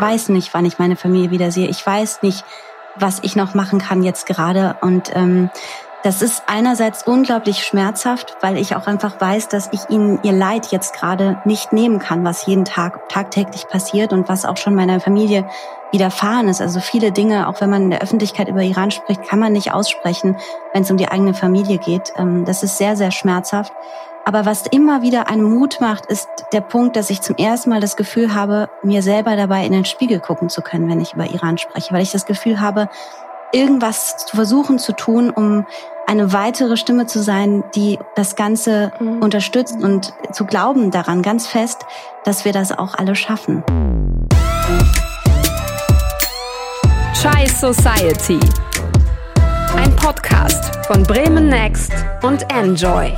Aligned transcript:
weiß 0.00 0.30
nicht, 0.30 0.54
wann 0.54 0.64
ich 0.64 0.78
meine 0.78 0.96
Familie 0.96 1.30
wiedersehe. 1.30 1.68
Ich 1.68 1.84
weiß 1.84 2.22
nicht, 2.22 2.44
was 2.96 3.20
ich 3.22 3.36
noch 3.36 3.54
machen 3.54 3.78
kann 3.78 4.02
jetzt 4.02 4.26
gerade. 4.26 4.76
Und 4.80 5.14
ähm, 5.14 5.50
das 6.02 6.22
ist 6.22 6.44
einerseits 6.46 7.02
unglaublich 7.02 7.62
schmerzhaft, 7.62 8.36
weil 8.40 8.56
ich 8.56 8.74
auch 8.74 8.86
einfach 8.86 9.20
weiß, 9.20 9.48
dass 9.48 9.68
ich 9.72 9.90
ihnen 9.90 10.18
ihr 10.22 10.32
Leid 10.32 10.68
jetzt 10.72 10.94
gerade 10.94 11.40
nicht 11.44 11.74
nehmen 11.74 11.98
kann, 11.98 12.24
was 12.24 12.46
jeden 12.46 12.64
Tag 12.64 13.08
tagtäglich 13.10 13.68
passiert 13.68 14.12
und 14.12 14.28
was 14.28 14.46
auch 14.46 14.56
schon 14.56 14.74
meiner 14.74 15.00
Familie 15.00 15.46
widerfahren 15.92 16.48
ist. 16.48 16.62
Also 16.62 16.80
viele 16.80 17.12
Dinge, 17.12 17.48
auch 17.48 17.60
wenn 17.60 17.68
man 17.68 17.82
in 17.82 17.90
der 17.90 18.00
Öffentlichkeit 18.00 18.48
über 18.48 18.62
Iran 18.62 18.90
spricht, 18.90 19.24
kann 19.24 19.38
man 19.38 19.52
nicht 19.52 19.74
aussprechen, 19.74 20.38
wenn 20.72 20.84
es 20.84 20.90
um 20.90 20.96
die 20.96 21.08
eigene 21.08 21.34
Familie 21.34 21.76
geht. 21.76 22.12
Ähm, 22.16 22.46
das 22.46 22.62
ist 22.62 22.78
sehr, 22.78 22.96
sehr 22.96 23.10
schmerzhaft. 23.10 23.72
Aber 24.24 24.44
was 24.44 24.66
immer 24.66 25.02
wieder 25.02 25.28
einen 25.28 25.42
Mut 25.42 25.80
macht, 25.80 26.06
ist 26.06 26.28
der 26.52 26.60
Punkt, 26.60 26.96
dass 26.96 27.10
ich 27.10 27.20
zum 27.22 27.36
ersten 27.36 27.70
Mal 27.70 27.80
das 27.80 27.96
Gefühl 27.96 28.34
habe, 28.34 28.68
mir 28.82 29.02
selber 29.02 29.34
dabei 29.34 29.64
in 29.64 29.72
den 29.72 29.84
Spiegel 29.84 30.20
gucken 30.20 30.48
zu 30.48 30.60
können, 30.62 30.88
wenn 30.88 31.00
ich 31.00 31.14
über 31.14 31.30
Iran 31.30 31.58
spreche, 31.58 31.92
weil 31.94 32.02
ich 32.02 32.12
das 32.12 32.26
Gefühl 32.26 32.60
habe, 32.60 32.88
irgendwas 33.52 34.16
zu 34.26 34.36
versuchen 34.36 34.78
zu 34.78 34.92
tun, 34.92 35.30
um 35.30 35.66
eine 36.06 36.32
weitere 36.32 36.76
Stimme 36.76 37.06
zu 37.06 37.22
sein, 37.22 37.64
die 37.74 37.98
das 38.14 38.36
Ganze 38.36 38.92
mhm. 39.00 39.22
unterstützt 39.22 39.80
und 39.80 40.12
zu 40.32 40.44
glauben 40.44 40.90
daran 40.90 41.22
ganz 41.22 41.46
fest, 41.46 41.86
dass 42.24 42.44
wir 42.44 42.52
das 42.52 42.76
auch 42.76 42.94
alle 42.94 43.14
schaffen. 43.14 43.64
Chai 47.14 47.46
Society. 47.46 48.40
Ein 49.76 49.94
Podcast 49.96 50.76
von 50.86 51.04
Bremen 51.04 51.48
Next 51.48 51.92
und 52.22 52.44
Enjoy. 52.52 53.16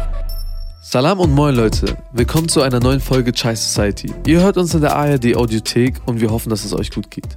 Salam 0.85 1.21
und 1.21 1.33
moin 1.33 1.55
Leute, 1.55 1.97
willkommen 2.13 2.49
zu 2.49 2.61
einer 2.61 2.81
neuen 2.81 2.99
Folge 2.99 3.31
Chai 3.31 3.55
Society. 3.55 4.13
Ihr 4.27 4.41
hört 4.41 4.57
uns 4.57 4.75
in 4.75 4.81
der 4.81 4.97
ARD 4.97 5.37
Audiothek 5.37 5.95
und 6.07 6.21
wir 6.21 6.31
hoffen, 6.31 6.51
dass 6.51 6.65
es 6.65 6.75
euch 6.75 6.91
gut 6.91 7.09
geht. 7.09 7.37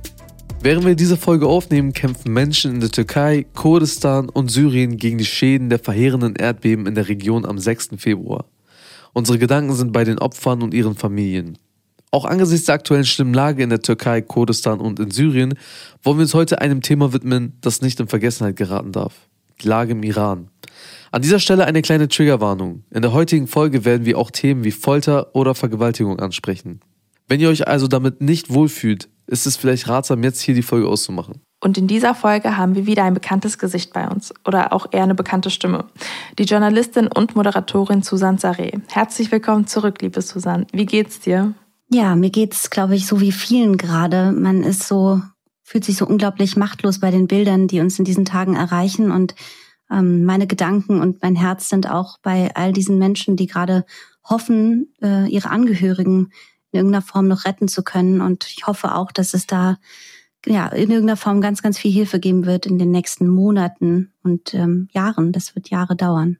Während 0.62 0.84
wir 0.84 0.96
diese 0.96 1.16
Folge 1.16 1.46
aufnehmen, 1.46 1.94
kämpfen 1.94 2.34
Menschen 2.34 2.74
in 2.74 2.80
der 2.80 2.90
Türkei, 2.90 3.46
Kurdistan 3.54 4.30
und 4.30 4.50
Syrien 4.50 4.98
gegen 4.98 5.20
die 5.20 5.26
Schäden 5.26 5.70
der 5.70 5.78
verheerenden 5.78 6.36
Erdbeben 6.36 6.88
in 6.88 6.96
der 6.96 7.08
Region 7.08 7.46
am 7.46 7.60
6. 7.60 7.90
Februar. 7.98 8.46
Unsere 9.14 9.38
Gedanken 9.38 9.76
sind 9.76 9.92
bei 9.94 10.04
den 10.04 10.18
Opfern 10.18 10.64
und 10.64 10.74
ihren 10.74 10.96
Familien. 10.96 11.60
Auch 12.10 12.26
angesichts 12.26 12.66
der 12.66 12.76
aktuellen 12.76 13.06
schlimmen 13.06 13.36
Lage 13.36 13.62
in 13.62 13.70
der 13.70 13.82
Türkei, 13.82 14.22
Kurdistan 14.22 14.80
und 14.80 15.00
in 15.00 15.12
Syrien 15.12 15.54
wollen 16.02 16.18
wir 16.18 16.24
uns 16.24 16.34
heute 16.34 16.62
einem 16.62 16.82
Thema 16.82 17.14
widmen, 17.14 17.54
das 17.62 17.84
nicht 17.84 18.00
in 18.00 18.08
Vergessenheit 18.08 18.56
geraten 18.56 18.92
darf. 18.92 19.14
Die 19.62 19.68
Lage 19.68 19.92
im 19.92 20.02
Iran. 20.02 20.50
An 21.16 21.22
dieser 21.22 21.40
Stelle 21.40 21.64
eine 21.64 21.82
kleine 21.82 22.10
Triggerwarnung. 22.10 22.84
In 22.92 23.02
der 23.02 23.14
heutigen 23.14 23.48
Folge 23.48 23.86
werden 23.86 24.06
wir 24.06 24.18
auch 24.18 24.32
Themen 24.32 24.66
wie 24.66 24.72
Folter 24.72 25.34
oder 25.34 25.56
Vergewaltigung 25.56 26.20
ansprechen. 26.20 26.82
Wenn 27.30 27.40
ihr 27.40 27.48
euch 27.48 27.70
also 27.70 27.88
damit 27.88 28.20
nicht 28.20 28.54
wohlfühlt, 28.54 29.08
ist 29.26 29.48
es 29.48 29.56
vielleicht 29.56 29.88
ratsam, 29.88 30.24
jetzt 30.24 30.42
hier 30.42 30.56
die 30.56 30.62
Folge 30.62 30.90
auszumachen. 30.90 31.40
Und 31.64 31.78
in 31.78 31.88
dieser 31.88 32.16
Folge 32.16 32.58
haben 32.58 32.76
wir 32.76 32.86
wieder 32.86 33.06
ein 33.06 33.14
bekanntes 33.14 33.58
Gesicht 33.58 33.94
bei 33.94 34.10
uns 34.10 34.34
oder 34.46 34.74
auch 34.74 34.88
eher 34.92 35.04
eine 35.04 35.16
bekannte 35.16 35.50
Stimme. 35.52 35.86
Die 36.38 36.44
Journalistin 36.44 37.08
und 37.08 37.34
Moderatorin 37.34 38.02
Susanne 38.02 38.38
Saré. 38.38 38.82
Herzlich 38.92 39.32
willkommen 39.32 39.68
zurück, 39.68 40.02
liebe 40.02 40.22
Susanne. 40.22 40.68
Wie 40.74 40.86
geht's 40.86 41.22
dir? 41.22 41.54
Ja, 41.90 42.18
mir 42.18 42.30
geht's, 42.30 42.70
glaube 42.70 42.96
ich, 42.96 43.08
so 43.08 43.22
wie 43.22 43.32
vielen 43.32 43.78
gerade. 43.78 44.34
Man 44.34 44.64
ist 44.64 44.84
so, 44.84 45.22
fühlt 45.64 45.86
sich 45.86 45.96
so 45.96 46.06
unglaublich 46.06 46.58
machtlos 46.58 47.00
bei 47.00 47.10
den 47.10 47.28
Bildern, 47.28 47.70
die 47.70 47.80
uns 47.80 48.00
in 48.00 48.04
diesen 48.04 48.26
Tagen 48.26 48.58
erreichen. 48.58 49.12
Und 49.12 49.34
ähm, 49.92 50.26
meine 50.26 50.48
Gedanken 50.48 51.00
und 51.02 51.22
mein 51.22 51.36
Herz 51.36 51.70
sind 51.70 51.90
auch 51.90 52.18
bei 52.20 52.54
all 52.56 52.74
diesen 52.74 52.98
Menschen, 52.98 53.36
die 53.36 53.48
gerade 53.48 53.86
hoffen, 54.24 54.94
äh, 55.02 55.28
ihre 55.30 55.50
Angehörigen 55.50 56.32
in 56.72 56.80
irgendeiner 56.80 57.04
Form 57.04 57.28
noch 57.28 57.46
retten 57.46 57.68
zu 57.68 57.84
können. 57.84 58.22
Und 58.22 58.48
ich 58.48 58.68
hoffe 58.68 58.96
auch, 58.96 59.12
dass 59.12 59.34
es 59.34 59.48
da 59.48 59.78
ja 60.46 60.68
in 60.68 60.90
irgendeiner 60.90 61.18
Form 61.18 61.42
ganz, 61.42 61.62
ganz 61.62 61.78
viel 61.78 61.92
Hilfe 61.92 62.20
geben 62.20 62.46
wird 62.46 62.66
in 62.66 62.80
den 62.80 62.92
nächsten 62.92 63.28
Monaten 63.28 64.14
und 64.24 64.54
ähm, 64.54 64.88
Jahren. 64.92 65.32
Das 65.32 65.56
wird 65.56 65.70
Jahre 65.70 65.96
dauern. 65.96 66.38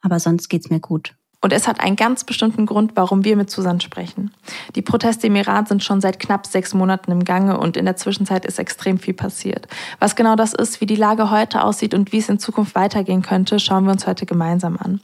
Aber 0.00 0.20
sonst 0.20 0.48
geht's 0.48 0.70
mir 0.70 0.80
gut. 0.80 1.17
Und 1.40 1.52
es 1.52 1.68
hat 1.68 1.80
einen 1.80 1.94
ganz 1.94 2.24
bestimmten 2.24 2.66
Grund, 2.66 2.92
warum 2.96 3.24
wir 3.24 3.36
mit 3.36 3.48
Susanne 3.48 3.80
sprechen. 3.80 4.32
Die 4.74 4.82
Proteste 4.82 5.28
im 5.28 5.36
Iran 5.36 5.66
sind 5.66 5.84
schon 5.84 6.00
seit 6.00 6.18
knapp 6.18 6.46
sechs 6.46 6.74
Monaten 6.74 7.12
im 7.12 7.22
Gange 7.22 7.58
und 7.58 7.76
in 7.76 7.84
der 7.84 7.94
Zwischenzeit 7.94 8.44
ist 8.44 8.58
extrem 8.58 8.98
viel 8.98 9.14
passiert. 9.14 9.68
Was 10.00 10.16
genau 10.16 10.34
das 10.34 10.52
ist, 10.52 10.80
wie 10.80 10.86
die 10.86 10.96
Lage 10.96 11.30
heute 11.30 11.62
aussieht 11.62 11.94
und 11.94 12.10
wie 12.10 12.18
es 12.18 12.28
in 12.28 12.40
Zukunft 12.40 12.74
weitergehen 12.74 13.22
könnte, 13.22 13.60
schauen 13.60 13.84
wir 13.84 13.92
uns 13.92 14.06
heute 14.08 14.26
gemeinsam 14.26 14.76
an. 14.78 15.00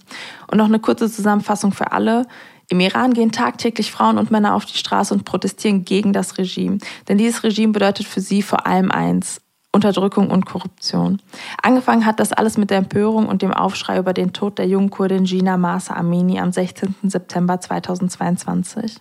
Und 0.51 0.59
noch 0.59 0.67
eine 0.67 0.81
kurze 0.81 1.09
Zusammenfassung 1.09 1.71
für 1.71 1.93
alle. 1.93 2.27
Im 2.69 2.81
Iran 2.81 3.15
gehen 3.15 3.31
tagtäglich 3.31 3.93
Frauen 3.93 4.19
und 4.19 4.33
Männer 4.33 4.55
auf 4.55 4.65
die 4.65 4.77
Straße 4.77 5.15
und 5.15 5.25
protestieren 5.25 5.85
gegen 5.85 6.13
das 6.13 6.39
Regime. 6.39 6.79
Denn 7.09 7.19
dieses 7.19 7.45
Regime 7.45 7.73
bedeutet 7.73 8.07
für 8.07 8.21
sie 8.21 8.43
vor 8.43 8.67
allem 8.67 8.91
eins, 8.91 9.41
Unterdrückung 9.75 10.31
und 10.31 10.47
Korruption. 10.47 11.21
Angefangen 11.63 12.07
hat 12.07 12.21
das 12.21 12.33
alles 12.33 12.57
mit 12.57 12.71
der 12.71 12.79
Empörung 12.79 13.27
und 13.27 13.43
dem 13.43 13.53
Aufschrei 13.53 13.99
über 13.99 14.13
den 14.13 14.33
Tod 14.33 14.59
der 14.59 14.67
jungen 14.69 14.91
Kurdin 14.91 15.25
Gina 15.25 15.57
Masa 15.57 15.95
Amini 15.95 16.39
am 16.39 16.53
16. 16.53 16.95
September 17.03 17.61
2022. 17.61 18.99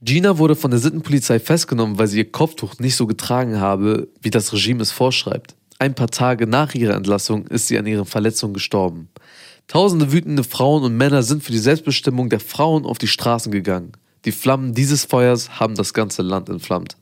Gina 0.00 0.38
wurde 0.38 0.54
von 0.54 0.70
der 0.70 0.80
Sittenpolizei 0.80 1.40
festgenommen, 1.40 1.98
weil 1.98 2.06
sie 2.06 2.18
ihr 2.18 2.30
Kopftuch 2.30 2.78
nicht 2.78 2.94
so 2.94 3.06
getragen 3.06 3.58
habe, 3.58 4.08
wie 4.20 4.30
das 4.30 4.52
Regime 4.52 4.82
es 4.82 4.92
vorschreibt. 4.92 5.56
Ein 5.78 5.94
paar 5.94 6.08
Tage 6.08 6.46
nach 6.46 6.74
ihrer 6.74 6.94
Entlassung 6.94 7.46
ist 7.48 7.66
sie 7.66 7.78
an 7.78 7.86
ihren 7.86 8.04
Verletzungen 8.04 8.54
gestorben. 8.54 9.08
Tausende 9.66 10.12
wütende 10.12 10.44
Frauen 10.44 10.84
und 10.84 10.96
Männer 10.96 11.22
sind 11.22 11.42
für 11.42 11.52
die 11.52 11.58
Selbstbestimmung 11.58 12.28
der 12.28 12.40
Frauen 12.40 12.84
auf 12.84 12.98
die 12.98 13.08
Straßen 13.08 13.50
gegangen. 13.50 13.92
Die 14.26 14.32
Flammen 14.32 14.74
dieses 14.74 15.04
Feuers 15.04 15.58
haben 15.58 15.74
das 15.74 15.92
ganze 15.92 16.22
Land 16.22 16.48
entflammt. 16.48 16.96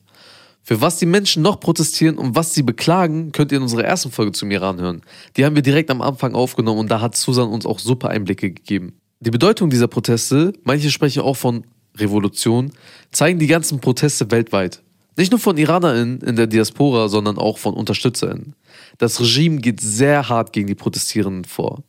Für 0.64 0.80
was 0.80 0.98
die 0.98 1.06
Menschen 1.06 1.42
noch 1.42 1.58
protestieren 1.58 2.18
und 2.18 2.36
was 2.36 2.54
sie 2.54 2.62
beklagen, 2.62 3.32
könnt 3.32 3.50
ihr 3.50 3.56
in 3.56 3.62
unserer 3.62 3.84
ersten 3.84 4.12
Folge 4.12 4.32
zum 4.32 4.50
Iran 4.52 4.80
hören. 4.80 5.02
Die 5.36 5.44
haben 5.44 5.56
wir 5.56 5.62
direkt 5.62 5.90
am 5.90 6.00
Anfang 6.00 6.34
aufgenommen 6.34 6.78
und 6.78 6.90
da 6.90 7.00
hat 7.00 7.16
Susan 7.16 7.48
uns 7.48 7.66
auch 7.66 7.80
super 7.80 8.10
Einblicke 8.10 8.52
gegeben. 8.52 8.94
Die 9.18 9.30
Bedeutung 9.30 9.70
dieser 9.70 9.88
Proteste, 9.88 10.52
manche 10.62 10.90
sprechen 10.90 11.22
auch 11.22 11.36
von 11.36 11.64
Revolution, 11.96 12.72
zeigen 13.10 13.38
die 13.38 13.48
ganzen 13.48 13.80
Proteste 13.80 14.30
weltweit. 14.30 14.82
Nicht 15.16 15.32
nur 15.32 15.40
von 15.40 15.58
IranerInnen 15.58 16.20
in 16.20 16.36
der 16.36 16.46
Diaspora, 16.46 17.08
sondern 17.08 17.38
auch 17.38 17.58
von 17.58 17.74
UnterstützerInnen. 17.74 18.54
Das 18.98 19.20
Regime 19.20 19.58
geht 19.58 19.80
sehr 19.80 20.28
hart 20.28 20.52
gegen 20.52 20.68
die 20.68 20.74
Protestierenden 20.74 21.44
vor. 21.44 21.82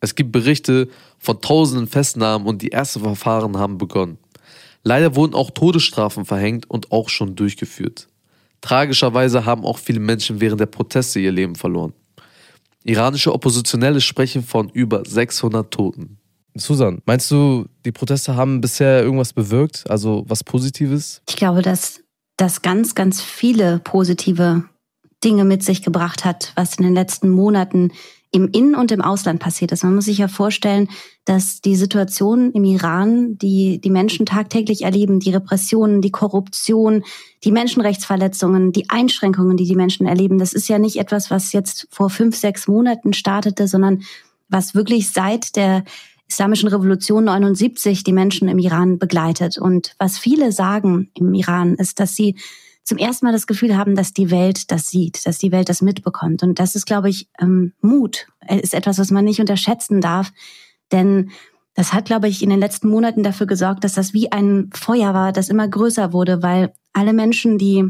Es 0.00 0.14
gibt 0.14 0.32
Berichte 0.32 0.88
von 1.18 1.40
tausenden 1.40 1.88
Festnahmen 1.88 2.46
und 2.46 2.62
die 2.62 2.72
ersten 2.72 3.00
Verfahren 3.00 3.58
haben 3.58 3.76
begonnen. 3.76 4.18
Leider 4.82 5.14
wurden 5.14 5.34
auch 5.34 5.50
Todesstrafen 5.50 6.24
verhängt 6.24 6.70
und 6.70 6.90
auch 6.90 7.10
schon 7.10 7.36
durchgeführt. 7.36 8.08
Tragischerweise 8.60 9.44
haben 9.44 9.64
auch 9.64 9.78
viele 9.78 10.00
Menschen 10.00 10.40
während 10.40 10.60
der 10.60 10.66
Proteste 10.66 11.20
ihr 11.20 11.32
Leben 11.32 11.54
verloren. 11.54 11.92
Iranische 12.84 13.32
Oppositionelle 13.32 14.00
sprechen 14.00 14.42
von 14.42 14.68
über 14.70 15.02
600 15.04 15.70
Toten. 15.70 16.18
Susan, 16.54 17.00
meinst 17.06 17.30
du, 17.30 17.66
die 17.84 17.92
Proteste 17.92 18.36
haben 18.36 18.60
bisher 18.60 19.02
irgendwas 19.02 19.32
bewirkt, 19.32 19.88
also 19.88 20.24
was 20.26 20.42
Positives? 20.42 21.22
Ich 21.28 21.36
glaube, 21.36 21.62
dass 21.62 22.02
das 22.36 22.62
ganz, 22.62 22.94
ganz 22.94 23.20
viele 23.20 23.78
positive 23.80 24.64
Dinge 25.22 25.44
mit 25.44 25.62
sich 25.62 25.82
gebracht 25.82 26.24
hat, 26.24 26.52
was 26.56 26.76
in 26.76 26.84
den 26.84 26.94
letzten 26.94 27.28
Monaten 27.28 27.92
im 28.32 28.48
In- 28.48 28.76
und 28.76 28.92
im 28.92 29.00
Ausland 29.00 29.40
passiert 29.40 29.72
ist. 29.72 29.82
Man 29.82 29.94
muss 29.94 30.04
sich 30.04 30.18
ja 30.18 30.28
vorstellen, 30.28 30.88
dass 31.24 31.60
die 31.60 31.74
Situation 31.74 32.52
im 32.52 32.64
Iran, 32.64 33.36
die 33.38 33.80
die 33.80 33.90
Menschen 33.90 34.24
tagtäglich 34.24 34.82
erleben, 34.82 35.18
die 35.18 35.32
Repressionen, 35.32 36.00
die 36.00 36.12
Korruption, 36.12 37.04
die 37.42 37.50
Menschenrechtsverletzungen, 37.50 38.72
die 38.72 38.88
Einschränkungen, 38.88 39.56
die 39.56 39.66
die 39.66 39.74
Menschen 39.74 40.06
erleben, 40.06 40.38
das 40.38 40.52
ist 40.52 40.68
ja 40.68 40.78
nicht 40.78 40.96
etwas, 40.96 41.30
was 41.30 41.52
jetzt 41.52 41.88
vor 41.90 42.08
fünf, 42.08 42.36
sechs 42.36 42.68
Monaten 42.68 43.12
startete, 43.12 43.66
sondern 43.66 44.02
was 44.48 44.74
wirklich 44.74 45.10
seit 45.10 45.56
der 45.56 45.84
Islamischen 46.28 46.68
Revolution 46.68 47.24
79 47.24 48.04
die 48.04 48.12
Menschen 48.12 48.48
im 48.48 48.60
Iran 48.60 48.98
begleitet. 48.98 49.58
Und 49.58 49.94
was 49.98 50.18
viele 50.18 50.52
sagen 50.52 51.10
im 51.14 51.34
Iran 51.34 51.74
ist, 51.74 51.98
dass 51.98 52.14
sie 52.14 52.36
zum 52.84 52.98
ersten 52.98 53.26
Mal 53.26 53.32
das 53.32 53.46
Gefühl 53.46 53.76
haben, 53.76 53.94
dass 53.94 54.12
die 54.12 54.30
Welt 54.30 54.70
das 54.70 54.88
sieht, 54.88 55.24
dass 55.26 55.38
die 55.38 55.52
Welt 55.52 55.68
das 55.68 55.82
mitbekommt. 55.82 56.42
Und 56.42 56.58
das 56.58 56.74
ist, 56.74 56.86
glaube 56.86 57.08
ich, 57.08 57.28
ähm, 57.40 57.72
Mut, 57.80 58.26
ist 58.48 58.74
etwas, 58.74 58.98
was 58.98 59.10
man 59.10 59.24
nicht 59.24 59.40
unterschätzen 59.40 60.00
darf. 60.00 60.32
Denn 60.90 61.30
das 61.74 61.92
hat, 61.92 62.06
glaube 62.06 62.28
ich, 62.28 62.42
in 62.42 62.50
den 62.50 62.58
letzten 62.58 62.88
Monaten 62.88 63.22
dafür 63.22 63.46
gesorgt, 63.46 63.84
dass 63.84 63.94
das 63.94 64.12
wie 64.12 64.32
ein 64.32 64.70
Feuer 64.74 65.14
war, 65.14 65.32
das 65.32 65.48
immer 65.48 65.68
größer 65.68 66.12
wurde, 66.12 66.42
weil 66.42 66.72
alle 66.92 67.12
Menschen, 67.12 67.58
die 67.58 67.84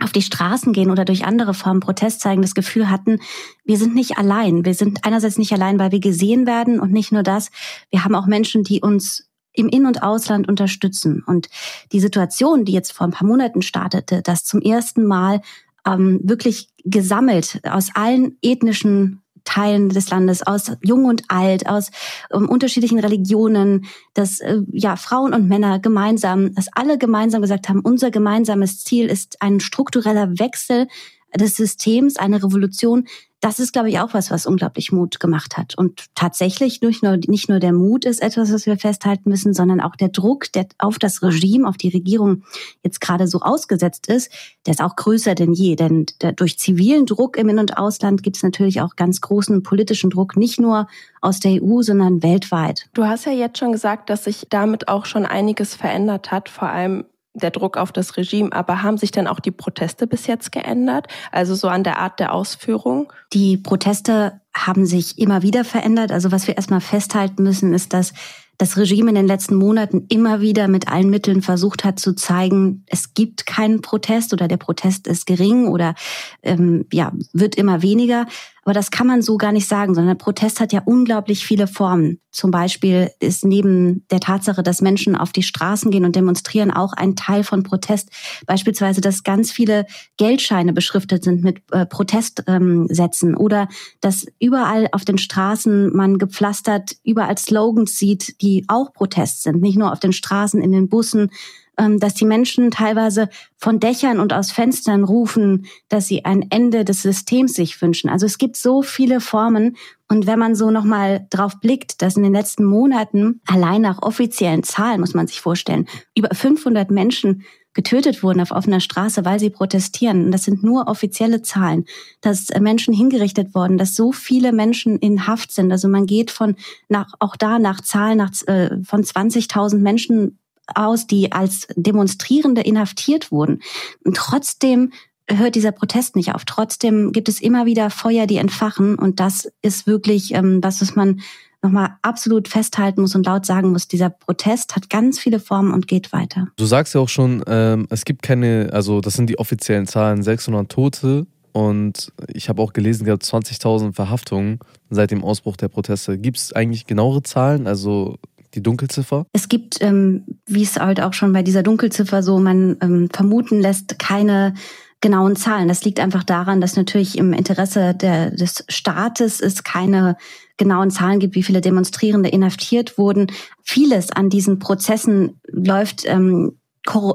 auf 0.00 0.12
die 0.12 0.22
Straßen 0.22 0.72
gehen 0.72 0.90
oder 0.90 1.04
durch 1.04 1.24
andere 1.24 1.54
Formen 1.54 1.80
Protest 1.80 2.20
zeigen, 2.20 2.42
das 2.42 2.54
Gefühl 2.54 2.90
hatten, 2.90 3.20
wir 3.64 3.78
sind 3.78 3.94
nicht 3.94 4.18
allein. 4.18 4.64
Wir 4.64 4.74
sind 4.74 5.04
einerseits 5.04 5.38
nicht 5.38 5.52
allein, 5.52 5.78
weil 5.78 5.92
wir 5.92 6.00
gesehen 6.00 6.46
werden 6.46 6.80
und 6.80 6.92
nicht 6.92 7.12
nur 7.12 7.22
das. 7.22 7.50
Wir 7.90 8.04
haben 8.04 8.14
auch 8.14 8.26
Menschen, 8.26 8.62
die 8.62 8.82
uns 8.82 9.25
im 9.56 9.68
In- 9.68 9.86
und 9.86 10.02
Ausland 10.02 10.48
unterstützen. 10.48 11.22
Und 11.26 11.48
die 11.92 12.00
Situation, 12.00 12.64
die 12.64 12.72
jetzt 12.72 12.92
vor 12.92 13.06
ein 13.06 13.12
paar 13.12 13.26
Monaten 13.26 13.62
startete, 13.62 14.22
dass 14.22 14.44
zum 14.44 14.60
ersten 14.60 15.04
Mal 15.04 15.40
ähm, 15.86 16.20
wirklich 16.22 16.68
gesammelt 16.84 17.60
aus 17.64 17.90
allen 17.94 18.36
ethnischen 18.42 19.22
Teilen 19.46 19.88
des 19.88 20.10
Landes, 20.10 20.42
aus 20.42 20.72
Jung 20.82 21.06
und 21.06 21.22
Alt, 21.28 21.68
aus 21.68 21.90
ähm, 22.32 22.48
unterschiedlichen 22.48 22.98
Religionen, 22.98 23.86
dass 24.12 24.40
äh, 24.40 24.60
ja 24.72 24.96
Frauen 24.96 25.32
und 25.32 25.48
Männer 25.48 25.78
gemeinsam, 25.78 26.54
dass 26.54 26.68
alle 26.74 26.98
gemeinsam 26.98 27.40
gesagt 27.40 27.68
haben, 27.68 27.80
unser 27.80 28.10
gemeinsames 28.10 28.84
Ziel 28.84 29.06
ist 29.06 29.40
ein 29.40 29.60
struktureller 29.60 30.38
Wechsel 30.38 30.88
des 31.36 31.56
Systems, 31.56 32.16
eine 32.16 32.42
Revolution, 32.42 33.06
das 33.40 33.60
ist, 33.60 33.72
glaube 33.72 33.90
ich, 33.90 34.00
auch 34.00 34.14
was, 34.14 34.30
was 34.30 34.46
unglaublich 34.46 34.92
Mut 34.92 35.20
gemacht 35.20 35.56
hat. 35.56 35.76
Und 35.76 36.06
tatsächlich 36.14 36.80
nicht 36.80 37.02
nur, 37.02 37.16
nicht 37.16 37.48
nur 37.48 37.60
der 37.60 37.72
Mut 37.72 38.04
ist 38.04 38.22
etwas, 38.22 38.52
was 38.52 38.66
wir 38.66 38.78
festhalten 38.78 39.28
müssen, 39.28 39.52
sondern 39.52 39.80
auch 39.80 39.94
der 39.94 40.08
Druck, 40.08 40.50
der 40.52 40.66
auf 40.78 40.98
das 40.98 41.22
Regime, 41.22 41.68
auf 41.68 41.76
die 41.76 41.90
Regierung 41.90 42.42
jetzt 42.82 43.00
gerade 43.00 43.28
so 43.28 43.40
ausgesetzt 43.40 44.08
ist, 44.08 44.32
der 44.64 44.72
ist 44.72 44.82
auch 44.82 44.96
größer 44.96 45.34
denn 45.34 45.52
je. 45.52 45.76
Denn 45.76 46.06
durch 46.36 46.58
zivilen 46.58 47.04
Druck 47.04 47.36
im 47.36 47.48
In- 47.50 47.58
und 47.58 47.76
Ausland 47.76 48.22
gibt 48.22 48.36
es 48.36 48.42
natürlich 48.42 48.80
auch 48.80 48.96
ganz 48.96 49.20
großen 49.20 49.62
politischen 49.62 50.10
Druck, 50.10 50.36
nicht 50.36 50.58
nur 50.58 50.88
aus 51.20 51.38
der 51.38 51.62
EU, 51.62 51.82
sondern 51.82 52.22
weltweit. 52.22 52.88
Du 52.94 53.04
hast 53.04 53.26
ja 53.26 53.32
jetzt 53.32 53.58
schon 53.58 53.72
gesagt, 53.72 54.08
dass 54.08 54.24
sich 54.24 54.46
damit 54.48 54.88
auch 54.88 55.04
schon 55.04 55.26
einiges 55.26 55.74
verändert 55.74 56.32
hat, 56.32 56.48
vor 56.48 56.68
allem 56.68 57.04
der 57.36 57.50
Druck 57.50 57.76
auf 57.76 57.92
das 57.92 58.16
Regime. 58.16 58.52
Aber 58.52 58.82
haben 58.82 58.98
sich 58.98 59.10
denn 59.10 59.26
auch 59.26 59.40
die 59.40 59.50
Proteste 59.50 60.06
bis 60.06 60.26
jetzt 60.26 60.52
geändert? 60.52 61.06
Also 61.32 61.54
so 61.54 61.68
an 61.68 61.84
der 61.84 61.98
Art 61.98 62.18
der 62.20 62.32
Ausführung? 62.32 63.12
Die 63.32 63.56
Proteste 63.56 64.40
haben 64.54 64.86
sich 64.86 65.18
immer 65.18 65.42
wieder 65.42 65.64
verändert. 65.64 66.12
Also 66.12 66.32
was 66.32 66.46
wir 66.46 66.56
erstmal 66.56 66.80
festhalten 66.80 67.42
müssen, 67.42 67.74
ist, 67.74 67.92
dass 67.92 68.12
das 68.58 68.76
Regime 68.78 69.10
in 69.10 69.16
den 69.16 69.26
letzten 69.26 69.54
Monaten 69.54 70.06
immer 70.08 70.40
wieder 70.40 70.66
mit 70.68 70.88
allen 70.88 71.10
Mitteln 71.10 71.42
versucht 71.42 71.84
hat 71.84 71.98
zu 71.98 72.14
zeigen, 72.14 72.84
es 72.86 73.12
gibt 73.12 73.44
keinen 73.44 73.82
Protest 73.82 74.32
oder 74.32 74.48
der 74.48 74.56
Protest 74.56 75.06
ist 75.06 75.26
gering 75.26 75.68
oder 75.68 75.94
ähm, 76.42 76.86
ja 76.92 77.12
wird 77.32 77.54
immer 77.54 77.82
weniger. 77.82 78.26
Aber 78.66 78.74
das 78.74 78.90
kann 78.90 79.06
man 79.06 79.22
so 79.22 79.36
gar 79.38 79.52
nicht 79.52 79.68
sagen, 79.68 79.94
sondern 79.94 80.18
Protest 80.18 80.58
hat 80.58 80.72
ja 80.72 80.82
unglaublich 80.84 81.46
viele 81.46 81.68
Formen. 81.68 82.18
Zum 82.32 82.50
Beispiel 82.50 83.12
ist 83.20 83.44
neben 83.44 84.04
der 84.10 84.18
Tatsache, 84.18 84.64
dass 84.64 84.82
Menschen 84.82 85.14
auf 85.14 85.30
die 85.30 85.44
Straßen 85.44 85.92
gehen 85.92 86.04
und 86.04 86.16
demonstrieren, 86.16 86.72
auch 86.72 86.92
ein 86.92 87.14
Teil 87.14 87.44
von 87.44 87.62
Protest. 87.62 88.10
Beispielsweise, 88.44 89.00
dass 89.00 89.22
ganz 89.22 89.52
viele 89.52 89.86
Geldscheine 90.16 90.72
beschriftet 90.72 91.22
sind 91.22 91.44
mit 91.44 91.62
äh, 91.70 91.86
Protestsätzen 91.86 93.30
ähm, 93.30 93.38
oder 93.38 93.68
dass 94.00 94.26
überall 94.40 94.88
auf 94.90 95.04
den 95.04 95.18
Straßen 95.18 95.94
man 95.94 96.18
gepflastert 96.18 96.96
überall 97.04 97.38
Slogans 97.38 97.96
sieht, 97.96 98.42
die 98.42 98.64
auch 98.66 98.92
Protest 98.92 99.44
sind. 99.44 99.62
Nicht 99.62 99.78
nur 99.78 99.92
auf 99.92 100.00
den 100.00 100.12
Straßen, 100.12 100.60
in 100.60 100.72
den 100.72 100.88
Bussen, 100.88 101.30
dass 101.76 102.14
die 102.14 102.24
Menschen 102.24 102.70
teilweise 102.70 103.28
von 103.58 103.80
Dächern 103.80 104.18
und 104.18 104.32
aus 104.32 104.50
Fenstern 104.50 105.04
rufen, 105.04 105.66
dass 105.88 106.06
sie 106.06 106.24
ein 106.24 106.46
Ende 106.50 106.84
des 106.84 107.02
Systems 107.02 107.54
sich 107.54 107.80
wünschen. 107.82 108.08
Also 108.08 108.26
es 108.26 108.38
gibt 108.38 108.56
so 108.56 108.82
viele 108.82 109.20
Formen. 109.20 109.76
Und 110.08 110.26
wenn 110.26 110.38
man 110.38 110.54
so 110.54 110.70
nochmal 110.70 111.26
drauf 111.30 111.60
blickt, 111.60 112.00
dass 112.00 112.16
in 112.16 112.22
den 112.22 112.32
letzten 112.32 112.64
Monaten 112.64 113.40
allein 113.46 113.82
nach 113.82 114.02
offiziellen 114.02 114.62
Zahlen, 114.62 115.00
muss 115.00 115.14
man 115.14 115.26
sich 115.26 115.40
vorstellen, 115.40 115.86
über 116.14 116.28
500 116.32 116.90
Menschen 116.90 117.44
getötet 117.76 118.22
wurden 118.22 118.40
auf 118.40 118.52
offener 118.52 118.80
Straße, 118.80 119.26
weil 119.26 119.38
sie 119.38 119.50
protestieren. 119.50 120.24
Und 120.24 120.32
das 120.32 120.44
sind 120.44 120.64
nur 120.64 120.88
offizielle 120.88 121.42
Zahlen, 121.42 121.84
dass 122.22 122.48
Menschen 122.58 122.94
hingerichtet 122.94 123.54
wurden, 123.54 123.76
dass 123.76 123.94
so 123.94 124.12
viele 124.12 124.50
Menschen 124.52 124.98
in 124.98 125.26
Haft 125.26 125.52
sind. 125.52 125.70
Also 125.70 125.86
man 125.86 126.06
geht 126.06 126.30
von 126.30 126.56
nach, 126.88 127.12
auch 127.20 127.36
da 127.36 127.58
nach 127.58 127.82
Zahlen 127.82 128.16
nach, 128.16 128.30
äh, 128.46 128.82
von 128.82 129.04
20.000 129.04 129.82
Menschen 129.82 130.38
aus, 130.74 131.06
die 131.06 131.32
als 131.32 131.66
Demonstrierende 131.76 132.62
inhaftiert 132.62 133.30
wurden. 133.30 133.60
Und 134.04 134.16
trotzdem 134.16 134.92
hört 135.28 135.54
dieser 135.54 135.72
Protest 135.72 136.16
nicht 136.16 136.34
auf. 136.34 136.44
Trotzdem 136.44 137.12
gibt 137.12 137.28
es 137.28 137.40
immer 137.40 137.66
wieder 137.66 137.90
Feuer, 137.90 138.26
die 138.26 138.36
entfachen. 138.36 138.96
Und 138.96 139.20
das 139.20 139.50
ist 139.62 139.86
wirklich 139.86 140.34
ähm, 140.34 140.60
was, 140.62 140.80
was 140.80 140.94
man 140.94 141.20
nochmal 141.62 141.96
absolut 142.02 142.48
festhalten 142.48 143.00
muss 143.00 143.14
und 143.14 143.26
laut 143.26 143.44
sagen 143.44 143.72
muss, 143.72 143.88
dieser 143.88 144.10
Protest 144.10 144.76
hat 144.76 144.88
ganz 144.90 145.18
viele 145.18 145.40
Formen 145.40 145.72
und 145.72 145.88
geht 145.88 146.12
weiter. 146.12 146.48
Du 146.56 146.64
sagst 146.64 146.94
ja 146.94 147.00
auch 147.00 147.08
schon, 147.08 147.42
ähm, 147.46 147.86
es 147.90 148.04
gibt 148.04 148.22
keine, 148.22 148.70
also 148.72 149.00
das 149.00 149.14
sind 149.14 149.28
die 149.28 149.38
offiziellen 149.38 149.86
Zahlen, 149.86 150.22
600 150.22 150.70
Tote 150.70 151.26
und 151.52 152.12
ich 152.28 152.48
habe 152.48 152.62
auch 152.62 152.72
gelesen, 152.72 153.08
es 153.08 153.08
gab 153.08 153.42
20.000 153.42 153.94
Verhaftungen 153.94 154.60
seit 154.90 155.10
dem 155.10 155.24
Ausbruch 155.24 155.56
der 155.56 155.68
Proteste. 155.68 156.18
Gibt 156.18 156.36
es 156.36 156.52
eigentlich 156.52 156.86
genauere 156.86 157.22
Zahlen? 157.22 157.66
Also 157.66 158.18
die 158.54 158.62
Dunkelziffer? 158.62 159.26
Es 159.32 159.48
gibt, 159.48 159.80
ähm, 159.80 160.24
wie 160.46 160.62
es 160.62 160.76
halt 160.76 161.00
auch 161.00 161.12
schon 161.12 161.32
bei 161.32 161.42
dieser 161.42 161.62
Dunkelziffer 161.62 162.22
so 162.22 162.38
man 162.38 162.76
ähm, 162.80 163.08
vermuten 163.12 163.60
lässt, 163.60 163.98
keine 163.98 164.54
genauen 165.00 165.36
Zahlen. 165.36 165.68
Das 165.68 165.84
liegt 165.84 166.00
einfach 166.00 166.24
daran, 166.24 166.60
dass 166.60 166.76
natürlich 166.76 167.18
im 167.18 167.32
Interesse 167.32 167.94
der, 167.94 168.30
des 168.30 168.64
Staates 168.68 169.40
es 169.40 169.62
keine 169.62 170.16
genauen 170.56 170.90
Zahlen 170.90 171.20
gibt, 171.20 171.34
wie 171.34 171.42
viele 171.42 171.60
Demonstrierende 171.60 172.30
inhaftiert 172.30 172.96
wurden. 172.96 173.26
Vieles 173.62 174.10
an 174.10 174.30
diesen 174.30 174.58
Prozessen 174.58 175.40
läuft 175.52 176.04
ähm, 176.06 176.58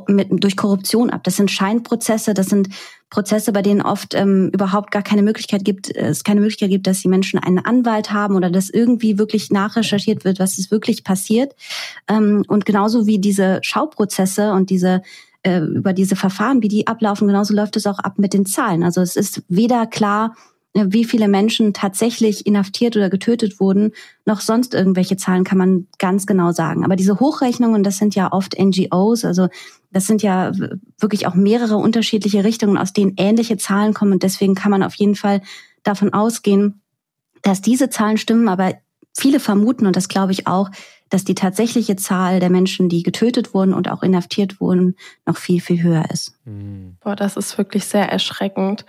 mit, 0.08 0.28
durch 0.44 0.56
Korruption 0.56 1.10
ab. 1.10 1.24
Das 1.24 1.38
sind 1.38 1.52
Scheinprozesse, 1.52 2.34
das 2.34 2.48
sind 2.48 2.70
Prozesse, 3.10 3.52
bei 3.52 3.62
denen 3.62 3.82
oft 3.82 4.14
ähm, 4.14 4.50
überhaupt 4.54 4.92
gar 4.92 5.04
keine 5.04 5.22
Möglichkeit 5.22 5.66
gibt, 5.66 5.96
äh, 5.96 6.08
es 6.08 6.24
keine 6.24 6.40
Möglichkeit 6.40 6.70
gibt, 6.70 6.88
dass 6.88 7.02
die 7.02 7.10
Menschen 7.10 7.40
einen 7.40 7.60
Anwalt 7.60 8.12
haben 8.12 8.36
oder 8.36 8.50
dass 8.50 8.70
irgendwie 8.70 9.18
wirklich 9.18 9.52
nachrecherchiert 9.52 10.24
wird, 10.24 10.40
was 10.40 10.58
ist 10.58 10.72
wirklich 10.72 11.04
passiert. 11.04 11.54
Ähm, 12.08 12.44
und 12.48 12.66
genauso 12.66 13.08
wie 13.08 13.20
diese 13.20 13.60
Schauprozesse 13.62 14.54
und 14.54 14.70
diese 14.70 15.02
äh, 15.44 15.60
über 15.60 15.94
diese 15.94 16.16
Verfahren, 16.16 16.62
wie 16.62 16.68
die 16.68 16.88
ablaufen, 16.88 17.28
genauso 17.28 17.54
läuft 17.54 17.76
es 17.76 17.88
auch 17.88 18.00
ab 18.00 18.18
mit 18.18 18.34
den 18.34 18.46
Zahlen. 18.46 18.84
Also 18.84 19.02
es 19.02 19.16
ist 19.16 19.44
weder 19.48 19.88
klar, 19.88 20.36
wie 20.74 21.04
viele 21.04 21.28
Menschen 21.28 21.74
tatsächlich 21.74 22.46
inhaftiert 22.46 22.96
oder 22.96 23.10
getötet 23.10 23.60
wurden, 23.60 23.92
noch 24.26 24.40
sonst 24.40 24.74
irgendwelche 24.74 25.18
Zahlen 25.18 25.44
kann 25.44 25.58
man 25.58 25.88
ganz 26.00 26.26
genau 26.26 26.52
sagen. 26.54 26.86
Aber 26.86 26.96
diese 26.96 27.20
Hochrechnungen, 27.20 27.84
das 27.84 27.98
sind 27.98 28.16
ja 28.16 28.32
oft 28.32 28.58
NGOs, 28.58 29.26
also 29.26 29.50
das 29.92 30.08
sind 30.08 30.24
ja 30.24 30.54
wirklich 31.00 31.28
auch 31.28 31.36
mehrere 31.36 31.76
unterschiedliche 31.76 32.44
Richtungen, 32.44 32.78
aus 32.78 32.94
denen 32.94 33.16
ähnliche 33.18 33.58
Zahlen 33.58 33.94
kommen. 33.94 34.14
Und 34.14 34.24
deswegen 34.24 34.56
kann 34.56 34.72
man 34.72 34.84
auf 34.84 34.96
jeden 34.96 35.16
Fall 35.16 35.42
davon 35.84 36.14
ausgehen, 36.14 36.82
dass 37.42 37.62
diese 37.62 37.90
Zahlen 37.90 38.18
stimmen. 38.18 38.48
Aber 38.48 38.74
viele 39.18 39.42
vermuten, 39.42 39.86
und 39.86 39.98
das 39.98 40.08
glaube 40.08 40.32
ich 40.32 40.48
auch, 40.48 40.70
dass 41.10 41.26
die 41.26 41.36
tatsächliche 41.36 41.98
Zahl 41.98 42.40
der 42.40 42.50
Menschen, 42.50 42.88
die 42.88 43.04
getötet 43.04 43.54
wurden 43.54 43.74
und 43.74 43.90
auch 43.90 44.02
inhaftiert 44.02 44.62
wurden, 44.62 44.96
noch 45.26 45.36
viel, 45.36 45.60
viel 45.60 45.84
höher 45.84 46.10
ist. 46.10 46.34
Mhm. 46.46 46.96
Boah, 47.02 47.18
das 47.18 47.36
ist 47.36 47.58
wirklich 47.58 47.84
sehr 47.84 48.10
erschreckend. 48.10 48.86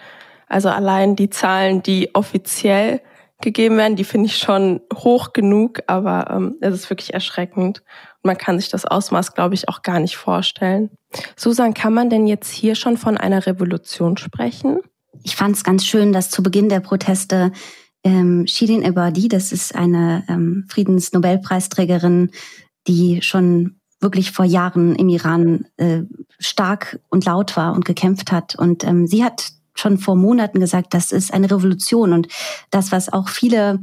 Also 0.49 0.69
allein 0.69 1.17
die 1.17 1.31
Zahlen, 1.31 1.83
die 1.83 2.15
offiziell 2.15 3.01
gegeben 3.41 3.77
werden, 3.77 3.97
die 3.97 4.05
finde 4.05 4.27
ich 4.27 4.39
schon 4.39 4.81
hoch 4.95 5.33
genug, 5.33 5.81
aber 5.87 6.31
ähm, 6.31 6.57
es 6.61 6.75
ist 6.75 6.91
wirklich 6.91 7.13
erschreckend 7.15 7.83
man 8.23 8.39
kann 8.39 8.59
sich 8.59 8.69
das 8.69 8.85
Ausmaß, 8.85 9.35
glaube 9.35 9.55
ich, 9.55 9.69
auch 9.69 9.83
gar 9.83 10.01
nicht 10.01 10.17
vorstellen. 10.17 10.91
Susan, 11.37 11.75
kann 11.75 11.93
man 11.93 12.11
denn 12.11 12.27
jetzt 12.27 12.51
hier 12.51 12.75
schon 12.75 12.97
von 12.97 13.17
einer 13.17 13.47
Revolution 13.47 14.17
sprechen? 14.17 14.79
Ich 15.23 15.37
fand 15.37 15.57
es 15.57 15.65
ganz 15.65 15.85
schön, 15.85 16.13
dass 16.13 16.31
zu 16.31 16.43
Beginn 16.43 16.69
der 16.69 16.81
Proteste 16.81 17.53
ähm, 18.05 18.47
Shirin 18.47 18.83
Ebadi, 18.83 19.29
das 19.29 19.53
ist 19.53 19.75
eine 19.75 20.25
ähm, 20.29 20.65
Friedensnobelpreisträgerin, 20.69 22.31
die 22.87 23.23
schon 23.23 23.81
wirklich 24.01 24.33
vor 24.33 24.45
Jahren 24.45 24.97
im 24.97 25.09
Iran 25.09 25.67
äh, 25.77 26.03
stark 26.39 26.99
und 27.09 27.25
laut 27.25 27.57
war 27.57 27.73
und 27.75 27.85
gekämpft 27.85 28.33
hat. 28.33 28.57
Und 28.57 28.83
ähm, 28.85 29.07
sie 29.07 29.23
hat 29.23 29.53
schon 29.75 29.99
vor 29.99 30.17
Monaten 30.17 30.61
gesagt, 30.61 30.95
das 30.95 31.13
ist 31.13 31.33
eine 31.33 31.51
Revolution. 31.51 32.13
Und 32.13 32.29
das, 32.71 32.93
was 32.93 33.13
auch 33.13 33.29
viele 33.29 33.81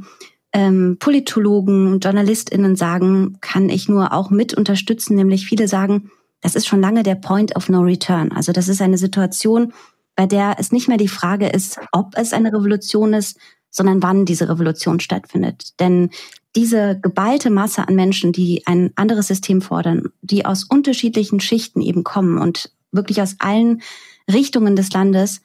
ähm, 0.52 0.96
Politologen, 0.98 2.00
JournalistInnen 2.00 2.76
sagen, 2.76 3.38
kann 3.40 3.68
ich 3.68 3.88
nur 3.88 4.12
auch 4.12 4.30
mit 4.30 4.54
unterstützen, 4.54 5.16
nämlich 5.16 5.46
viele 5.46 5.68
sagen, 5.68 6.10
das 6.40 6.54
ist 6.54 6.66
schon 6.66 6.80
lange 6.80 7.02
der 7.02 7.16
Point 7.16 7.54
of 7.56 7.68
No 7.68 7.80
Return. 7.80 8.32
Also 8.32 8.52
das 8.52 8.68
ist 8.68 8.80
eine 8.80 8.98
Situation, 8.98 9.72
bei 10.16 10.26
der 10.26 10.56
es 10.58 10.72
nicht 10.72 10.88
mehr 10.88 10.96
die 10.96 11.08
Frage 11.08 11.48
ist, 11.48 11.78
ob 11.92 12.14
es 12.16 12.32
eine 12.32 12.52
Revolution 12.52 13.12
ist, 13.12 13.38
sondern 13.70 14.02
wann 14.02 14.24
diese 14.24 14.48
Revolution 14.48 15.00
stattfindet. 15.00 15.78
Denn 15.80 16.10
diese 16.56 16.98
geballte 17.00 17.50
Masse 17.50 17.86
an 17.86 17.94
Menschen, 17.94 18.32
die 18.32 18.62
ein 18.66 18.90
anderes 18.96 19.28
System 19.28 19.62
fordern, 19.62 20.08
die 20.22 20.44
aus 20.44 20.64
unterschiedlichen 20.64 21.40
Schichten 21.40 21.80
eben 21.80 22.02
kommen 22.02 22.38
und 22.38 22.72
wirklich 22.90 23.22
aus 23.22 23.36
allen 23.38 23.82
Richtungen 24.30 24.74
des 24.74 24.92
Landes, 24.92 25.42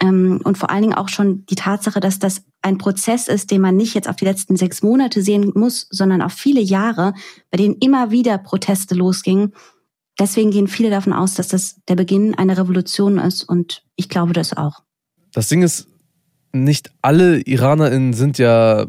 und 0.00 0.56
vor 0.56 0.70
allen 0.70 0.82
Dingen 0.82 0.94
auch 0.94 1.08
schon 1.08 1.44
die 1.46 1.56
Tatsache, 1.56 1.98
dass 1.98 2.18
das 2.18 2.42
ein 2.62 2.78
Prozess 2.78 3.28
ist, 3.28 3.50
den 3.50 3.60
man 3.60 3.76
nicht 3.76 3.94
jetzt 3.94 4.08
auf 4.08 4.16
die 4.16 4.24
letzten 4.24 4.56
sechs 4.56 4.82
Monate 4.82 5.22
sehen 5.22 5.52
muss, 5.54 5.86
sondern 5.90 6.22
auf 6.22 6.32
viele 6.32 6.60
Jahre, 6.60 7.14
bei 7.50 7.58
denen 7.58 7.74
immer 7.76 8.10
wieder 8.10 8.38
Proteste 8.38 8.94
losgingen. 8.94 9.54
Deswegen 10.18 10.50
gehen 10.50 10.68
viele 10.68 10.90
davon 10.90 11.12
aus, 11.12 11.34
dass 11.34 11.48
das 11.48 11.80
der 11.88 11.96
Beginn 11.96 12.34
einer 12.34 12.58
Revolution 12.58 13.18
ist 13.18 13.42
und 13.44 13.82
ich 13.96 14.08
glaube 14.08 14.32
das 14.32 14.56
auch. 14.56 14.82
Das 15.32 15.48
Ding 15.48 15.62
ist, 15.62 15.88
nicht 16.52 16.90
alle 17.02 17.40
IranerInnen 17.40 18.12
sind 18.12 18.38
ja 18.38 18.86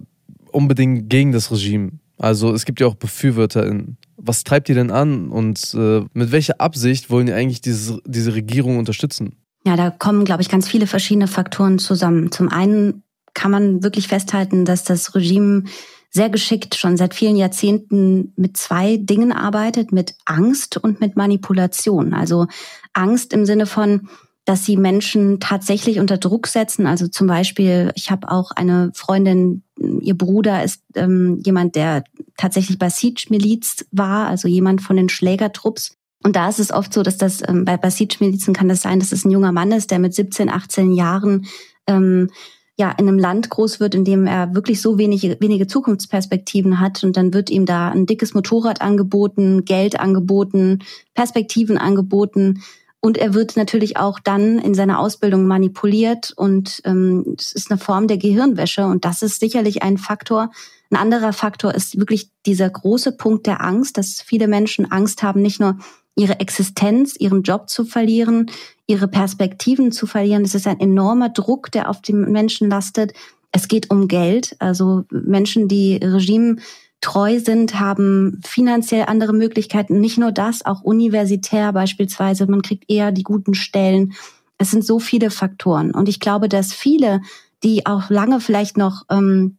unbedingt 0.51 1.09
gegen 1.09 1.31
das 1.31 1.51
Regime. 1.51 1.93
Also 2.17 2.53
es 2.53 2.65
gibt 2.65 2.79
ja 2.79 2.87
auch 2.87 2.95
BefürworterInnen. 2.95 3.97
Was 4.17 4.43
treibt 4.43 4.69
ihr 4.69 4.75
denn 4.75 4.91
an 4.91 5.29
und 5.29 5.73
äh, 5.73 6.01
mit 6.13 6.31
welcher 6.31 6.59
Absicht 6.59 7.09
wollen 7.09 7.27
ihr 7.27 7.35
eigentlich 7.35 7.61
diese, 7.61 8.01
diese 8.05 8.33
Regierung 8.33 8.77
unterstützen? 8.77 9.35
Ja, 9.69 9.75
da 9.75 9.91
kommen, 9.91 10.25
glaube 10.25 10.41
ich, 10.41 10.49
ganz 10.49 10.67
viele 10.67 10.87
verschiedene 10.87 11.27
Faktoren 11.27 11.77
zusammen. 11.77 12.31
Zum 12.31 12.49
einen 12.49 13.03
kann 13.35 13.51
man 13.51 13.83
wirklich 13.83 14.07
festhalten, 14.07 14.65
dass 14.65 14.83
das 14.83 15.13
Regime 15.13 15.65
sehr 16.09 16.31
geschickt 16.31 16.73
schon 16.73 16.97
seit 16.97 17.13
vielen 17.13 17.35
Jahrzehnten 17.35 18.33
mit 18.35 18.57
zwei 18.57 18.97
Dingen 18.97 19.31
arbeitet, 19.31 19.91
mit 19.91 20.15
Angst 20.25 20.77
und 20.77 21.01
mit 21.01 21.15
Manipulation. 21.15 22.15
Also 22.15 22.47
Angst 22.93 23.31
im 23.31 23.45
Sinne 23.45 23.67
von, 23.67 24.09
dass 24.43 24.65
sie 24.65 24.75
Menschen 24.75 25.39
tatsächlich 25.39 25.99
unter 25.99 26.17
Druck 26.17 26.47
setzen. 26.47 26.87
Also 26.87 27.07
zum 27.07 27.27
Beispiel, 27.27 27.91
ich 27.93 28.09
habe 28.09 28.31
auch 28.31 28.49
eine 28.49 28.89
Freundin, 28.95 29.61
ihr 30.01 30.17
Bruder 30.17 30.63
ist 30.63 30.81
ähm, 30.95 31.43
jemand, 31.45 31.75
der 31.75 32.05
tatsächlich 32.37 32.79
Basij-Miliz 32.79 33.85
war, 33.91 34.29
also 34.29 34.47
jemand 34.47 34.81
von 34.81 34.95
den 34.95 35.09
Schlägertrupps. 35.09 35.98
Und 36.23 36.35
da 36.35 36.49
ist 36.49 36.59
es 36.59 36.71
oft 36.71 36.93
so, 36.93 37.01
dass 37.01 37.17
das 37.17 37.41
ähm, 37.47 37.65
bei 37.65 37.77
Basij-Milizen 37.77 38.53
kann 38.53 38.69
das 38.69 38.81
sein, 38.81 38.99
dass 38.99 39.11
es 39.11 39.25
ein 39.25 39.31
junger 39.31 39.51
Mann 39.51 39.71
ist, 39.71 39.91
der 39.91 39.99
mit 39.99 40.13
17, 40.13 40.49
18 40.49 40.91
Jahren 40.91 41.45
ähm, 41.87 42.29
ja 42.77 42.91
in 42.91 43.07
einem 43.07 43.19
Land 43.19 43.49
groß 43.49 43.79
wird, 43.79 43.95
in 43.95 44.05
dem 44.05 44.25
er 44.25 44.53
wirklich 44.55 44.81
so 44.81 44.97
wenige, 44.97 45.37
wenige 45.39 45.67
Zukunftsperspektiven 45.67 46.79
hat. 46.79 47.03
Und 47.03 47.15
dann 47.15 47.33
wird 47.33 47.49
ihm 47.49 47.65
da 47.65 47.89
ein 47.89 48.05
dickes 48.05 48.33
Motorrad 48.33 48.81
angeboten, 48.81 49.65
Geld 49.65 49.99
angeboten, 49.99 50.79
Perspektiven 51.13 51.77
angeboten. 51.77 52.63
Und 53.01 53.17
er 53.17 53.33
wird 53.33 53.55
natürlich 53.55 53.95
auch 53.95 54.19
dann 54.19 54.59
in 54.59 54.73
seiner 54.73 54.99
Ausbildung 54.99 55.45
manipuliert. 55.45 56.33
Und 56.35 56.81
ähm, 56.83 57.35
es 57.37 57.53
ist 57.53 57.71
eine 57.71 57.79
Form 57.79 58.07
der 58.07 58.17
Gehirnwäsche. 58.17 58.85
Und 58.85 59.05
das 59.05 59.21
ist 59.21 59.39
sicherlich 59.39 59.83
ein 59.83 59.97
Faktor. 59.97 60.51
Ein 60.91 60.97
anderer 60.97 61.33
Faktor 61.33 61.75
ist 61.75 61.99
wirklich 61.99 62.31
dieser 62.45 62.69
große 62.69 63.13
Punkt 63.13 63.45
der 63.45 63.63
Angst, 63.63 63.97
dass 63.97 64.21
viele 64.21 64.47
Menschen 64.47 64.91
Angst 64.91 65.21
haben, 65.21 65.41
nicht 65.41 65.59
nur 65.59 65.77
ihre 66.19 66.41
Existenz, 66.41 67.15
ihren 67.17 67.43
Job 67.43 67.69
zu 67.69 67.85
verlieren, 67.85 68.51
ihre 68.87 69.07
Perspektiven 69.07 69.93
zu 69.93 70.05
verlieren. 70.05 70.43
Es 70.43 70.53
ist 70.53 70.67
ein 70.67 70.79
enormer 70.79 71.29
Druck, 71.29 71.71
der 71.71 71.89
auf 71.89 72.01
die 72.01 72.11
Menschen 72.11 72.69
lastet. 72.69 73.13
Es 73.53 73.69
geht 73.69 73.89
um 73.89 74.09
Geld. 74.09 74.55
Also 74.59 75.05
Menschen, 75.09 75.69
die 75.69 75.95
Regime 75.95 76.57
treu 76.99 77.39
sind, 77.39 77.79
haben 77.79 78.41
finanziell 78.45 79.05
andere 79.07 79.31
Möglichkeiten. 79.31 80.01
Nicht 80.01 80.17
nur 80.17 80.33
das, 80.33 80.65
auch 80.65 80.81
universitär 80.81 81.71
beispielsweise. 81.71 82.47
Man 82.47 82.63
kriegt 82.63 82.91
eher 82.91 83.13
die 83.13 83.23
guten 83.23 83.53
Stellen. 83.53 84.13
Es 84.57 84.71
sind 84.71 84.85
so 84.85 84.99
viele 84.99 85.31
Faktoren. 85.31 85.91
Und 85.91 86.09
ich 86.09 86.19
glaube, 86.19 86.49
dass 86.49 86.73
viele, 86.73 87.21
die 87.63 87.85
auch 87.85 88.09
lange 88.09 88.41
vielleicht 88.41 88.75
noch 88.75 89.03
ähm, 89.09 89.57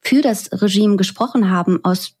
für 0.00 0.22
das 0.22 0.48
Regime 0.62 0.96
gesprochen 0.96 1.50
haben, 1.50 1.84
aus 1.84 2.14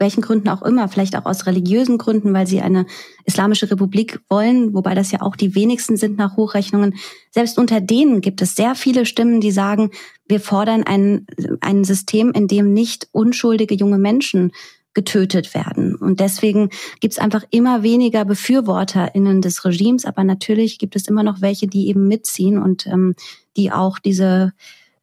welchen 0.00 0.22
Gründen 0.22 0.48
auch 0.48 0.62
immer, 0.62 0.88
vielleicht 0.88 1.14
auch 1.16 1.26
aus 1.26 1.46
religiösen 1.46 1.98
Gründen, 1.98 2.32
weil 2.32 2.46
sie 2.46 2.60
eine 2.60 2.86
islamische 3.24 3.70
Republik 3.70 4.20
wollen, 4.28 4.74
wobei 4.74 4.94
das 4.94 5.12
ja 5.12 5.20
auch 5.20 5.36
die 5.36 5.54
wenigsten 5.54 5.96
sind 5.96 6.18
nach 6.18 6.36
Hochrechnungen. 6.36 6.94
Selbst 7.30 7.58
unter 7.58 7.80
denen 7.80 8.20
gibt 8.20 8.42
es 8.42 8.56
sehr 8.56 8.74
viele 8.74 9.06
Stimmen, 9.06 9.40
die 9.40 9.52
sagen, 9.52 9.90
wir 10.26 10.40
fordern 10.40 10.82
ein, 10.84 11.26
ein 11.60 11.84
System, 11.84 12.32
in 12.32 12.48
dem 12.48 12.72
nicht 12.72 13.08
unschuldige 13.12 13.74
junge 13.74 13.98
Menschen 13.98 14.52
getötet 14.94 15.54
werden. 15.54 15.94
Und 15.94 16.18
deswegen 16.18 16.70
gibt 17.00 17.12
es 17.12 17.18
einfach 17.20 17.44
immer 17.50 17.82
weniger 17.82 18.24
BefürworterInnen 18.24 19.40
des 19.40 19.64
Regimes, 19.64 20.04
aber 20.04 20.24
natürlich 20.24 20.78
gibt 20.78 20.96
es 20.96 21.06
immer 21.06 21.22
noch 21.22 21.40
welche, 21.40 21.68
die 21.68 21.88
eben 21.88 22.08
mitziehen 22.08 22.58
und 22.60 22.86
ähm, 22.86 23.14
die 23.56 23.70
auch 23.70 23.98
diese 23.98 24.52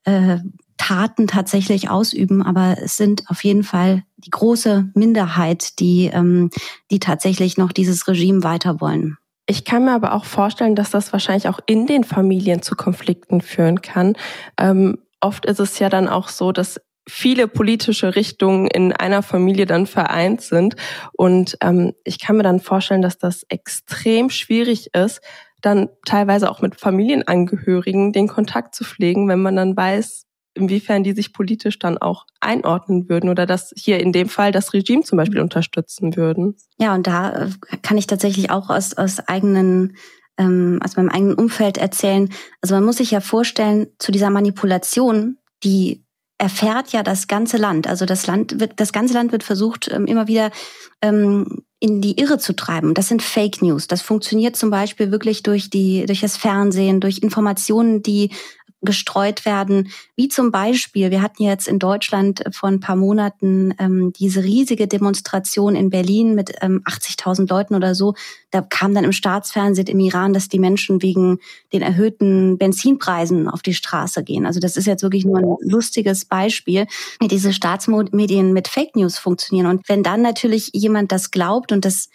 äh, 0.03 0.39
Taten 0.77 1.27
tatsächlich 1.27 1.89
ausüben, 1.89 2.41
aber 2.43 2.77
es 2.81 2.97
sind 2.97 3.23
auf 3.29 3.43
jeden 3.43 3.63
Fall 3.63 4.03
die 4.17 4.29
große 4.29 4.89
Minderheit, 4.93 5.79
die, 5.79 6.09
ähm, 6.11 6.49
die 6.91 6.99
tatsächlich 6.99 7.57
noch 7.57 7.71
dieses 7.71 8.07
Regime 8.07 8.43
weiter 8.43 8.81
wollen. 8.81 9.17
Ich 9.45 9.63
kann 9.63 9.85
mir 9.85 9.93
aber 9.93 10.13
auch 10.13 10.25
vorstellen, 10.25 10.75
dass 10.75 10.91
das 10.91 11.13
wahrscheinlich 11.13 11.47
auch 11.47 11.59
in 11.65 11.87
den 11.87 12.03
Familien 12.03 12.61
zu 12.61 12.75
Konflikten 12.75 13.41
führen 13.41 13.81
kann. 13.81 14.17
Ähm, 14.59 14.97
oft 15.21 15.45
ist 15.45 15.59
es 15.59 15.79
ja 15.79 15.87
dann 15.87 16.09
auch 16.09 16.27
so, 16.27 16.51
dass 16.51 16.81
viele 17.07 17.47
politische 17.47 18.15
Richtungen 18.15 18.67
in 18.67 18.91
einer 18.91 19.23
Familie 19.23 19.65
dann 19.65 19.87
vereint 19.87 20.41
sind. 20.41 20.75
Und 21.13 21.57
ähm, 21.61 21.93
ich 22.03 22.19
kann 22.19 22.35
mir 22.35 22.43
dann 22.43 22.59
vorstellen, 22.59 23.01
dass 23.01 23.17
das 23.17 23.43
extrem 23.47 24.29
schwierig 24.29 24.93
ist, 24.93 25.21
dann 25.61 25.89
teilweise 26.05 26.51
auch 26.51 26.61
mit 26.61 26.79
Familienangehörigen 26.79 28.11
den 28.11 28.27
Kontakt 28.27 28.75
zu 28.75 28.83
pflegen, 28.83 29.27
wenn 29.27 29.41
man 29.41 29.55
dann 29.55 29.75
weiß, 29.75 30.26
inwiefern 30.57 31.03
die 31.03 31.13
sich 31.13 31.33
politisch 31.33 31.79
dann 31.79 31.97
auch 31.97 32.25
einordnen 32.41 33.07
würden 33.09 33.29
oder 33.29 33.45
dass 33.45 33.73
hier 33.75 33.99
in 33.99 34.11
dem 34.11 34.29
Fall 34.29 34.51
das 34.51 34.73
Regime 34.73 35.03
zum 35.03 35.17
Beispiel 35.17 35.39
unterstützen 35.39 36.15
würden. 36.15 36.55
Ja, 36.79 36.93
und 36.93 37.07
da 37.07 37.45
äh, 37.45 37.49
kann 37.81 37.97
ich 37.97 38.07
tatsächlich 38.07 38.51
auch 38.51 38.69
aus, 38.69 38.95
aus 38.95 39.19
eigenen 39.19 39.95
ähm, 40.37 40.79
aus 40.83 40.95
meinem 40.95 41.09
eigenen 41.09 41.33
Umfeld 41.35 41.77
erzählen. 41.77 42.29
Also 42.61 42.75
man 42.75 42.85
muss 42.85 42.97
sich 42.97 43.11
ja 43.11 43.21
vorstellen, 43.21 43.87
zu 43.97 44.11
dieser 44.11 44.29
Manipulation, 44.29 45.37
die 45.63 46.05
erfährt 46.37 46.91
ja 46.91 47.01
das 47.01 47.27
ganze 47.27 47.57
Land. 47.57 47.87
Also 47.87 48.05
das 48.05 48.27
Land 48.27 48.59
wird, 48.59 48.73
das 48.79 48.93
ganze 48.93 49.15
Land 49.15 49.31
wird 49.31 49.43
versucht, 49.43 49.89
ähm, 49.91 50.05
immer 50.05 50.27
wieder 50.27 50.51
ähm, 51.01 51.63
in 51.79 52.01
die 52.01 52.19
Irre 52.19 52.37
zu 52.37 52.55
treiben. 52.55 52.93
Das 52.93 53.07
sind 53.07 53.21
Fake 53.21 53.61
News. 53.61 53.87
Das 53.87 54.01
funktioniert 54.01 54.55
zum 54.55 54.69
Beispiel 54.69 55.11
wirklich 55.11 55.43
durch 55.43 55.69
die, 55.69 56.05
durch 56.05 56.21
das 56.21 56.37
Fernsehen, 56.37 56.99
durch 56.99 57.19
Informationen, 57.19 58.01
die 58.01 58.31
gestreut 58.81 59.45
werden, 59.45 59.89
wie 60.15 60.27
zum 60.27 60.51
Beispiel, 60.51 61.09
wir 61.09 61.21
hatten 61.21 61.43
jetzt 61.43 61.67
in 61.67 61.79
Deutschland 61.79 62.43
vor 62.51 62.69
ein 62.69 62.79
paar 62.79 62.95
Monaten 62.95 63.73
ähm, 63.79 64.13
diese 64.13 64.43
riesige 64.43 64.87
Demonstration 64.87 65.75
in 65.75 65.89
Berlin 65.89 66.35
mit 66.35 66.53
ähm, 66.61 66.83
80.000 66.85 67.49
Leuten 67.49 67.73
oder 67.73 67.95
so. 67.95 68.13
Da 68.51 68.61
kam 68.61 68.93
dann 68.93 69.03
im 69.03 69.13
Staatsfernsehen 69.13 69.87
im 69.87 69.99
Iran, 69.99 70.31
dass 70.33 70.47
die 70.47 70.59
Menschen 70.59 71.01
wegen 71.01 71.39
den 71.73 71.81
erhöhten 71.81 72.59
Benzinpreisen 72.59 73.47
auf 73.47 73.63
die 73.63 73.73
Straße 73.73 74.23
gehen. 74.23 74.45
Also 74.45 74.59
das 74.59 74.77
ist 74.77 74.85
jetzt 74.85 75.01
wirklich 75.01 75.25
nur 75.25 75.39
ein 75.39 75.55
lustiges 75.61 76.25
Beispiel, 76.25 76.85
wie 77.19 77.27
diese 77.27 77.53
Staatsmedien 77.53 78.53
mit 78.53 78.67
Fake 78.67 78.95
News 78.95 79.17
funktionieren. 79.17 79.67
Und 79.67 79.89
wenn 79.89 80.03
dann 80.03 80.21
natürlich 80.21 80.69
jemand 80.73 81.11
das 81.11 81.31
glaubt 81.31 81.71
und 81.71 81.83
das 81.83 82.09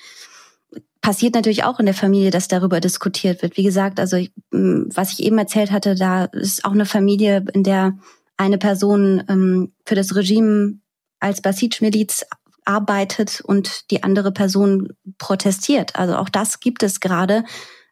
passiert 1.02 1.34
natürlich 1.34 1.64
auch 1.64 1.80
in 1.80 1.86
der 1.86 1.94
Familie, 1.94 2.30
dass 2.30 2.48
darüber 2.48 2.80
diskutiert 2.80 3.42
wird. 3.42 3.56
Wie 3.56 3.64
gesagt, 3.64 4.00
also 4.00 4.16
ich, 4.16 4.32
was 4.50 5.12
ich 5.12 5.22
eben 5.24 5.36
erzählt 5.36 5.72
hatte, 5.72 5.94
da 5.96 6.24
ist 6.26 6.64
auch 6.64 6.72
eine 6.72 6.86
Familie, 6.86 7.44
in 7.52 7.64
der 7.64 7.98
eine 8.36 8.56
Person 8.56 9.22
ähm, 9.28 9.72
für 9.84 9.96
das 9.96 10.14
Regime 10.14 10.78
als 11.20 11.42
Basij-Miliz 11.42 12.24
arbeitet 12.64 13.42
und 13.44 13.90
die 13.90 14.02
andere 14.04 14.32
Person 14.32 14.90
protestiert. 15.18 15.96
Also 15.96 16.16
auch 16.16 16.28
das 16.28 16.60
gibt 16.60 16.82
es 16.82 17.00
gerade. 17.00 17.44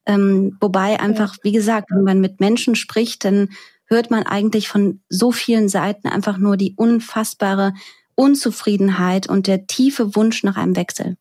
Ähm, 0.06 0.56
wobei 0.60 0.98
einfach, 1.00 1.36
wie 1.42 1.52
gesagt, 1.52 1.90
wenn 1.90 2.04
man 2.04 2.20
mit 2.20 2.40
Menschen 2.40 2.74
spricht, 2.76 3.24
dann 3.24 3.50
hört 3.86 4.10
man 4.10 4.22
eigentlich 4.22 4.68
von 4.68 5.02
so 5.08 5.32
vielen 5.32 5.68
Seiten 5.68 6.08
einfach 6.08 6.38
nur 6.38 6.56
die 6.56 6.74
unfassbare 6.76 7.74
Unzufriedenheit 8.20 9.28
und 9.30 9.46
der 9.46 9.66
tiefe 9.66 10.14
Wunsch 10.14 10.44
nach 10.44 10.58
einem 10.58 10.76
Wechsel. 10.76 11.16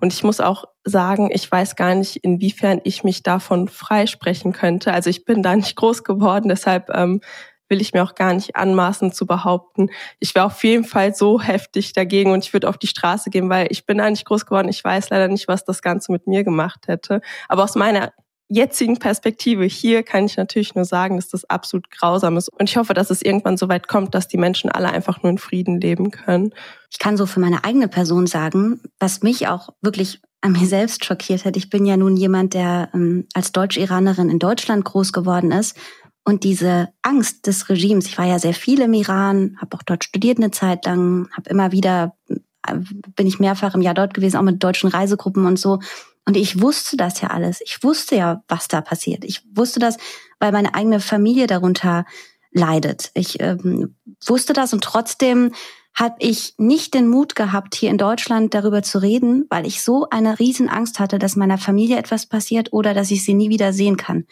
Und 0.00 0.12
ich 0.12 0.22
muss 0.22 0.38
auch 0.38 0.66
sagen, 0.84 1.30
ich 1.32 1.50
weiß 1.50 1.74
gar 1.74 1.96
nicht, 1.96 2.16
inwiefern 2.16 2.80
ich 2.84 3.02
mich 3.02 3.24
davon 3.24 3.66
freisprechen 3.66 4.52
könnte. 4.52 4.92
Also 4.92 5.10
ich 5.10 5.24
bin 5.24 5.42
da 5.42 5.56
nicht 5.56 5.74
groß 5.74 6.04
geworden, 6.04 6.48
deshalb 6.48 6.90
ähm, 6.90 7.20
will 7.68 7.80
ich 7.80 7.92
mir 7.92 8.04
auch 8.04 8.14
gar 8.14 8.32
nicht 8.34 8.54
anmaßen 8.54 9.12
zu 9.12 9.26
behaupten, 9.26 9.88
ich 10.20 10.36
wäre 10.36 10.46
auf 10.46 10.62
jeden 10.62 10.84
Fall 10.84 11.12
so 11.12 11.40
heftig 11.40 11.92
dagegen 11.92 12.30
und 12.30 12.44
ich 12.44 12.52
würde 12.52 12.68
auf 12.68 12.78
die 12.78 12.86
Straße 12.86 13.30
gehen, 13.30 13.48
weil 13.48 13.66
ich 13.70 13.84
bin 13.84 13.98
da 13.98 14.08
nicht 14.08 14.24
groß 14.24 14.46
geworden. 14.46 14.68
Ich 14.68 14.84
weiß 14.84 15.10
leider 15.10 15.26
nicht, 15.26 15.48
was 15.48 15.64
das 15.64 15.82
Ganze 15.82 16.12
mit 16.12 16.28
mir 16.28 16.44
gemacht 16.44 16.86
hätte. 16.86 17.20
Aber 17.48 17.64
aus 17.64 17.74
meiner 17.74 18.12
jetzigen 18.54 18.98
Perspektive 18.98 19.64
hier 19.64 20.02
kann 20.02 20.26
ich 20.26 20.36
natürlich 20.36 20.74
nur 20.74 20.84
sagen, 20.84 21.16
dass 21.16 21.28
das 21.28 21.44
absolut 21.44 21.90
grausam 21.90 22.36
ist. 22.36 22.48
Und 22.48 22.68
ich 22.68 22.76
hoffe, 22.76 22.94
dass 22.94 23.10
es 23.10 23.22
irgendwann 23.22 23.56
so 23.56 23.68
weit 23.68 23.88
kommt, 23.88 24.14
dass 24.14 24.28
die 24.28 24.36
Menschen 24.36 24.70
alle 24.70 24.90
einfach 24.90 25.22
nur 25.22 25.30
in 25.30 25.38
Frieden 25.38 25.80
leben 25.80 26.10
können. 26.10 26.54
Ich 26.90 26.98
kann 26.98 27.16
so 27.16 27.26
für 27.26 27.40
meine 27.40 27.64
eigene 27.64 27.88
Person 27.88 28.26
sagen, 28.26 28.80
was 28.98 29.22
mich 29.22 29.48
auch 29.48 29.70
wirklich 29.82 30.20
an 30.40 30.52
mir 30.52 30.66
selbst 30.66 31.04
schockiert 31.04 31.44
hat. 31.44 31.56
Ich 31.56 31.70
bin 31.70 31.86
ja 31.86 31.96
nun 31.96 32.16
jemand, 32.16 32.54
der 32.54 32.90
ähm, 32.94 33.26
als 33.34 33.52
Deutsch-Iranerin 33.52 34.28
in 34.28 34.38
Deutschland 34.38 34.84
groß 34.84 35.12
geworden 35.12 35.50
ist. 35.50 35.76
Und 36.24 36.44
diese 36.44 36.88
Angst 37.02 37.46
des 37.46 37.68
Regimes, 37.68 38.06
ich 38.06 38.18
war 38.18 38.26
ja 38.26 38.38
sehr 38.38 38.54
viel 38.54 38.80
im 38.80 38.94
Iran, 38.94 39.56
habe 39.60 39.76
auch 39.76 39.82
dort 39.82 40.04
studiert 40.04 40.38
eine 40.38 40.50
Zeit 40.50 40.86
lang, 40.86 41.28
habe 41.32 41.50
immer 41.50 41.72
wieder, 41.72 42.14
äh, 42.28 42.76
bin 43.16 43.26
ich 43.26 43.40
mehrfach 43.40 43.74
im 43.74 43.82
Jahr 43.82 43.94
dort 43.94 44.14
gewesen, 44.14 44.36
auch 44.36 44.42
mit 44.42 44.62
deutschen 44.62 44.90
Reisegruppen 44.90 45.44
und 45.44 45.58
so. 45.58 45.80
Und 46.26 46.36
ich 46.36 46.60
wusste 46.60 46.96
das 46.96 47.20
ja 47.20 47.28
alles. 47.28 47.60
Ich 47.64 47.82
wusste 47.82 48.16
ja, 48.16 48.42
was 48.48 48.68
da 48.68 48.80
passiert. 48.80 49.24
Ich 49.24 49.42
wusste 49.54 49.78
das, 49.78 49.98
weil 50.40 50.52
meine 50.52 50.74
eigene 50.74 51.00
Familie 51.00 51.46
darunter 51.46 52.06
leidet. 52.50 53.10
Ich 53.14 53.40
ähm, 53.40 53.96
wusste 54.24 54.52
das 54.52 54.72
und 54.72 54.82
trotzdem 54.82 55.52
habe 55.94 56.16
ich 56.18 56.54
nicht 56.58 56.94
den 56.94 57.08
Mut 57.08 57.36
gehabt, 57.36 57.74
hier 57.76 57.90
in 57.90 57.98
Deutschland 57.98 58.52
darüber 58.52 58.82
zu 58.82 58.98
reden, 58.98 59.46
weil 59.48 59.64
ich 59.64 59.82
so 59.82 60.08
eine 60.10 60.38
Riesenangst 60.38 60.98
hatte, 60.98 61.18
dass 61.18 61.36
meiner 61.36 61.58
Familie 61.58 61.98
etwas 61.98 62.26
passiert 62.26 62.72
oder 62.72 62.94
dass 62.94 63.12
ich 63.12 63.24
sie 63.24 63.34
nie 63.34 63.48
wieder 63.48 63.72
sehen 63.72 63.96
kann. 63.96 64.26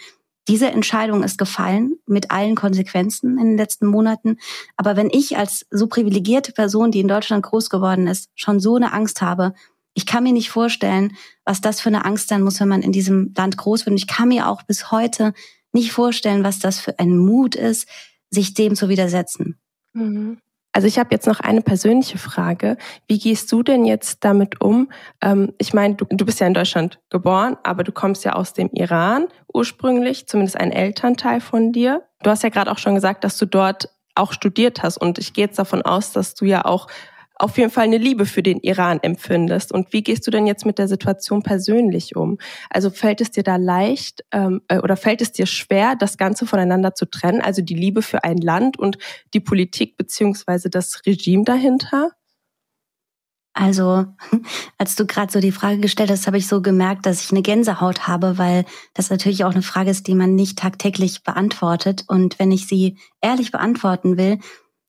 Diese 0.48 0.66
Entscheidung 0.66 1.22
ist 1.22 1.38
gefallen 1.38 1.94
mit 2.06 2.32
allen 2.32 2.56
Konsequenzen 2.56 3.38
in 3.38 3.50
den 3.50 3.56
letzten 3.56 3.86
Monaten. 3.86 4.38
Aber 4.76 4.96
wenn 4.96 5.08
ich 5.08 5.36
als 5.36 5.66
so 5.70 5.86
privilegierte 5.86 6.50
Person, 6.50 6.90
die 6.90 6.98
in 6.98 7.06
Deutschland 7.06 7.44
groß 7.44 7.70
geworden 7.70 8.08
ist, 8.08 8.28
schon 8.34 8.58
so 8.58 8.74
eine 8.74 8.92
Angst 8.92 9.22
habe, 9.22 9.54
ich 9.94 10.06
kann 10.06 10.24
mir 10.24 10.32
nicht 10.32 10.50
vorstellen, 10.50 11.16
was 11.44 11.60
das 11.60 11.80
für 11.80 11.88
eine 11.88 12.04
Angst 12.04 12.28
sein 12.28 12.42
muss, 12.42 12.60
wenn 12.60 12.68
man 12.68 12.82
in 12.82 12.92
diesem 12.92 13.32
Land 13.36 13.56
groß 13.56 13.86
wird. 13.86 13.92
Und 13.92 13.98
ich 13.98 14.06
kann 14.06 14.28
mir 14.28 14.48
auch 14.48 14.62
bis 14.62 14.90
heute 14.90 15.34
nicht 15.72 15.92
vorstellen, 15.92 16.44
was 16.44 16.58
das 16.58 16.80
für 16.80 16.98
ein 16.98 17.16
Mut 17.16 17.54
ist, 17.54 17.88
sich 18.30 18.54
dem 18.54 18.74
zu 18.74 18.88
widersetzen. 18.88 19.58
Mhm. 19.92 20.38
Also 20.74 20.88
ich 20.88 20.98
habe 20.98 21.10
jetzt 21.12 21.26
noch 21.26 21.40
eine 21.40 21.60
persönliche 21.60 22.16
Frage. 22.16 22.78
Wie 23.06 23.18
gehst 23.18 23.52
du 23.52 23.62
denn 23.62 23.84
jetzt 23.84 24.24
damit 24.24 24.62
um? 24.62 24.90
Ähm, 25.20 25.52
ich 25.58 25.74
meine, 25.74 25.96
du, 25.96 26.06
du 26.08 26.24
bist 26.24 26.40
ja 26.40 26.46
in 26.46 26.54
Deutschland 26.54 26.98
geboren, 27.10 27.58
aber 27.62 27.84
du 27.84 27.92
kommst 27.92 28.24
ja 28.24 28.32
aus 28.32 28.54
dem 28.54 28.70
Iran 28.72 29.26
ursprünglich, 29.52 30.26
zumindest 30.26 30.56
ein 30.56 30.72
Elternteil 30.72 31.40
von 31.40 31.72
dir. 31.72 32.02
Du 32.22 32.30
hast 32.30 32.42
ja 32.42 32.48
gerade 32.48 32.70
auch 32.70 32.78
schon 32.78 32.94
gesagt, 32.94 33.22
dass 33.22 33.36
du 33.36 33.44
dort 33.44 33.90
auch 34.14 34.32
studiert 34.32 34.82
hast 34.82 34.96
und 34.96 35.18
ich 35.18 35.34
gehe 35.34 35.44
jetzt 35.44 35.58
davon 35.58 35.82
aus, 35.82 36.12
dass 36.12 36.34
du 36.34 36.46
ja 36.46 36.64
auch 36.64 36.86
auf 37.42 37.58
jeden 37.58 37.70
Fall 37.70 37.84
eine 37.84 37.98
Liebe 37.98 38.24
für 38.24 38.42
den 38.42 38.60
Iran 38.60 39.00
empfindest. 39.02 39.72
Und 39.72 39.92
wie 39.92 40.02
gehst 40.02 40.26
du 40.26 40.30
denn 40.30 40.46
jetzt 40.46 40.64
mit 40.64 40.78
der 40.78 40.86
Situation 40.86 41.42
persönlich 41.42 42.14
um? 42.14 42.38
Also 42.70 42.88
fällt 42.88 43.20
es 43.20 43.32
dir 43.32 43.42
da 43.42 43.56
leicht 43.56 44.24
ähm, 44.30 44.62
äh, 44.68 44.78
oder 44.78 44.96
fällt 44.96 45.20
es 45.20 45.32
dir 45.32 45.46
schwer, 45.46 45.96
das 45.96 46.16
Ganze 46.16 46.46
voneinander 46.46 46.94
zu 46.94 47.04
trennen? 47.04 47.42
Also 47.42 47.60
die 47.60 47.74
Liebe 47.74 48.02
für 48.02 48.22
ein 48.22 48.38
Land 48.38 48.78
und 48.78 48.96
die 49.34 49.40
Politik 49.40 49.96
beziehungsweise 49.96 50.70
das 50.70 51.02
Regime 51.04 51.42
dahinter? 51.42 52.10
Also, 53.54 54.06
als 54.78 54.94
du 54.96 55.04
gerade 55.04 55.32
so 55.32 55.40
die 55.40 55.52
Frage 55.52 55.78
gestellt 55.78 56.10
hast, 56.10 56.26
habe 56.26 56.38
ich 56.38 56.46
so 56.46 56.62
gemerkt, 56.62 57.06
dass 57.06 57.22
ich 57.22 57.32
eine 57.32 57.42
Gänsehaut 57.42 58.06
habe, 58.06 58.38
weil 58.38 58.64
das 58.94 59.10
natürlich 59.10 59.44
auch 59.44 59.52
eine 59.52 59.62
Frage 59.62 59.90
ist, 59.90 60.06
die 60.06 60.14
man 60.14 60.34
nicht 60.34 60.58
tagtäglich 60.58 61.22
beantwortet. 61.22 62.04
Und 62.06 62.38
wenn 62.38 62.52
ich 62.52 62.66
sie 62.66 62.98
ehrlich 63.20 63.50
beantworten 63.50 64.16
will, 64.16 64.38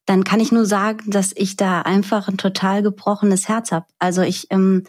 dann 0.06 0.24
kann 0.24 0.40
ich 0.40 0.52
nur 0.52 0.66
sagen, 0.66 1.12
dass 1.12 1.32
ich 1.36 1.56
da 1.56 1.82
einfach 1.82 2.28
ein 2.28 2.38
total 2.38 2.84
gebrochenes 2.84 3.48
Herz 3.48 3.72
habe. 3.72 3.86
Also 4.00 4.22
ich 4.22 4.48
ähm, 4.50 4.84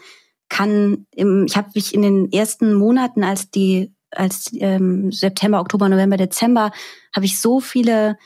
kann, 0.49 1.07
ich 1.11 1.57
habe 1.57 1.69
mich 1.73 1.93
in 1.93 2.01
den 2.01 2.31
ersten 2.31 2.73
Monaten, 2.73 3.23
als 3.23 3.49
die, 3.49 3.93
als 4.11 4.49
ähm, 4.53 5.11
September, 5.11 5.59
Oktober, 5.59 5.89
November, 5.89 6.17
Dezember, 6.17 6.71
habe 7.15 7.25
ich 7.25 7.39
so 7.39 7.59
viele 7.59 8.17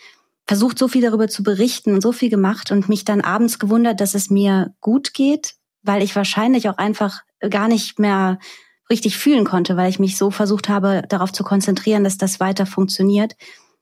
versucht, 0.48 0.80
so 0.80 0.88
viel 0.88 1.04
darüber 1.04 1.28
zu 1.28 1.44
berichten 1.44 1.94
und 1.94 2.02
so 2.02 2.12
viel 2.12 2.30
gemacht 2.30 2.72
und 2.72 2.90
mich 2.90 3.06
dann 3.06 3.22
abends 3.22 3.60
gewundert, 3.60 4.02
dass 4.02 4.16
es 4.16 4.32
mir 4.32 4.74
gut 4.82 5.14
geht, 5.14 5.54
weil 5.84 6.02
ich 6.02 6.16
wahrscheinlich 6.16 6.70
auch 6.70 6.78
einfach 6.78 7.22
gar 7.52 7.68
nicht 7.68 8.00
mehr 8.00 8.40
richtig 8.90 9.18
fühlen 9.18 9.46
konnte, 9.46 9.78
weil 9.78 9.90
ich 9.90 10.00
mich 10.00 10.18
so 10.18 10.32
versucht 10.32 10.68
habe, 10.68 11.04
darauf 11.08 11.32
zu 11.32 11.44
konzentrieren, 11.44 12.04
dass 12.04 12.18
das 12.18 12.40
weiter 12.40 12.66
funktioniert. 12.66 13.36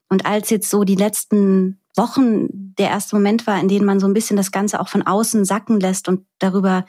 Und 0.10 0.26
als 0.26 0.50
jetzt 0.50 0.70
so 0.70 0.84
die 0.84 0.96
letzten 0.96 1.80
Wochen 1.98 2.74
der 2.78 2.90
erste 2.90 3.16
Moment 3.16 3.48
war, 3.48 3.60
in 3.60 3.68
dem 3.68 3.86
man 3.86 4.00
so 4.00 4.08
ein 4.08 4.14
bisschen 4.14 4.38
das 4.38 4.52
Ganze 4.52 4.80
auch 4.80 4.88
von 4.88 5.02
außen 5.02 5.46
sacken 5.46 5.80
lässt 5.80 6.08
und 6.08 6.26
darüber 6.40 6.86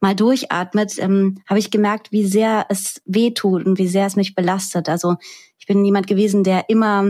mal 0.00 0.14
durchatmet, 0.14 0.98
ähm, 0.98 1.38
habe 1.48 1.58
ich 1.58 1.70
gemerkt, 1.70 2.12
wie 2.12 2.26
sehr 2.26 2.66
es 2.68 3.00
weh 3.04 3.32
tut 3.32 3.66
und 3.66 3.78
wie 3.78 3.88
sehr 3.88 4.06
es 4.06 4.16
mich 4.16 4.34
belastet. 4.34 4.88
Also 4.88 5.16
ich 5.58 5.66
bin 5.66 5.84
jemand 5.84 6.06
gewesen, 6.06 6.44
der 6.44 6.68
immer 6.68 7.04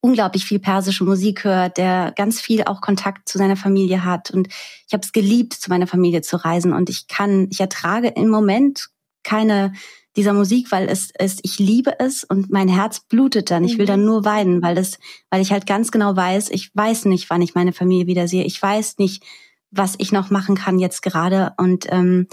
unglaublich 0.00 0.44
viel 0.44 0.58
persische 0.58 1.04
Musik 1.04 1.44
hört, 1.44 1.76
der 1.76 2.12
ganz 2.16 2.40
viel 2.40 2.64
auch 2.64 2.80
Kontakt 2.80 3.28
zu 3.28 3.36
seiner 3.36 3.56
Familie 3.56 4.04
hat. 4.04 4.30
Und 4.30 4.48
ich 4.48 4.92
habe 4.92 5.02
es 5.02 5.12
geliebt, 5.12 5.54
zu 5.54 5.70
meiner 5.70 5.86
Familie 5.86 6.22
zu 6.22 6.36
reisen. 6.36 6.72
Und 6.72 6.88
ich 6.88 7.08
kann, 7.08 7.48
ich 7.50 7.60
ertrage 7.60 8.08
im 8.08 8.28
Moment 8.28 8.88
keine 9.22 9.72
dieser 10.18 10.32
Musik, 10.32 10.72
weil 10.72 10.88
es 10.88 11.12
ist, 11.16 11.40
ich 11.44 11.60
liebe 11.60 12.00
es 12.00 12.24
und 12.24 12.50
mein 12.50 12.66
Herz 12.66 13.00
blutet 13.00 13.52
dann. 13.52 13.62
Ich 13.62 13.78
will 13.78 13.86
dann 13.86 14.00
mhm. 14.00 14.06
nur 14.06 14.24
weinen, 14.24 14.62
weil 14.62 14.76
es, 14.76 14.98
weil 15.30 15.40
ich 15.40 15.52
halt 15.52 15.64
ganz 15.64 15.92
genau 15.92 16.16
weiß, 16.16 16.50
ich 16.50 16.74
weiß 16.74 17.04
nicht, 17.04 17.30
wann 17.30 17.40
ich 17.40 17.54
meine 17.54 17.72
Familie 17.72 18.08
wiedersehe. 18.08 18.44
Ich 18.44 18.60
weiß 18.60 18.98
nicht, 18.98 19.22
was 19.70 19.94
ich 19.98 20.10
noch 20.10 20.30
machen 20.30 20.56
kann 20.56 20.80
jetzt 20.80 21.02
gerade. 21.02 21.52
Und 21.56 21.86
ähm, 21.90 22.26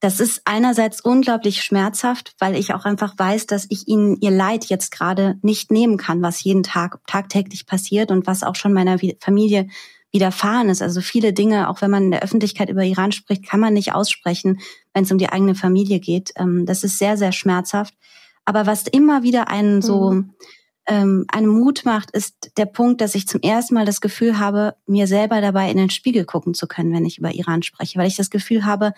das 0.00 0.20
ist 0.20 0.42
einerseits 0.44 1.00
unglaublich 1.00 1.62
schmerzhaft, 1.62 2.34
weil 2.38 2.56
ich 2.56 2.74
auch 2.74 2.84
einfach 2.84 3.14
weiß, 3.16 3.46
dass 3.46 3.66
ich 3.70 3.88
ihnen 3.88 4.18
ihr 4.20 4.30
Leid 4.30 4.66
jetzt 4.66 4.90
gerade 4.90 5.38
nicht 5.40 5.70
nehmen 5.70 5.96
kann, 5.96 6.20
was 6.20 6.44
jeden 6.44 6.62
Tag 6.62 6.98
tagtäglich 7.06 7.64
passiert 7.64 8.10
und 8.10 8.26
was 8.26 8.42
auch 8.42 8.54
schon 8.54 8.74
meiner 8.74 8.98
Familie 9.18 9.66
widerfahren 10.12 10.68
ist. 10.68 10.82
Also 10.82 11.00
viele 11.00 11.32
Dinge, 11.32 11.70
auch 11.70 11.80
wenn 11.80 11.90
man 11.90 12.04
in 12.04 12.10
der 12.10 12.22
Öffentlichkeit 12.22 12.68
über 12.68 12.84
Iran 12.84 13.12
spricht, 13.12 13.46
kann 13.46 13.60
man 13.60 13.72
nicht 13.72 13.94
aussprechen, 13.94 14.60
wenn 14.94 15.04
es 15.04 15.12
um 15.12 15.18
die 15.18 15.28
eigene 15.28 15.54
Familie 15.54 16.00
geht. 16.00 16.32
Ähm, 16.36 16.66
das 16.66 16.84
ist 16.84 16.98
sehr, 16.98 17.16
sehr 17.16 17.32
schmerzhaft. 17.32 17.94
Aber 18.44 18.66
was 18.66 18.86
immer 18.86 19.22
wieder 19.22 19.48
einen 19.48 19.82
so 19.82 20.12
mhm. 20.12 20.30
ähm, 20.86 21.24
einen 21.28 21.46
Mut 21.46 21.82
macht, 21.84 22.10
ist 22.10 22.52
der 22.56 22.66
Punkt, 22.66 23.00
dass 23.00 23.14
ich 23.14 23.28
zum 23.28 23.40
ersten 23.40 23.74
Mal 23.74 23.86
das 23.86 24.00
Gefühl 24.00 24.38
habe, 24.38 24.74
mir 24.86 25.06
selber 25.06 25.40
dabei 25.40 25.70
in 25.70 25.76
den 25.76 25.90
Spiegel 25.90 26.24
gucken 26.24 26.54
zu 26.54 26.66
können, 26.66 26.92
wenn 26.92 27.04
ich 27.04 27.18
über 27.18 27.32
Iran 27.32 27.62
spreche, 27.62 27.98
weil 27.98 28.08
ich 28.08 28.16
das 28.16 28.30
Gefühl 28.30 28.64
habe, 28.64 28.92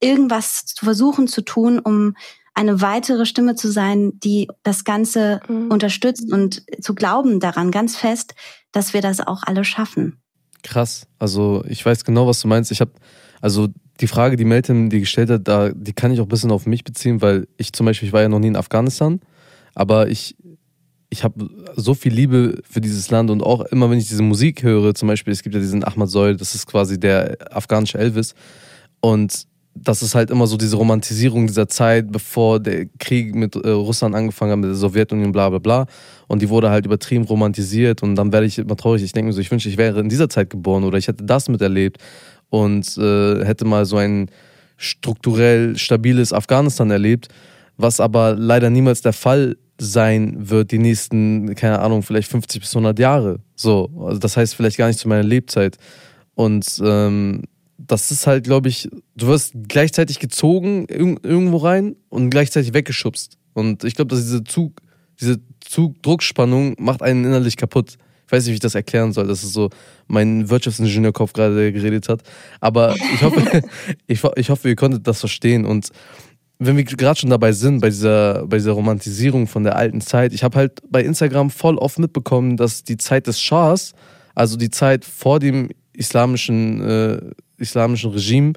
irgendwas 0.00 0.66
zu 0.66 0.84
versuchen 0.84 1.28
zu 1.28 1.42
tun, 1.42 1.78
um 1.78 2.14
eine 2.54 2.80
weitere 2.80 3.26
Stimme 3.26 3.56
zu 3.56 3.70
sein, 3.70 4.18
die 4.20 4.48
das 4.62 4.84
Ganze 4.84 5.40
mhm. 5.48 5.70
unterstützt 5.70 6.32
und 6.32 6.62
zu 6.80 6.94
glauben 6.94 7.40
daran 7.40 7.70
ganz 7.70 7.96
fest, 7.96 8.34
dass 8.70 8.94
wir 8.94 9.00
das 9.00 9.20
auch 9.20 9.42
alle 9.44 9.64
schaffen. 9.64 10.20
Krass. 10.62 11.06
Also 11.18 11.64
ich 11.68 11.84
weiß 11.84 12.04
genau, 12.04 12.26
was 12.26 12.40
du 12.40 12.48
meinst. 12.48 12.70
Ich 12.70 12.80
habe, 12.80 12.92
also 13.40 13.68
die 14.00 14.06
Frage, 14.06 14.36
die 14.36 14.44
Melton 14.44 14.90
die 14.90 15.00
gestellt 15.00 15.30
hat, 15.30 15.46
da, 15.46 15.70
die 15.70 15.92
kann 15.92 16.12
ich 16.12 16.20
auch 16.20 16.24
ein 16.24 16.28
bisschen 16.28 16.50
auf 16.50 16.66
mich 16.66 16.84
beziehen, 16.84 17.22
weil 17.22 17.46
ich 17.56 17.72
zum 17.72 17.86
Beispiel, 17.86 18.08
ich 18.08 18.12
war 18.12 18.22
ja 18.22 18.28
noch 18.28 18.40
nie 18.40 18.48
in 18.48 18.56
Afghanistan, 18.56 19.20
aber 19.74 20.08
ich, 20.08 20.36
ich 21.10 21.22
habe 21.22 21.48
so 21.76 21.94
viel 21.94 22.12
Liebe 22.12 22.60
für 22.68 22.80
dieses 22.80 23.10
Land 23.10 23.30
und 23.30 23.42
auch 23.42 23.60
immer, 23.66 23.90
wenn 23.90 23.98
ich 23.98 24.08
diese 24.08 24.22
Musik 24.22 24.62
höre, 24.62 24.94
zum 24.94 25.08
Beispiel, 25.08 25.32
es 25.32 25.42
gibt 25.42 25.54
ja 25.54 25.60
diesen 25.60 25.84
Ahmad 25.84 26.10
Soil, 26.10 26.36
das 26.36 26.54
ist 26.54 26.66
quasi 26.66 26.98
der 26.98 27.36
afghanische 27.50 27.98
Elvis 27.98 28.34
und 29.00 29.46
das 29.76 30.02
ist 30.02 30.14
halt 30.14 30.30
immer 30.30 30.46
so 30.46 30.56
diese 30.56 30.76
Romantisierung 30.76 31.46
dieser 31.46 31.68
Zeit, 31.68 32.10
bevor 32.12 32.60
der 32.60 32.86
Krieg 32.98 33.34
mit 33.34 33.56
äh, 33.56 33.70
Russland 33.70 34.14
angefangen 34.14 34.52
hat, 34.52 34.58
mit 34.58 34.68
der 34.70 34.76
Sowjetunion, 34.76 35.32
bla 35.32 35.50
bla 35.50 35.58
bla. 35.58 35.86
Und 36.28 36.42
die 36.42 36.48
wurde 36.48 36.70
halt 36.70 36.86
übertrieben 36.86 37.24
romantisiert 37.24 38.02
und 38.02 38.14
dann 38.14 38.32
werde 38.32 38.46
ich 38.46 38.58
immer 38.58 38.76
traurig. 38.76 39.02
Ich 39.02 39.12
denke 39.12 39.28
mir 39.28 39.32
so, 39.32 39.40
ich 39.40 39.50
wünsche, 39.50 39.68
ich 39.68 39.76
wäre 39.76 40.00
in 40.00 40.08
dieser 40.08 40.28
Zeit 40.28 40.48
geboren 40.50 40.84
oder 40.84 40.96
ich 40.96 41.08
hätte 41.08 41.24
das 41.24 41.48
miterlebt 41.48 41.98
und 42.54 42.96
äh, 42.98 43.44
hätte 43.44 43.64
mal 43.64 43.84
so 43.84 43.96
ein 43.96 44.30
strukturell 44.76 45.76
stabiles 45.76 46.32
Afghanistan 46.32 46.88
erlebt, 46.88 47.26
was 47.76 47.98
aber 47.98 48.36
leider 48.36 48.70
niemals 48.70 49.02
der 49.02 49.12
Fall 49.12 49.56
sein 49.76 50.36
wird 50.38 50.70
die 50.70 50.78
nächsten, 50.78 51.56
keine 51.56 51.80
Ahnung, 51.80 52.04
vielleicht 52.04 52.30
50 52.30 52.60
bis 52.60 52.70
100 52.70 52.96
Jahre. 53.00 53.40
So, 53.56 53.90
also 54.06 54.20
das 54.20 54.36
heißt 54.36 54.54
vielleicht 54.54 54.76
gar 54.76 54.86
nicht 54.86 55.00
zu 55.00 55.08
meiner 55.08 55.24
Lebzeit. 55.24 55.78
Und 56.36 56.80
ähm, 56.84 57.42
das 57.76 58.12
ist 58.12 58.28
halt, 58.28 58.44
glaube 58.44 58.68
ich, 58.68 58.88
du 59.16 59.26
wirst 59.26 59.54
gleichzeitig 59.66 60.20
gezogen 60.20 60.86
irgendwo 60.88 61.56
rein 61.56 61.96
und 62.08 62.30
gleichzeitig 62.30 62.72
weggeschubst. 62.72 63.36
Und 63.52 63.82
ich 63.82 63.96
glaube, 63.96 64.14
dass 64.14 64.20
diese 64.20 64.44
Zug, 64.44 64.80
diese 65.20 65.40
Zugdruckspannung 65.58 66.76
macht 66.78 67.02
einen 67.02 67.24
innerlich 67.24 67.56
kaputt. 67.56 67.96
Ich 68.34 68.38
weiß 68.38 68.44
nicht, 68.46 68.52
wie 68.52 68.56
ich 68.56 68.60
das 68.60 68.74
erklären 68.74 69.12
soll. 69.12 69.28
Das 69.28 69.44
ist 69.44 69.52
so 69.52 69.70
mein 70.08 70.50
Wirtschaftsingenieurkopf 70.50 71.34
gerade 71.34 71.72
geredet 71.72 72.08
hat. 72.08 72.22
Aber 72.60 72.96
ich 72.96 73.22
hoffe, 73.22 73.62
ich, 74.08 74.24
ich 74.34 74.50
hoffe, 74.50 74.68
ihr 74.68 74.74
konntet 74.74 75.06
das 75.06 75.20
verstehen. 75.20 75.64
Und 75.64 75.90
wenn 76.58 76.76
wir 76.76 76.82
gerade 76.82 77.20
schon 77.20 77.30
dabei 77.30 77.52
sind, 77.52 77.80
bei 77.80 77.90
dieser, 77.90 78.44
bei 78.46 78.56
dieser 78.56 78.72
Romantisierung 78.72 79.46
von 79.46 79.62
der 79.62 79.76
alten 79.76 80.00
Zeit, 80.00 80.32
ich 80.32 80.42
habe 80.42 80.58
halt 80.58 80.82
bei 80.90 81.04
Instagram 81.04 81.50
voll 81.50 81.78
oft 81.78 82.00
mitbekommen, 82.00 82.56
dass 82.56 82.82
die 82.82 82.96
Zeit 82.96 83.28
des 83.28 83.40
Schahs, 83.40 83.92
also 84.34 84.56
die 84.56 84.70
Zeit 84.70 85.04
vor 85.04 85.38
dem 85.38 85.70
islamischen 85.92 86.82
äh, 86.82 87.20
islamischen 87.56 88.10
Regime 88.10 88.54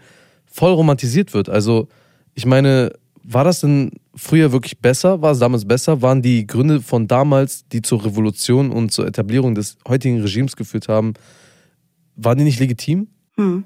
voll 0.48 0.72
romantisiert 0.72 1.36
wird. 1.36 1.50
Also 1.50 1.88
ich 2.34 2.48
meine, 2.48 2.94
war 3.30 3.44
das 3.44 3.60
denn 3.60 3.92
früher 4.16 4.54
wirklich 4.54 4.80
besser? 4.80 5.22
War 5.22 5.34
es 5.34 5.40
damals 5.40 5.68
besser? 5.68 6.02
Waren 6.02 6.22
die 6.22 6.48
Gründe 6.48 6.82
von 6.82 7.08
damals, 7.08 7.68
die 7.68 7.82
zur 7.82 8.06
Revolution 8.06 8.72
und 8.72 8.94
zur 8.94 9.06
Etablierung 9.06 9.54
des 9.54 9.78
heutigen 9.86 10.22
Regimes 10.22 10.56
geführt 10.56 10.88
haben, 10.88 11.14
waren 12.16 12.38
die 12.38 12.46
nicht 12.46 12.62
legitim? 12.62 13.10
Hm. 13.36 13.66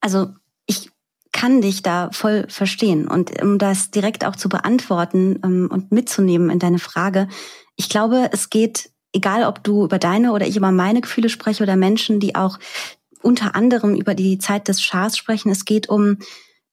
Also 0.00 0.30
ich 0.66 0.90
kann 1.30 1.60
dich 1.60 1.82
da 1.82 2.10
voll 2.10 2.46
verstehen. 2.48 3.06
Und 3.06 3.40
um 3.40 3.58
das 3.58 3.92
direkt 3.92 4.24
auch 4.24 4.34
zu 4.34 4.48
beantworten 4.48 5.38
ähm, 5.44 5.68
und 5.70 5.92
mitzunehmen 5.92 6.50
in 6.50 6.58
deine 6.58 6.80
Frage, 6.80 7.28
ich 7.76 7.88
glaube, 7.88 8.30
es 8.32 8.50
geht, 8.50 8.90
egal 9.12 9.44
ob 9.44 9.62
du 9.62 9.84
über 9.84 10.00
deine 10.00 10.32
oder 10.32 10.48
ich 10.48 10.56
über 10.56 10.72
meine 10.72 11.00
Gefühle 11.00 11.28
spreche 11.28 11.62
oder 11.62 11.76
Menschen, 11.76 12.18
die 12.18 12.34
auch 12.34 12.58
unter 13.22 13.54
anderem 13.54 13.94
über 13.94 14.16
die 14.16 14.38
Zeit 14.38 14.66
des 14.66 14.82
Schahs 14.82 15.16
sprechen. 15.16 15.52
Es 15.52 15.64
geht 15.64 15.88
um 15.88 16.18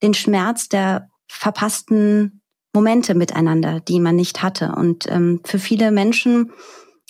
den 0.02 0.16
Schmerz 0.16 0.68
der 0.68 1.10
verpassten 1.38 2.42
Momente 2.74 3.14
miteinander, 3.14 3.80
die 3.80 4.00
man 4.00 4.16
nicht 4.16 4.42
hatte. 4.42 4.74
Und 4.76 5.10
ähm, 5.10 5.42
für 5.44 5.60
viele 5.60 5.92
Menschen 5.92 6.52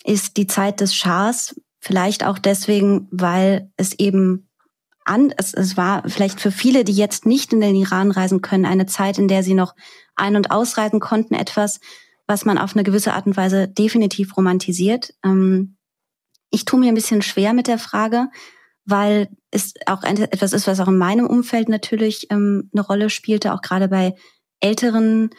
ist 0.03 0.37
die 0.37 0.47
Zeit 0.47 0.81
des 0.81 0.95
Schahs 0.95 1.55
vielleicht 1.79 2.25
auch 2.25 2.37
deswegen, 2.37 3.07
weil 3.11 3.71
es 3.77 3.97
eben 3.99 4.49
an, 5.05 5.33
es, 5.37 5.53
es 5.53 5.75
war 5.75 6.07
vielleicht 6.07 6.39
für 6.39 6.51
viele, 6.51 6.83
die 6.83 6.93
jetzt 6.93 7.25
nicht 7.25 7.51
in 7.51 7.59
den 7.59 7.75
Iran 7.75 8.11
reisen 8.11 8.41
können, 8.41 8.65
eine 8.65 8.85
Zeit, 8.85 9.17
in 9.17 9.27
der 9.27 9.43
sie 9.43 9.53
noch 9.53 9.75
ein- 10.15 10.35
und 10.35 10.51
ausreisen 10.51 10.99
konnten, 10.99 11.33
etwas, 11.33 11.79
was 12.25 12.45
man 12.45 12.57
auf 12.57 12.75
eine 12.75 12.83
gewisse 12.83 13.13
Art 13.13 13.25
und 13.25 13.35
Weise 13.35 13.67
definitiv 13.67 14.37
romantisiert. 14.37 15.13
Ähm, 15.25 15.75
ich 16.49 16.65
tue 16.65 16.79
mir 16.79 16.87
ein 16.87 16.95
bisschen 16.95 17.21
schwer 17.21 17.53
mit 17.53 17.67
der 17.67 17.79
Frage, 17.79 18.29
weil 18.85 19.29
es 19.51 19.73
auch 19.85 20.03
etwas 20.03 20.53
ist, 20.53 20.67
was 20.67 20.79
auch 20.79 20.87
in 20.87 20.97
meinem 20.97 21.27
Umfeld 21.27 21.69
natürlich 21.69 22.27
ähm, 22.31 22.69
eine 22.73 22.85
Rolle 22.85 23.09
spielte, 23.09 23.53
auch 23.53 23.61
gerade 23.61 23.87
bei 23.87 24.15
älteren 24.59 25.29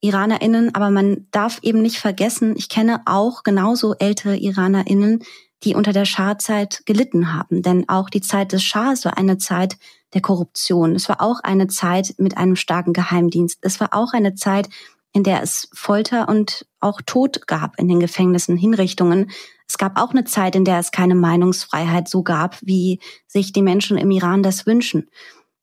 IranerInnen. 0.00 0.74
Aber 0.74 0.90
man 0.90 1.26
darf 1.30 1.58
eben 1.62 1.82
nicht 1.82 1.98
vergessen, 1.98 2.54
ich 2.56 2.68
kenne 2.68 3.02
auch 3.06 3.42
genauso 3.42 3.94
ältere 3.94 4.36
IranerInnen, 4.36 5.22
die 5.64 5.74
unter 5.74 5.92
der 5.92 6.04
Schah-Zeit 6.04 6.82
gelitten 6.86 7.32
haben. 7.32 7.62
Denn 7.62 7.88
auch 7.88 8.10
die 8.10 8.20
Zeit 8.20 8.52
des 8.52 8.62
Schahs 8.62 9.04
war 9.04 9.18
eine 9.18 9.38
Zeit 9.38 9.76
der 10.14 10.20
Korruption. 10.20 10.94
Es 10.94 11.08
war 11.08 11.20
auch 11.20 11.40
eine 11.40 11.66
Zeit 11.66 12.14
mit 12.18 12.36
einem 12.36 12.56
starken 12.56 12.92
Geheimdienst. 12.92 13.58
Es 13.62 13.80
war 13.80 13.92
auch 13.92 14.12
eine 14.12 14.34
Zeit, 14.34 14.68
in 15.12 15.22
der 15.22 15.42
es 15.42 15.68
Folter 15.72 16.28
und 16.28 16.66
auch 16.80 17.00
Tod 17.04 17.46
gab 17.46 17.78
in 17.78 17.88
den 17.88 18.00
Gefängnissen, 18.00 18.56
Hinrichtungen. 18.56 19.30
Es 19.68 19.78
gab 19.78 20.00
auch 20.00 20.10
eine 20.10 20.24
Zeit, 20.24 20.54
in 20.54 20.64
der 20.64 20.78
es 20.78 20.90
keine 20.90 21.14
Meinungsfreiheit 21.14 22.08
so 22.08 22.22
gab, 22.22 22.58
wie 22.62 23.00
sich 23.26 23.52
die 23.52 23.62
Menschen 23.62 23.98
im 23.98 24.10
Iran 24.10 24.42
das 24.42 24.66
wünschen. 24.66 25.08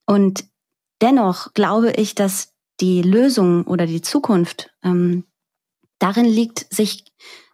Und 0.06 0.46
dennoch 1.02 1.54
glaube 1.54 1.92
ich, 1.92 2.16
dass 2.16 2.54
die 2.80 3.02
Lösung 3.02 3.63
oder 3.66 3.86
die 3.86 4.02
Zukunft 4.02 4.72
ähm, 4.84 5.24
darin 6.00 6.26
liegt, 6.26 6.74
sich 6.74 7.06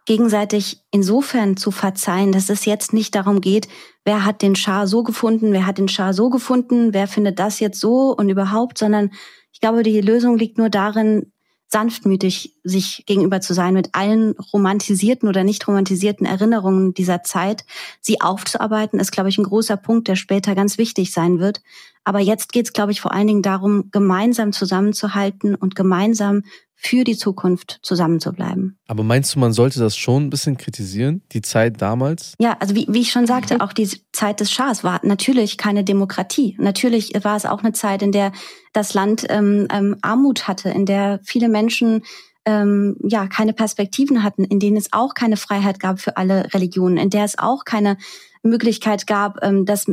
gegenseitig 0.06 0.82
insofern 0.90 1.56
zu 1.56 1.70
verzeihen, 1.70 2.32
dass 2.32 2.50
es 2.50 2.64
jetzt 2.64 2.92
nicht 2.92 3.14
darum 3.14 3.40
geht, 3.40 3.68
wer 4.04 4.24
hat 4.24 4.42
den 4.42 4.56
Schah 4.56 4.86
so 4.86 5.04
gefunden, 5.04 5.52
wer 5.52 5.66
hat 5.66 5.78
den 5.78 5.88
Schah 5.88 6.12
so 6.12 6.30
gefunden, 6.30 6.92
wer 6.92 7.06
findet 7.06 7.38
das 7.38 7.60
jetzt 7.60 7.78
so 7.78 8.16
und 8.16 8.28
überhaupt, 8.28 8.78
sondern 8.78 9.10
ich 9.52 9.60
glaube, 9.60 9.82
die 9.82 10.00
Lösung 10.00 10.36
liegt 10.36 10.58
nur 10.58 10.70
darin, 10.70 11.32
sanftmütig 11.72 12.56
sich 12.64 13.04
gegenüber 13.06 13.40
zu 13.40 13.54
sein 13.54 13.74
mit 13.74 13.90
allen 13.92 14.34
romantisierten 14.52 15.28
oder 15.28 15.44
nicht 15.44 15.66
romantisierten 15.68 16.26
Erinnerungen 16.26 16.94
dieser 16.94 17.22
Zeit, 17.22 17.64
sie 18.00 18.20
aufzuarbeiten, 18.20 18.98
ist, 18.98 19.12
glaube 19.12 19.28
ich, 19.28 19.38
ein 19.38 19.44
großer 19.44 19.76
Punkt, 19.76 20.08
der 20.08 20.16
später 20.16 20.54
ganz 20.54 20.78
wichtig 20.78 21.12
sein 21.12 21.38
wird. 21.38 21.62
Aber 22.02 22.18
jetzt 22.18 22.52
geht 22.52 22.66
es, 22.66 22.72
glaube 22.72 22.92
ich, 22.92 23.00
vor 23.00 23.12
allen 23.12 23.28
Dingen 23.28 23.42
darum, 23.42 23.90
gemeinsam 23.92 24.52
zusammenzuhalten 24.52 25.54
und 25.54 25.76
gemeinsam 25.76 26.42
für 26.82 27.04
die 27.04 27.16
Zukunft 27.16 27.78
zusammenzubleiben. 27.82 28.78
Aber 28.88 29.02
meinst 29.02 29.34
du, 29.34 29.38
man 29.38 29.52
sollte 29.52 29.78
das 29.80 29.98
schon 29.98 30.24
ein 30.24 30.30
bisschen 30.30 30.56
kritisieren, 30.56 31.20
die 31.32 31.42
Zeit 31.42 31.82
damals? 31.82 32.32
Ja, 32.38 32.56
also 32.58 32.74
wie, 32.74 32.86
wie 32.88 33.02
ich 33.02 33.12
schon 33.12 33.26
sagte, 33.26 33.60
auch 33.60 33.74
die 33.74 33.86
Zeit 34.12 34.40
des 34.40 34.50
Schahs 34.50 34.82
war 34.82 34.98
natürlich 35.04 35.58
keine 35.58 35.84
Demokratie. 35.84 36.56
Natürlich 36.58 37.12
war 37.22 37.36
es 37.36 37.44
auch 37.44 37.62
eine 37.62 37.74
Zeit, 37.74 38.00
in 38.00 38.12
der 38.12 38.32
das 38.72 38.94
Land 38.94 39.26
ähm, 39.28 39.68
ähm, 39.70 39.96
Armut 40.00 40.48
hatte, 40.48 40.70
in 40.70 40.86
der 40.86 41.20
viele 41.22 41.50
Menschen 41.50 42.02
ähm, 42.46 42.96
ja 43.02 43.26
keine 43.26 43.52
Perspektiven 43.52 44.22
hatten, 44.22 44.44
in 44.44 44.58
denen 44.58 44.78
es 44.78 44.90
auch 44.92 45.12
keine 45.12 45.36
Freiheit 45.36 45.80
gab 45.80 46.00
für 46.00 46.16
alle 46.16 46.52
Religionen, 46.54 46.96
in 46.96 47.10
der 47.10 47.24
es 47.24 47.38
auch 47.38 47.66
keine 47.66 47.98
Möglichkeit 48.42 49.06
gab, 49.06 49.42
ähm, 49.42 49.66
dass 49.66 49.86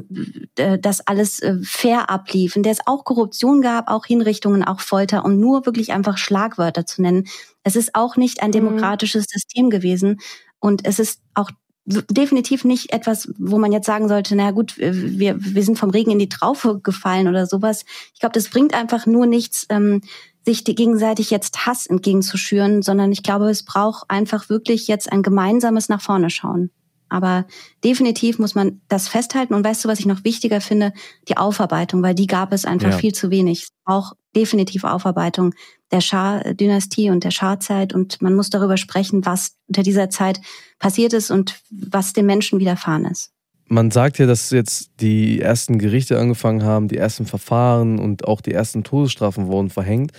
äh, 0.56 0.80
das 0.80 1.06
alles 1.06 1.40
äh, 1.42 1.58
fair 1.64 2.10
ablief, 2.10 2.56
in 2.56 2.64
der 2.64 2.72
es 2.72 2.86
auch 2.86 3.04
Korruption 3.04 3.62
gab, 3.62 3.90
auch 3.90 4.06
Hinrichtungen, 4.06 4.64
auch 4.64 4.80
Folter, 4.80 5.26
um 5.26 5.40
nur 5.40 5.66
wirklich 5.66 5.92
einfach 5.92 6.18
Schlagwörter 6.18 6.86
zu 6.86 7.02
nennen. 7.02 7.28
Es 7.64 7.76
ist 7.76 7.96
auch 7.96 8.16
nicht 8.16 8.42
ein 8.42 8.50
mhm. 8.50 8.54
demokratisches 8.54 9.24
mhm. 9.24 9.32
System 9.32 9.70
gewesen 9.70 10.20
und 10.60 10.86
es 10.86 11.00
ist 11.00 11.22
auch 11.34 11.52
definitiv 11.88 12.66
nicht 12.66 12.92
etwas, 12.92 13.32
wo 13.38 13.58
man 13.58 13.72
jetzt 13.72 13.86
sagen 13.86 14.10
sollte, 14.10 14.36
na 14.36 14.52
gut, 14.52 14.78
wir, 14.78 15.36
wir 15.40 15.64
sind 15.64 15.80
vom 15.80 15.90
Regen 15.90 16.12
in 16.12 16.20
die 16.20 16.28
Traufe 16.28 16.80
gefallen 16.82 17.30
oder 17.30 17.48
sowas. 17.48 17.86
Ich 18.14 18.20
glaube, 18.20 18.34
das 18.34 18.50
bringt 18.50 18.74
einfach 18.74 19.06
nur 19.06 19.26
nichts, 19.26 19.66
ähm, 19.70 20.02
sich 20.46 20.66
gegenseitig 20.66 21.30
jetzt 21.30 21.66
Hass 21.66 21.88
entgegenzuschüren, 21.88 22.82
sondern 22.82 23.12
ich 23.12 23.24
glaube, 23.24 23.50
es 23.50 23.64
braucht 23.64 24.10
einfach 24.10 24.50
wirklich 24.50 24.88
jetzt 24.88 25.12
ein 25.12 25.22
gemeinsames 25.22 25.88
nach 25.88 26.02
vorne 26.02 26.30
schauen. 26.30 26.72
Aber 27.10 27.46
definitiv 27.84 28.40
muss 28.40 28.56
man 28.56 28.82
das 28.88 29.08
festhalten. 29.08 29.54
Und 29.54 29.66
weißt 29.66 29.86
du, 29.86 29.90
was 29.90 30.00
ich 30.00 30.06
noch 30.06 30.24
wichtiger 30.24 30.62
finde? 30.62 30.94
Die 31.28 31.38
Aufarbeitung, 31.38 32.04
weil 32.04 32.16
die 32.16 32.28
gab 32.28 32.52
es 32.52 32.66
einfach 32.66 32.92
ja. 32.92 32.98
viel 32.98 33.14
zu 33.14 33.32
wenig. 33.32 33.68
Auch 33.86 34.14
definitiv 34.36 34.84
Aufarbeitung 34.84 35.54
der 35.92 36.02
Schah-Dynastie 36.02 37.10
und 37.10 37.24
der 37.24 37.32
Schah-Zeit. 37.32 37.94
Und 37.94 38.22
man 38.22 38.36
muss 38.36 38.50
darüber 38.50 38.78
sprechen, 38.78 39.26
was 39.26 39.56
unter 39.68 39.84
dieser 39.84 40.10
Zeit 40.10 40.42
passiert 40.80 41.14
ist 41.14 41.32
und 41.32 41.60
was 41.72 42.14
den 42.14 42.26
Menschen 42.26 42.60
widerfahren 42.60 43.06
ist. 43.06 43.32
Man 43.70 43.92
sagt 43.92 44.18
ja, 44.18 44.26
dass 44.26 44.50
jetzt 44.52 44.92
die 45.02 45.42
ersten 45.42 45.78
Gerichte 45.78 46.18
angefangen 46.18 46.64
haben, 46.64 46.88
die 46.88 46.98
ersten 46.98 47.26
Verfahren 47.26 48.00
und 48.00 48.26
auch 48.26 48.40
die 48.40 48.54
ersten 48.54 48.84
Todesstrafen 48.84 49.48
wurden 49.48 49.70
verhängt. 49.70 50.12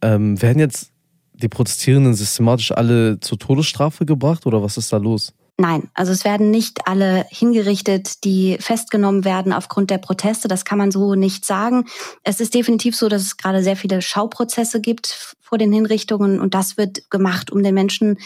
Ähm, 0.00 0.40
werden 0.40 0.60
jetzt 0.60 0.92
die 1.32 1.48
Protestierenden 1.48 2.14
systematisch 2.14 2.72
alle 2.72 3.18
zur 3.20 3.38
Todesstrafe 3.38 4.06
gebracht 4.06 4.46
oder 4.46 4.62
was 4.62 4.76
ist 4.76 4.92
da 4.92 4.96
los? 4.96 5.34
Nein, 5.60 5.90
also 5.94 6.12
es 6.12 6.24
werden 6.24 6.52
nicht 6.52 6.86
alle 6.86 7.26
hingerichtet, 7.30 8.22
die 8.22 8.58
festgenommen 8.60 9.24
werden 9.24 9.52
aufgrund 9.52 9.90
der 9.90 9.98
Proteste. 9.98 10.46
Das 10.46 10.64
kann 10.64 10.78
man 10.78 10.92
so 10.92 11.16
nicht 11.16 11.44
sagen. 11.44 11.86
Es 12.22 12.38
ist 12.38 12.54
definitiv 12.54 12.94
so, 12.94 13.08
dass 13.08 13.22
es 13.22 13.36
gerade 13.36 13.64
sehr 13.64 13.74
viele 13.74 14.00
Schauprozesse 14.00 14.80
gibt 14.80 15.34
vor 15.40 15.58
den 15.58 15.72
Hinrichtungen 15.72 16.38
und 16.38 16.54
das 16.54 16.76
wird 16.76 17.10
gemacht, 17.10 17.50
um 17.50 17.64
den 17.64 17.74
Menschen 17.74 18.18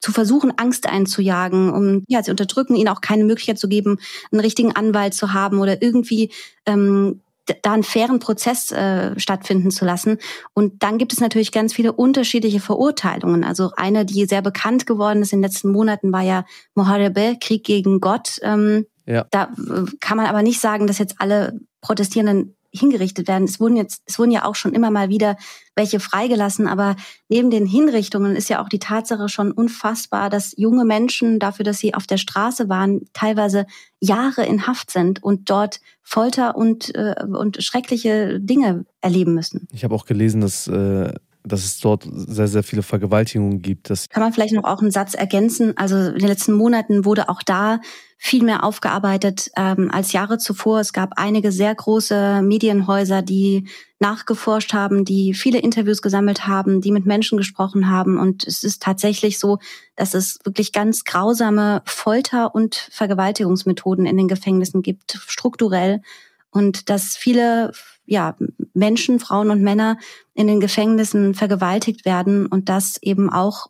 zu 0.00 0.12
versuchen, 0.12 0.52
Angst 0.56 0.86
einzujagen, 0.86 1.70
um 1.74 2.04
ja, 2.08 2.22
sie 2.22 2.30
unterdrücken, 2.30 2.74
ihnen 2.74 2.88
auch 2.88 3.02
keine 3.02 3.24
Möglichkeit 3.24 3.58
zu 3.58 3.68
geben, 3.68 3.98
einen 4.32 4.40
richtigen 4.40 4.74
Anwalt 4.74 5.12
zu 5.12 5.34
haben 5.34 5.58
oder 5.58 5.82
irgendwie 5.82 6.32
ähm, 6.64 7.20
da 7.62 7.72
einen 7.72 7.82
fairen 7.82 8.18
Prozess 8.18 8.70
äh, 8.72 9.18
stattfinden 9.18 9.70
zu 9.70 9.84
lassen. 9.84 10.18
Und 10.54 10.82
dann 10.82 10.98
gibt 10.98 11.12
es 11.12 11.20
natürlich 11.20 11.52
ganz 11.52 11.72
viele 11.72 11.92
unterschiedliche 11.92 12.60
Verurteilungen. 12.60 13.44
Also 13.44 13.70
eine, 13.76 14.04
die 14.04 14.26
sehr 14.26 14.42
bekannt 14.42 14.86
geworden 14.86 15.22
ist 15.22 15.32
in 15.32 15.38
den 15.38 15.50
letzten 15.50 15.70
Monaten, 15.70 16.12
war 16.12 16.22
ja 16.22 16.44
Moharebe, 16.74 17.36
Krieg 17.40 17.64
gegen 17.64 18.00
Gott. 18.00 18.38
Ähm, 18.42 18.86
ja. 19.06 19.26
Da 19.30 19.44
äh, 19.44 19.84
kann 20.00 20.16
man 20.16 20.26
aber 20.26 20.42
nicht 20.42 20.60
sagen, 20.60 20.86
dass 20.86 20.98
jetzt 20.98 21.16
alle 21.18 21.58
Protestierenden 21.80 22.57
hingerichtet 22.72 23.28
werden. 23.28 23.44
Es 23.44 23.60
wurden 23.60 23.76
jetzt, 23.76 24.02
es 24.06 24.18
wurden 24.18 24.30
ja 24.30 24.44
auch 24.44 24.54
schon 24.54 24.74
immer 24.74 24.90
mal 24.90 25.08
wieder 25.08 25.36
welche 25.74 26.00
freigelassen, 26.00 26.66
aber 26.66 26.96
neben 27.28 27.50
den 27.50 27.66
Hinrichtungen 27.66 28.36
ist 28.36 28.48
ja 28.48 28.62
auch 28.62 28.68
die 28.68 28.78
Tatsache 28.78 29.28
schon 29.28 29.52
unfassbar, 29.52 30.28
dass 30.30 30.54
junge 30.56 30.84
Menschen 30.84 31.38
dafür, 31.38 31.64
dass 31.64 31.78
sie 31.78 31.94
auf 31.94 32.06
der 32.06 32.18
Straße 32.18 32.68
waren, 32.68 33.02
teilweise 33.12 33.66
Jahre 34.00 34.44
in 34.44 34.66
Haft 34.66 34.90
sind 34.90 35.22
und 35.22 35.50
dort 35.50 35.80
Folter 36.02 36.56
und, 36.56 36.94
äh, 36.94 37.14
und 37.26 37.62
schreckliche 37.62 38.40
Dinge 38.40 38.84
erleben 39.00 39.34
müssen. 39.34 39.68
Ich 39.72 39.84
habe 39.84 39.94
auch 39.94 40.04
gelesen, 40.04 40.40
dass 40.40 40.68
äh 40.68 41.12
dass 41.44 41.64
es 41.64 41.80
dort 41.80 42.06
sehr, 42.10 42.48
sehr 42.48 42.62
viele 42.62 42.82
Vergewaltigungen 42.82 43.62
gibt. 43.62 43.90
Das 43.90 44.08
Kann 44.08 44.22
man 44.22 44.32
vielleicht 44.32 44.54
noch 44.54 44.64
auch 44.64 44.80
einen 44.80 44.90
Satz 44.90 45.14
ergänzen? 45.14 45.76
Also 45.76 45.96
in 45.96 46.18
den 46.18 46.28
letzten 46.28 46.52
Monaten 46.52 47.04
wurde 47.04 47.28
auch 47.28 47.42
da 47.42 47.80
viel 48.20 48.42
mehr 48.42 48.64
aufgearbeitet 48.64 49.50
ähm, 49.56 49.90
als 49.92 50.12
Jahre 50.12 50.38
zuvor. 50.38 50.80
Es 50.80 50.92
gab 50.92 51.12
einige 51.16 51.52
sehr 51.52 51.72
große 51.72 52.42
Medienhäuser, 52.42 53.22
die 53.22 53.68
nachgeforscht 54.00 54.72
haben, 54.74 55.04
die 55.04 55.34
viele 55.34 55.60
Interviews 55.60 56.02
gesammelt 56.02 56.46
haben, 56.46 56.80
die 56.80 56.90
mit 56.90 57.06
Menschen 57.06 57.38
gesprochen 57.38 57.88
haben. 57.88 58.18
Und 58.18 58.46
es 58.46 58.64
ist 58.64 58.82
tatsächlich 58.82 59.38
so, 59.38 59.58
dass 59.94 60.14
es 60.14 60.40
wirklich 60.44 60.72
ganz 60.72 61.04
grausame 61.04 61.82
Folter- 61.86 62.54
und 62.54 62.88
Vergewaltigungsmethoden 62.90 64.04
in 64.04 64.16
den 64.16 64.28
Gefängnissen 64.28 64.82
gibt, 64.82 65.20
strukturell. 65.26 66.02
Und 66.50 66.90
dass 66.90 67.16
viele 67.16 67.72
ja, 68.04 68.36
Menschen, 68.74 69.20
Frauen 69.20 69.50
und 69.50 69.62
Männer 69.62 69.98
in 70.34 70.48
den 70.48 70.60
Gefängnissen 70.60 71.34
vergewaltigt 71.34 72.04
werden 72.04 72.46
und 72.46 72.68
das 72.68 73.00
eben 73.02 73.30
auch, 73.30 73.68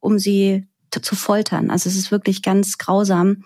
um 0.00 0.18
sie 0.18 0.66
zu 0.90 1.14
foltern. 1.14 1.70
Also 1.70 1.88
es 1.88 1.96
ist 1.96 2.10
wirklich 2.10 2.42
ganz 2.42 2.78
grausam. 2.78 3.44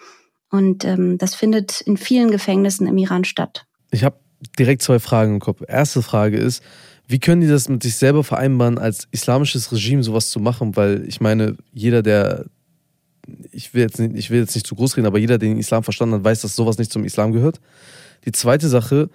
Und 0.54 0.84
ähm, 0.84 1.18
das 1.18 1.34
findet 1.34 1.80
in 1.80 1.96
vielen 1.96 2.30
Gefängnissen 2.30 2.86
im 2.86 2.96
Iran 2.96 3.24
statt. 3.24 3.66
Ich 3.90 4.04
habe 4.04 4.20
direkt 4.56 4.82
zwei 4.82 5.00
Fragen 5.00 5.34
im 5.34 5.40
Kopf. 5.40 5.64
Erste 5.66 6.00
Frage 6.00 6.36
ist, 6.36 6.62
wie 7.08 7.18
können 7.18 7.40
die 7.40 7.48
das 7.48 7.68
mit 7.68 7.82
sich 7.82 7.96
selber 7.96 8.22
vereinbaren, 8.22 8.78
als 8.78 9.08
islamisches 9.10 9.72
Regime 9.72 10.04
sowas 10.04 10.30
zu 10.30 10.38
machen? 10.38 10.76
Weil 10.76 11.08
ich 11.08 11.20
meine, 11.20 11.56
jeder, 11.72 12.04
der, 12.04 12.44
ich 13.50 13.74
will 13.74 13.82
jetzt 13.82 13.98
nicht, 13.98 14.14
ich 14.14 14.30
will 14.30 14.38
jetzt 14.38 14.54
nicht 14.54 14.64
zu 14.64 14.76
groß 14.76 14.96
reden, 14.96 15.08
aber 15.08 15.18
jeder, 15.18 15.38
der 15.38 15.48
den 15.48 15.58
Islam 15.58 15.82
verstanden 15.82 16.14
hat, 16.14 16.24
weiß, 16.24 16.42
dass 16.42 16.54
sowas 16.54 16.78
nicht 16.78 16.92
zum 16.92 17.04
Islam 17.04 17.32
gehört. 17.32 17.60
Die 18.24 18.30
zweite 18.30 18.68
Sache, 18.68 19.10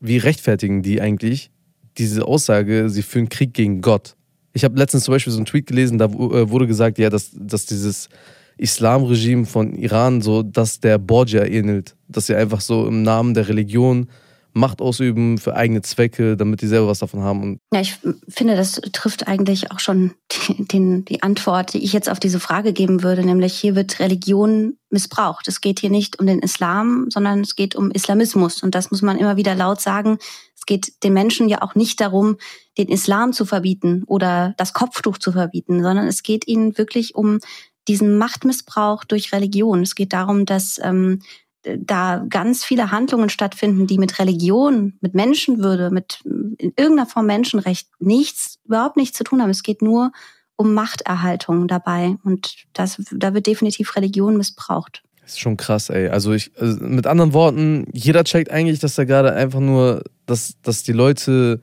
wie 0.00 0.18
rechtfertigen 0.18 0.82
die 0.82 1.00
eigentlich 1.00 1.50
diese 1.96 2.26
Aussage, 2.26 2.90
sie 2.90 3.02
führen 3.02 3.30
Krieg 3.30 3.54
gegen 3.54 3.80
Gott? 3.80 4.16
Ich 4.52 4.64
habe 4.64 4.78
letztens 4.78 5.04
zum 5.04 5.14
Beispiel 5.14 5.32
so 5.32 5.38
einen 5.38 5.46
Tweet 5.46 5.66
gelesen, 5.66 5.96
da 5.96 6.04
äh, 6.04 6.50
wurde 6.50 6.66
gesagt, 6.66 6.98
ja, 6.98 7.08
dass, 7.08 7.30
dass 7.32 7.64
dieses 7.64 8.10
Islamregime 8.56 9.46
von 9.46 9.74
Iran 9.74 10.20
so, 10.20 10.42
dass 10.42 10.80
der 10.80 10.98
Borgia 10.98 11.44
ähnelt. 11.44 11.96
Dass 12.08 12.26
sie 12.26 12.34
einfach 12.34 12.60
so 12.60 12.86
im 12.86 13.02
Namen 13.02 13.34
der 13.34 13.48
Religion 13.48 14.08
Macht 14.56 14.80
ausüben 14.80 15.38
für 15.38 15.56
eigene 15.56 15.82
Zwecke, 15.82 16.36
damit 16.36 16.62
die 16.62 16.68
selber 16.68 16.86
was 16.86 17.00
davon 17.00 17.22
haben. 17.22 17.58
ja, 17.72 17.80
ich 17.80 17.98
finde, 18.28 18.54
das 18.54 18.80
trifft 18.92 19.26
eigentlich 19.26 19.72
auch 19.72 19.80
schon 19.80 20.12
die, 20.30 20.64
den, 20.68 21.04
die 21.04 21.24
Antwort, 21.24 21.74
die 21.74 21.82
ich 21.82 21.92
jetzt 21.92 22.08
auf 22.08 22.20
diese 22.20 22.38
Frage 22.38 22.72
geben 22.72 23.02
würde, 23.02 23.24
nämlich 23.24 23.52
hier 23.52 23.74
wird 23.74 23.98
Religion 23.98 24.76
missbraucht. 24.90 25.48
Es 25.48 25.60
geht 25.60 25.80
hier 25.80 25.90
nicht 25.90 26.20
um 26.20 26.26
den 26.26 26.38
Islam, 26.38 27.08
sondern 27.10 27.40
es 27.40 27.56
geht 27.56 27.74
um 27.74 27.90
Islamismus. 27.90 28.62
Und 28.62 28.76
das 28.76 28.92
muss 28.92 29.02
man 29.02 29.18
immer 29.18 29.36
wieder 29.36 29.56
laut 29.56 29.80
sagen. 29.80 30.18
Es 30.54 30.66
geht 30.66 31.02
den 31.02 31.14
Menschen 31.14 31.48
ja 31.48 31.60
auch 31.60 31.74
nicht 31.74 32.00
darum, 32.00 32.36
den 32.78 32.86
Islam 32.86 33.32
zu 33.32 33.46
verbieten 33.46 34.04
oder 34.06 34.54
das 34.56 34.72
Kopftuch 34.72 35.18
zu 35.18 35.32
verbieten, 35.32 35.82
sondern 35.82 36.06
es 36.06 36.22
geht 36.22 36.46
ihnen 36.46 36.78
wirklich 36.78 37.16
um 37.16 37.40
diesen 37.88 38.18
Machtmissbrauch 38.18 39.04
durch 39.04 39.32
Religion. 39.32 39.82
Es 39.82 39.94
geht 39.94 40.12
darum, 40.12 40.46
dass 40.46 40.80
ähm, 40.82 41.20
da 41.62 42.24
ganz 42.28 42.64
viele 42.64 42.90
Handlungen 42.90 43.30
stattfinden, 43.30 43.86
die 43.86 43.98
mit 43.98 44.18
Religion, 44.18 44.94
mit 45.00 45.14
Menschenwürde, 45.14 45.90
mit 45.90 46.20
in 46.24 46.72
irgendeiner 46.76 47.06
Form 47.06 47.26
Menschenrecht 47.26 47.88
nichts, 47.98 48.58
überhaupt 48.64 48.96
nichts 48.96 49.16
zu 49.16 49.24
tun 49.24 49.40
haben. 49.40 49.50
Es 49.50 49.62
geht 49.62 49.82
nur 49.82 50.12
um 50.56 50.74
Machterhaltung 50.74 51.66
dabei 51.66 52.16
und 52.22 52.54
das, 52.74 53.02
da 53.10 53.34
wird 53.34 53.46
definitiv 53.46 53.96
Religion 53.96 54.36
missbraucht. 54.36 55.02
Das 55.22 55.32
ist 55.32 55.40
schon 55.40 55.56
krass, 55.56 55.88
ey. 55.88 56.08
Also 56.08 56.32
ich, 56.32 56.52
also 56.58 56.84
mit 56.84 57.06
anderen 57.06 57.32
Worten, 57.32 57.86
jeder 57.92 58.24
checkt 58.24 58.50
eigentlich, 58.50 58.78
dass 58.78 58.94
da 58.94 59.04
gerade 59.04 59.32
einfach 59.32 59.60
nur, 59.60 60.04
dass, 60.26 60.60
dass 60.62 60.82
die 60.82 60.92
Leute 60.92 61.62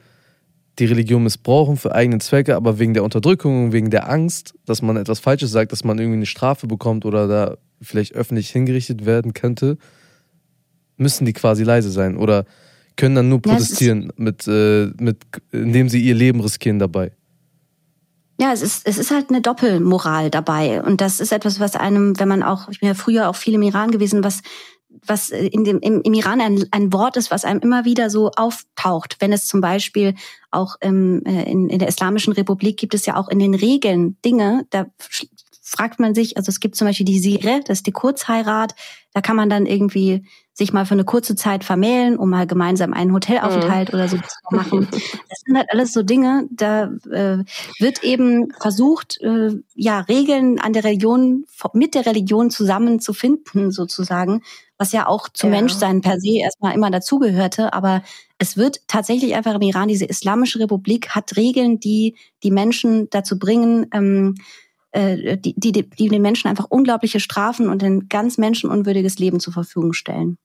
die 0.82 0.88
Religion 0.88 1.24
missbrauchen 1.24 1.78
für 1.78 1.94
eigene 1.94 2.17
Zwecke, 2.17 2.56
aber 2.56 2.80
wegen 2.80 2.96
der 2.96 3.04
Unterdrückung, 3.04 3.72
wegen 3.72 3.91
der 3.91 4.10
Angst, 4.10 4.56
dass 4.65 4.82
man 4.82 4.98
etwas 4.98 5.20
Falsches 5.20 5.52
sagt, 5.52 5.72
dass 5.72 5.84
man 5.84 6.00
irgendwie 6.00 6.17
eine 6.17 6.26
Strafe 6.26 6.65
bekommt 6.65 7.06
oder 7.06 7.28
da 7.28 7.58
vielleicht 7.82 8.13
öffentlich 8.13 8.50
hingerichtet 8.50 9.06
werden 9.06 9.34
könnte, 9.34 9.78
müssen 10.98 11.26
die 11.26 11.34
quasi 11.34 11.63
leise 11.63 11.91
sein 11.91 12.17
oder 12.17 12.46
können 12.96 13.15
dann 13.15 13.30
nur 13.30 13.41
protestieren, 13.41 14.04
ja, 14.04 14.10
mit, 14.17 14.48
äh, 14.48 14.88
mit, 15.00 15.17
indem 15.52 15.88
sie 15.88 16.02
ihr 16.02 16.15
Leben 16.15 16.41
riskieren 16.41 16.80
dabei. 16.80 17.12
Ja, 18.39 18.52
es 18.52 18.63
ist, 18.63 18.88
es 18.88 18.98
ist 18.98 19.12
halt 19.12 19.30
eine 19.30 19.41
Doppelmoral 19.41 20.32
dabei. 20.32 20.82
Und 20.82 21.00
das 21.00 21.20
ist 21.20 21.32
etwas, 21.32 21.60
was 21.60 21.76
einem, 21.76 22.20
wenn 22.20 22.28
man 22.28 22.41
auch, 22.41 22.70
ich 22.70 22.80
bin 22.80 22.88
ja 22.88 22.96
früher 22.96 23.30
auch 23.30 23.36
viel 23.36 23.54
im 23.54 23.62
Iran 23.62 23.91
gewesen, 23.91 24.24
was 24.24 24.41
was 25.06 25.30
in 25.30 25.64
dem, 25.64 25.80
im, 25.80 26.02
im 26.02 26.14
Iran 26.14 26.42
ein, 26.42 26.66
ein 26.72 26.94
Wort 26.94 27.18
ist, 27.18 27.32
was 27.32 27.46
einem 27.46 27.60
immer 27.60 27.86
wieder 27.86 28.10
so 28.10 28.32
auftaucht. 28.32 29.18
Wenn 29.20 29.34
es 29.34 29.48
zum 29.48 29.62
Beispiel 29.62 30.16
auch 30.52 30.76
ähm, 30.82 31.22
in, 31.26 31.70
in 31.70 31.80
der 31.80 31.88
Islamischen 31.88 32.34
Republik 32.34 32.78
gibt 32.78 32.94
es 32.94 33.06
ja 33.06 33.16
auch 33.16 33.30
in 33.30 33.40
den 33.40 33.56
Regeln 33.56 34.18
Dinge, 34.24 34.66
da 34.70 34.86
fragt 35.72 36.00
man 36.02 36.14
sich, 36.14 36.36
also 36.36 36.50
es 36.50 36.60
gibt 36.60 36.76
zum 36.76 36.88
Beispiel 36.88 37.06
die 37.06 37.20
Sire, 37.20 37.62
das 37.66 37.80
ist 37.80 37.88
die 37.88 37.94
Kurzheirat, 37.94 38.76
da 39.14 39.22
kann 39.22 39.38
man 39.38 39.50
dann 39.50 39.66
irgendwie 39.66 40.26
sich 40.54 40.74
mal 40.74 40.86
für 40.86 40.96
eine 40.96 41.06
kurze 41.06 41.36
Zeit 41.36 41.64
vermählen, 41.64 42.18
um 42.18 42.30
mal 42.30 42.46
gemeinsam 42.46 42.94
einen 42.94 43.14
Hotelaufenthalt 43.14 43.90
mhm. 43.90 43.96
oder 43.96 44.08
so 44.10 44.18
zu 44.18 44.56
machen. 44.56 44.88
Das 44.92 45.40
sind 45.46 45.58
halt 45.58 45.70
alles 45.72 45.94
so 45.94 46.04
Dinge, 46.04 46.46
da 46.52 46.92
äh, 47.10 47.44
wird 47.80 48.04
eben 48.04 48.52
versucht, 48.60 49.22
äh, 49.22 49.52
ja, 49.74 50.02
Regeln 50.02 50.60
an 50.60 50.74
der 50.74 50.84
Religion, 50.84 51.46
mit 51.74 51.96
der 51.96 52.06
Religion 52.06 52.50
zusammenzufinden, 52.50 53.72
sozusagen, 53.72 54.42
was 54.82 54.91
ja 54.94 55.06
auch 55.06 55.30
zum 55.30 55.54
ja. 55.54 55.60
Menschsein 55.60 56.02
per 56.02 56.20
se 56.20 56.39
erstmal 56.39 56.74
immer 56.74 56.89
dazugehörte. 56.89 57.72
Aber 57.72 58.02
es 58.39 58.58
wird 58.58 58.80
tatsächlich 58.88 59.36
einfach 59.36 59.54
im 59.54 59.62
Iran, 59.62 59.88
diese 59.88 60.06
Islamische 60.06 60.60
Republik 60.60 61.10
hat 61.10 61.38
Regeln, 61.38 61.80
die 61.80 62.15
die 62.41 62.50
Menschen 62.50 63.08
dazu 63.12 63.38
bringen, 63.38 63.86
ähm, 63.94 64.36
äh, 64.91 65.38
die, 65.38 65.54
die, 65.56 65.72
die 65.72 66.08
den 66.10 66.22
Menschen 66.24 66.48
einfach 66.48 66.65
unglaubliche 66.67 67.20
Strafen 67.20 67.70
und 67.70 67.84
ein 67.84 68.10
ganz 68.10 68.39
menschenunwürdiges 68.39 69.20
Leben 69.20 69.39
zur 69.39 69.54
Verfügung 69.54 69.94
stellen. 69.94 70.39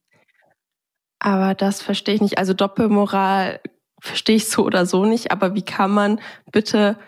Aber 1.18 1.54
das 1.54 1.80
verstehe 1.80 2.16
ich 2.16 2.20
nicht. 2.20 2.36
Also 2.36 2.52
Doppelmoral 2.52 3.60
verstehe 4.00 4.36
ich 4.36 4.50
so 4.50 4.66
oder 4.66 4.84
so 4.84 5.06
nicht. 5.06 5.32
Aber 5.32 5.54
wie 5.54 5.62
kann 5.62 5.90
man 5.90 6.20
bitte 6.52 6.98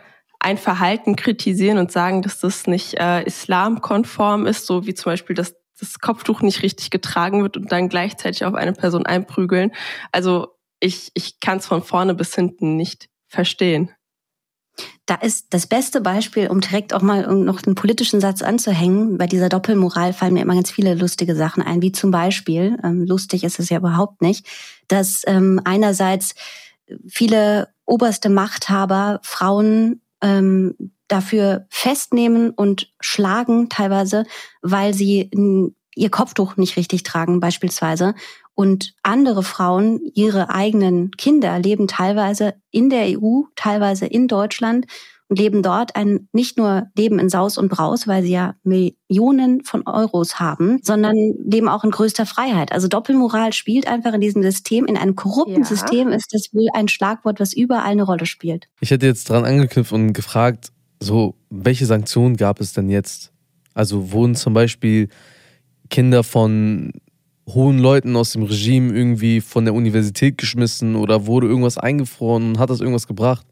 ein 0.41 0.57
Verhalten 0.57 1.15
kritisieren 1.15 1.77
und 1.77 1.93
sagen, 1.93 2.23
dass 2.23 2.41
das 2.41 2.67
nicht 2.67 2.95
äh, 2.95 3.23
islamkonform 3.25 4.47
ist, 4.47 4.65
so 4.65 4.87
wie 4.87 4.95
zum 4.95 5.13
Beispiel 5.13 5.37
das 5.37 5.58
das 5.81 5.99
Kopftuch 5.99 6.43
nicht 6.43 6.63
richtig 6.63 6.91
getragen 6.91 7.43
wird 7.43 7.57
und 7.57 7.71
dann 7.73 7.89
gleichzeitig 7.89 8.45
auf 8.45 8.55
eine 8.55 8.73
Person 8.73 9.07
einprügeln. 9.07 9.73
Also 10.13 10.49
ich, 10.81 11.11
ich 11.15 11.41
kann 11.41 11.59
es 11.59 11.67
von 11.67 11.83
vorne 11.83 12.15
bis 12.15 12.35
hinten 12.35 12.77
nicht 12.77 13.09
verstehen. 13.27 13.91
Da 15.07 15.17
ist 15.17 15.47
das 15.51 15.67
beste 15.67 16.01
Beispiel, 16.01 16.49
um 16.49 16.61
direkt 16.61 16.95
auch 16.95 17.03
mal 17.03 17.27
noch 17.35 17.65
einen 17.65 17.75
politischen 17.75 18.21
Satz 18.21 18.43
anzuhängen. 18.43 19.19
Bei 19.19 19.27
dieser 19.27 19.49
Doppelmoral 19.49 20.13
fallen 20.13 20.35
mir 20.35 20.43
immer 20.43 20.55
ganz 20.55 20.71
viele 20.71 20.95
lustige 20.95 21.35
Sachen 21.35 21.63
ein, 21.63 21.83
wie 21.83 21.93
zum 21.93 22.11
Beispiel, 22.11 22.79
ähm, 22.85 23.05
lustig 23.05 23.43
ist 23.43 23.59
es 23.59 23.71
ja 23.71 23.79
überhaupt 23.79 24.23
nicht, 24.23 24.47
dass 24.87 25.23
ähm, 25.27 25.61
einerseits 25.65 26.35
viele 27.09 27.69
oberste 27.87 28.29
Machthaber 28.29 29.19
Frauen 29.23 30.01
ähm, 30.23 30.75
dafür 31.09 31.67
festnehmen 31.71 32.51
und 32.51 32.93
schlagen 33.01 33.69
teilweise, 33.69 34.25
weil 34.63 34.95
sie 34.95 35.31
ihr 35.95 36.11
Kopftuch 36.11 36.57
nicht 36.57 36.77
richtig 36.77 37.03
tragen 37.03 37.41
beispielsweise. 37.41 38.15
Und 38.55 38.95
andere 39.03 39.43
Frauen, 39.43 40.01
ihre 40.15 40.51
eigenen 40.51 41.11
Kinder, 41.13 41.59
leben 41.59 41.87
teilweise 41.87 42.55
in 42.71 42.91
der 42.91 43.19
EU, 43.19 43.43
teilweise 43.57 44.07
in 44.07 44.27
Deutschland 44.29 44.87
und 45.29 45.39
leben 45.39 45.63
dort 45.63 45.95
ein 45.95 46.29
nicht 46.33 46.57
nur 46.57 46.87
Leben 46.97 47.19
in 47.19 47.29
Saus 47.29 47.59
und 47.59 47.69
Braus, 47.69 48.09
weil 48.09 48.23
sie 48.23 48.33
ja 48.33 48.55
Millionen 48.63 49.63
von 49.63 49.87
Euros 49.87 50.41
haben, 50.41 50.81
sondern 50.83 51.15
leben 51.45 51.69
auch 51.69 51.85
in 51.85 51.91
größter 51.91 52.27
Freiheit. 52.27 52.73
Also 52.73 52.89
Doppelmoral 52.89 53.53
spielt 53.53 53.87
einfach 53.87 54.15
in 54.15 54.21
diesem 54.21 54.43
System, 54.43 54.87
in 54.87 54.97
einem 54.97 55.15
korrupten 55.15 55.63
ja. 55.63 55.65
System 55.65 56.09
ist 56.09 56.33
das 56.33 56.49
wohl 56.53 56.69
ein 56.73 56.89
Schlagwort, 56.89 57.41
was 57.41 57.53
überall 57.53 57.85
eine 57.85 58.05
Rolle 58.05 58.27
spielt. 58.27 58.69
Ich 58.81 58.91
hätte 58.91 59.07
jetzt 59.07 59.29
dran 59.29 59.45
angeknüpft 59.45 59.93
und 59.93 60.15
gefragt, 60.15 60.73
so, 61.01 61.35
welche 61.51 61.87
Sanktionen 61.87 62.37
gab 62.37 62.61
es 62.61 62.73
denn 62.73 62.89
jetzt? 62.89 63.33
Also 63.75 64.13
wurden 64.13 64.35
zum 64.35 64.55
Beispiel 64.55 65.09
Kinder 65.91 66.25
von 66.25 66.93
hohen 67.49 67.79
Leuten 67.79 68.17
aus 68.17 68.33
dem 68.33 68.43
Regime 68.43 68.95
irgendwie 68.95 69.41
von 69.41 69.65
der 69.65 69.75
Universität 69.75 70.37
geschmissen 70.39 70.97
oder 70.97 71.27
wurde 71.27 71.47
irgendwas 71.47 71.79
eingefroren 71.79 72.59
hat 72.59 72.71
das 72.71 72.81
irgendwas 72.81 73.07
gebracht? 73.07 73.47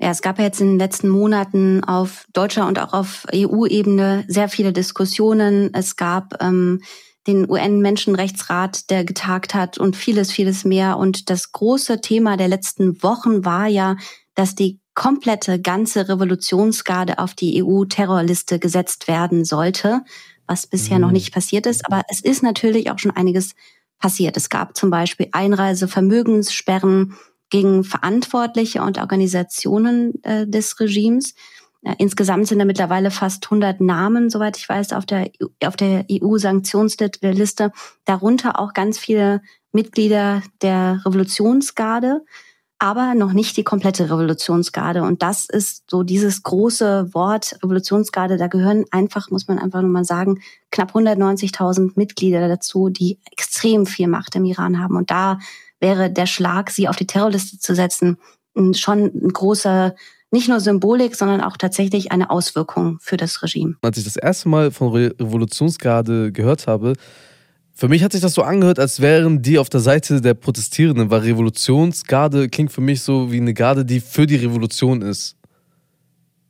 Ja, 0.00 0.10
es 0.10 0.22
gab 0.22 0.38
ja 0.38 0.44
jetzt 0.44 0.60
in 0.60 0.70
den 0.70 0.78
letzten 0.78 1.08
Monaten 1.08 1.84
auf 1.84 2.26
deutscher 2.32 2.66
und 2.66 2.78
auch 2.78 2.92
auf 2.92 3.26
EU-Ebene 3.32 4.24
sehr 4.28 4.48
viele 4.48 4.72
Diskussionen. 4.72 5.70
Es 5.72 5.96
gab 5.96 6.42
ähm, 6.42 6.80
den 7.26 7.48
UN-Menschenrechtsrat, 7.48 8.90
der 8.90 9.04
getagt 9.04 9.54
hat 9.54 9.78
und 9.78 9.96
vieles, 9.96 10.32
vieles 10.32 10.64
mehr. 10.64 10.98
Und 10.98 11.30
das 11.30 11.52
große 11.52 12.00
Thema 12.00 12.36
der 12.36 12.48
letzten 12.48 13.02
Wochen 13.02 13.44
war 13.44 13.66
ja, 13.66 13.96
dass 14.34 14.54
die 14.54 14.80
komplette 14.94 15.60
ganze 15.60 16.08
Revolutionsgarde 16.08 17.18
auf 17.18 17.34
die 17.34 17.62
EU-Terrorliste 17.62 18.58
gesetzt 18.58 19.08
werden 19.08 19.44
sollte, 19.44 20.02
was 20.46 20.66
bisher 20.66 20.96
mhm. 20.96 21.02
noch 21.02 21.10
nicht 21.10 21.32
passiert 21.32 21.66
ist. 21.66 21.86
Aber 21.86 22.02
es 22.08 22.20
ist 22.20 22.42
natürlich 22.42 22.90
auch 22.90 22.98
schon 22.98 23.10
einiges 23.10 23.54
passiert. 23.98 24.36
Es 24.36 24.48
gab 24.48 24.76
zum 24.76 24.90
Beispiel 24.90 25.28
Einreisevermögenssperren 25.32 27.14
gegen 27.50 27.84
Verantwortliche 27.84 28.82
und 28.82 28.98
Organisationen 28.98 30.22
äh, 30.22 30.46
des 30.46 30.78
Regimes. 30.80 31.34
Äh, 31.82 31.94
insgesamt 31.98 32.48
sind 32.48 32.58
da 32.58 32.64
mittlerweile 32.64 33.10
fast 33.10 33.44
100 33.46 33.80
Namen, 33.80 34.30
soweit 34.30 34.56
ich 34.56 34.68
weiß, 34.68 34.92
auf 34.92 35.06
der, 35.06 35.30
auf 35.64 35.76
der 35.76 36.06
EU-Sanktionsliste. 36.10 37.72
Darunter 38.04 38.58
auch 38.58 38.72
ganz 38.72 38.98
viele 38.98 39.42
Mitglieder 39.72 40.42
der 40.62 41.00
Revolutionsgarde 41.04 42.24
aber 42.84 43.14
noch 43.14 43.32
nicht 43.32 43.56
die 43.56 43.64
komplette 43.64 44.10
Revolutionsgarde. 44.10 45.04
Und 45.04 45.22
das 45.22 45.46
ist 45.46 45.84
so 45.90 46.02
dieses 46.02 46.42
große 46.42 47.14
Wort 47.14 47.56
Revolutionsgarde. 47.62 48.36
Da 48.36 48.46
gehören 48.46 48.84
einfach, 48.90 49.30
muss 49.30 49.48
man 49.48 49.58
einfach 49.58 49.80
nur 49.80 49.90
mal 49.90 50.04
sagen, 50.04 50.42
knapp 50.70 50.94
190.000 50.94 51.92
Mitglieder 51.94 52.46
dazu, 52.46 52.90
die 52.90 53.18
extrem 53.32 53.86
viel 53.86 54.06
Macht 54.06 54.36
im 54.36 54.44
Iran 54.44 54.82
haben. 54.82 54.96
Und 54.96 55.10
da 55.10 55.38
wäre 55.80 56.10
der 56.10 56.26
Schlag, 56.26 56.68
sie 56.68 56.86
auf 56.86 56.96
die 56.96 57.06
Terrorliste 57.06 57.58
zu 57.58 57.74
setzen, 57.74 58.18
schon 58.74 59.04
ein 59.04 59.32
großer 59.32 59.94
nicht 60.30 60.50
nur 60.50 60.60
Symbolik, 60.60 61.16
sondern 61.16 61.40
auch 61.40 61.56
tatsächlich 61.56 62.12
eine 62.12 62.28
Auswirkung 62.28 62.98
für 63.00 63.16
das 63.16 63.42
Regime. 63.42 63.76
Als 63.80 63.96
ich 63.96 64.04
das 64.04 64.16
erste 64.16 64.50
Mal 64.50 64.70
von 64.70 64.92
Revolutionsgarde 64.92 66.32
gehört 66.32 66.66
habe, 66.66 66.92
für 67.76 67.88
mich 67.88 68.04
hat 68.04 68.12
sich 68.12 68.20
das 68.20 68.34
so 68.34 68.42
angehört, 68.42 68.78
als 68.78 69.00
wären 69.00 69.42
die 69.42 69.58
auf 69.58 69.68
der 69.68 69.80
Seite 69.80 70.20
der 70.20 70.34
Protestierenden, 70.34 71.10
weil 71.10 71.22
Revolutionsgarde 71.22 72.48
klingt 72.48 72.70
für 72.70 72.80
mich 72.80 73.02
so 73.02 73.32
wie 73.32 73.38
eine 73.38 73.52
Garde, 73.52 73.84
die 73.84 73.98
für 73.98 74.26
die 74.26 74.36
Revolution 74.36 75.02
ist. 75.02 75.36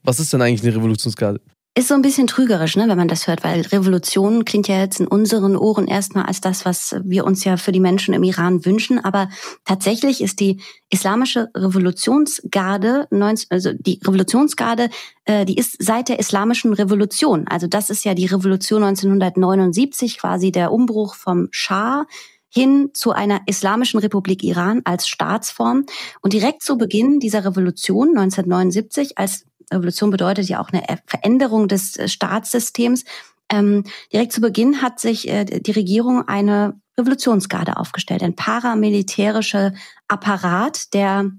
Was 0.03 0.21
ist 0.21 0.35
denn 0.35 0.43
eigentlich 0.43 0.63
eine 0.63 0.77
Revolutionsgarde? 0.77 1.41
Ist 1.77 1.89
so 1.89 1.95
ein 1.95 2.03
bisschen 2.03 2.29
trügerisch, 2.29 2.77
ne, 2.77 2.87
wenn 2.87 2.97
man 2.97 3.09
das 3.09 3.27
hört, 3.27 3.43
weil 3.43 3.63
Revolution 3.63 4.45
klingt 4.45 4.69
ja 4.69 4.79
jetzt 4.79 5.01
in 5.01 5.09
unseren 5.09 5.57
Ohren 5.57 5.89
erstmal 5.89 6.25
als 6.27 6.41
das, 6.41 6.65
was 6.65 6.95
wir 7.03 7.25
uns 7.25 7.43
ja 7.43 7.57
für 7.57 7.73
die 7.73 7.81
Menschen 7.81 8.15
im 8.15 8.23
Iran 8.23 8.65
wünschen. 8.65 9.05
Aber 9.05 9.29
tatsächlich 9.65 10.21
ist 10.21 10.39
die 10.39 10.61
islamische 10.89 11.51
Revolutionsgarde, 11.53 13.09
also 13.51 13.73
die 13.73 13.99
Revolutionsgarde, 14.05 14.89
äh, 15.25 15.45
die 15.45 15.57
ist 15.57 15.83
seit 15.83 16.09
der 16.09 16.21
islamischen 16.21 16.75
Revolution. 16.75 17.49
Also 17.49 17.67
das 17.67 17.91
ist 17.91 18.05
ja 18.05 18.15
die 18.15 18.27
Revolution 18.27 18.85
1979, 18.85 20.19
quasi 20.19 20.53
der 20.53 20.71
Umbruch 20.71 21.17
vom 21.17 21.49
Schah 21.51 22.07
hin 22.55 22.91
zu 22.95 23.11
einer 23.11 23.41
islamischen 23.47 23.99
Republik 23.99 24.45
Iran 24.45 24.83
als 24.85 25.09
Staatsform. 25.09 25.87
Und 26.21 26.33
direkt 26.35 26.63
zu 26.63 26.79
Beginn 26.79 27.19
dieser 27.19 27.45
Revolution 27.45 28.11
1979, 28.11 29.19
als 29.19 29.47
Revolution 29.73 30.11
bedeutet 30.11 30.49
ja 30.49 30.61
auch 30.61 30.71
eine 30.71 30.85
Veränderung 31.07 31.69
des 31.69 31.97
äh, 31.97 32.09
Staatssystems. 32.09 33.05
Ähm, 33.51 33.85
direkt 34.13 34.33
zu 34.33 34.41
Beginn 34.41 34.83
hat 34.83 35.01
sich 35.01 35.29
äh, 35.29 35.45
die 35.45 35.73
Regierung 35.73 36.27
eine 36.27 36.81
Revolutionsgarde 36.99 37.77
aufgestellt, 37.77 38.23
ein 38.23 38.37
paramilitärischer 38.37 39.75
Apparat, 40.09 40.95
der 40.95 41.31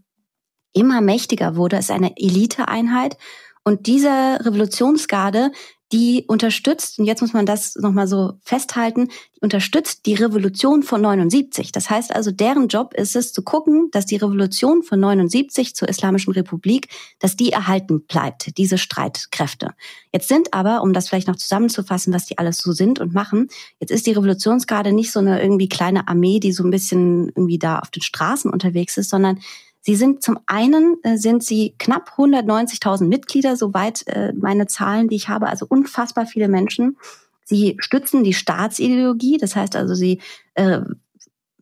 immer 0.74 1.02
mächtiger 1.02 1.56
wurde. 1.56 1.78
Ist 1.78 1.92
eine 1.92 2.18
Eliteeinheit. 2.18 3.18
Und 3.64 3.88
diese 3.88 4.10
Revolutionsgarde, 4.42 5.52
die 5.92 6.26
unterstützt, 6.28 6.98
und 6.98 7.06
jetzt 7.06 7.22
muss 7.22 7.34
man 7.34 7.46
das 7.46 7.76
nochmal 7.76 8.08
so 8.08 8.34
festhalten, 8.44 9.10
die 9.36 9.42
unterstützt 9.42 10.06
die 10.08 10.16
Revolution 10.16 10.82
von 10.82 11.00
79. 11.02 11.72
Das 11.72 11.90
heißt 11.90 12.14
also, 12.16 12.32
deren 12.32 12.68
Job 12.68 12.94
ist 12.96 13.16
es 13.16 13.34
zu 13.34 13.44
gucken, 13.44 13.90
dass 13.92 14.08
die 14.08 14.16
Revolution 14.16 14.82
von 14.82 15.00
79 15.00 15.76
zur 15.76 15.88
Islamischen 15.88 16.34
Republik, 16.34 16.90
dass 17.20 17.36
die 17.36 17.52
erhalten 17.52 18.02
bleibt, 18.02 18.58
diese 18.58 18.80
Streitkräfte. 18.80 19.74
Jetzt 20.12 20.28
sind 20.28 20.54
aber, 20.54 20.82
um 20.82 20.92
das 20.92 21.08
vielleicht 21.08 21.28
noch 21.28 21.36
zusammenzufassen, 21.36 22.14
was 22.14 22.26
die 22.26 22.40
alles 22.40 22.58
so 22.58 22.72
sind 22.72 23.00
und 23.00 23.14
machen, 23.14 23.48
jetzt 23.80 23.92
ist 23.92 24.08
die 24.08 24.14
Revolutionsgarde 24.14 24.92
nicht 24.92 25.12
so 25.12 25.20
eine 25.20 25.42
irgendwie 25.42 25.70
kleine 25.70 26.08
Armee, 26.08 26.40
die 26.40 26.52
so 26.52 26.64
ein 26.64 26.72
bisschen 26.72 27.28
irgendwie 27.30 27.60
da 27.60 27.80
auf 27.80 27.92
den 27.92 28.02
Straßen 28.02 28.50
unterwegs 28.50 28.98
ist, 28.98 29.12
sondern 29.12 29.40
Sie 29.86 29.96
sind 29.96 30.24
zum 30.24 30.40
einen 30.48 30.98
äh, 31.04 31.16
sind 31.16 31.44
sie 31.44 31.76
knapp 31.78 32.14
190.000 32.18 33.06
Mitglieder, 33.06 33.56
soweit 33.56 34.08
äh, 34.08 34.34
meine 34.34 34.66
Zahlen, 34.66 35.10
die 35.10 35.16
ich 35.16 35.30
habe, 35.30 35.48
also 35.48 35.68
unfassbar 35.70 36.26
viele 36.26 36.48
Menschen. 36.48 36.98
Sie 37.44 37.76
stützen 37.78 38.24
die 38.24 38.34
Staatsideologie, 38.34 39.38
das 39.38 39.56
heißt 39.56 39.76
also, 39.76 39.94
sie 39.94 40.22
äh, 40.56 40.82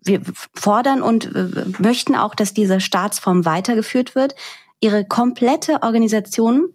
wir 0.05 0.21
fordern 0.53 1.01
und 1.01 1.36
äh, 1.36 1.65
möchten 1.79 2.15
auch, 2.15 2.33
dass 2.33 2.53
diese 2.53 2.79
Staatsform 2.79 3.43
weitergeführt 3.43 4.15
wird. 4.15 4.36
Ihre 4.79 5.03
komplette 5.03 5.83
Organisation 5.83 6.69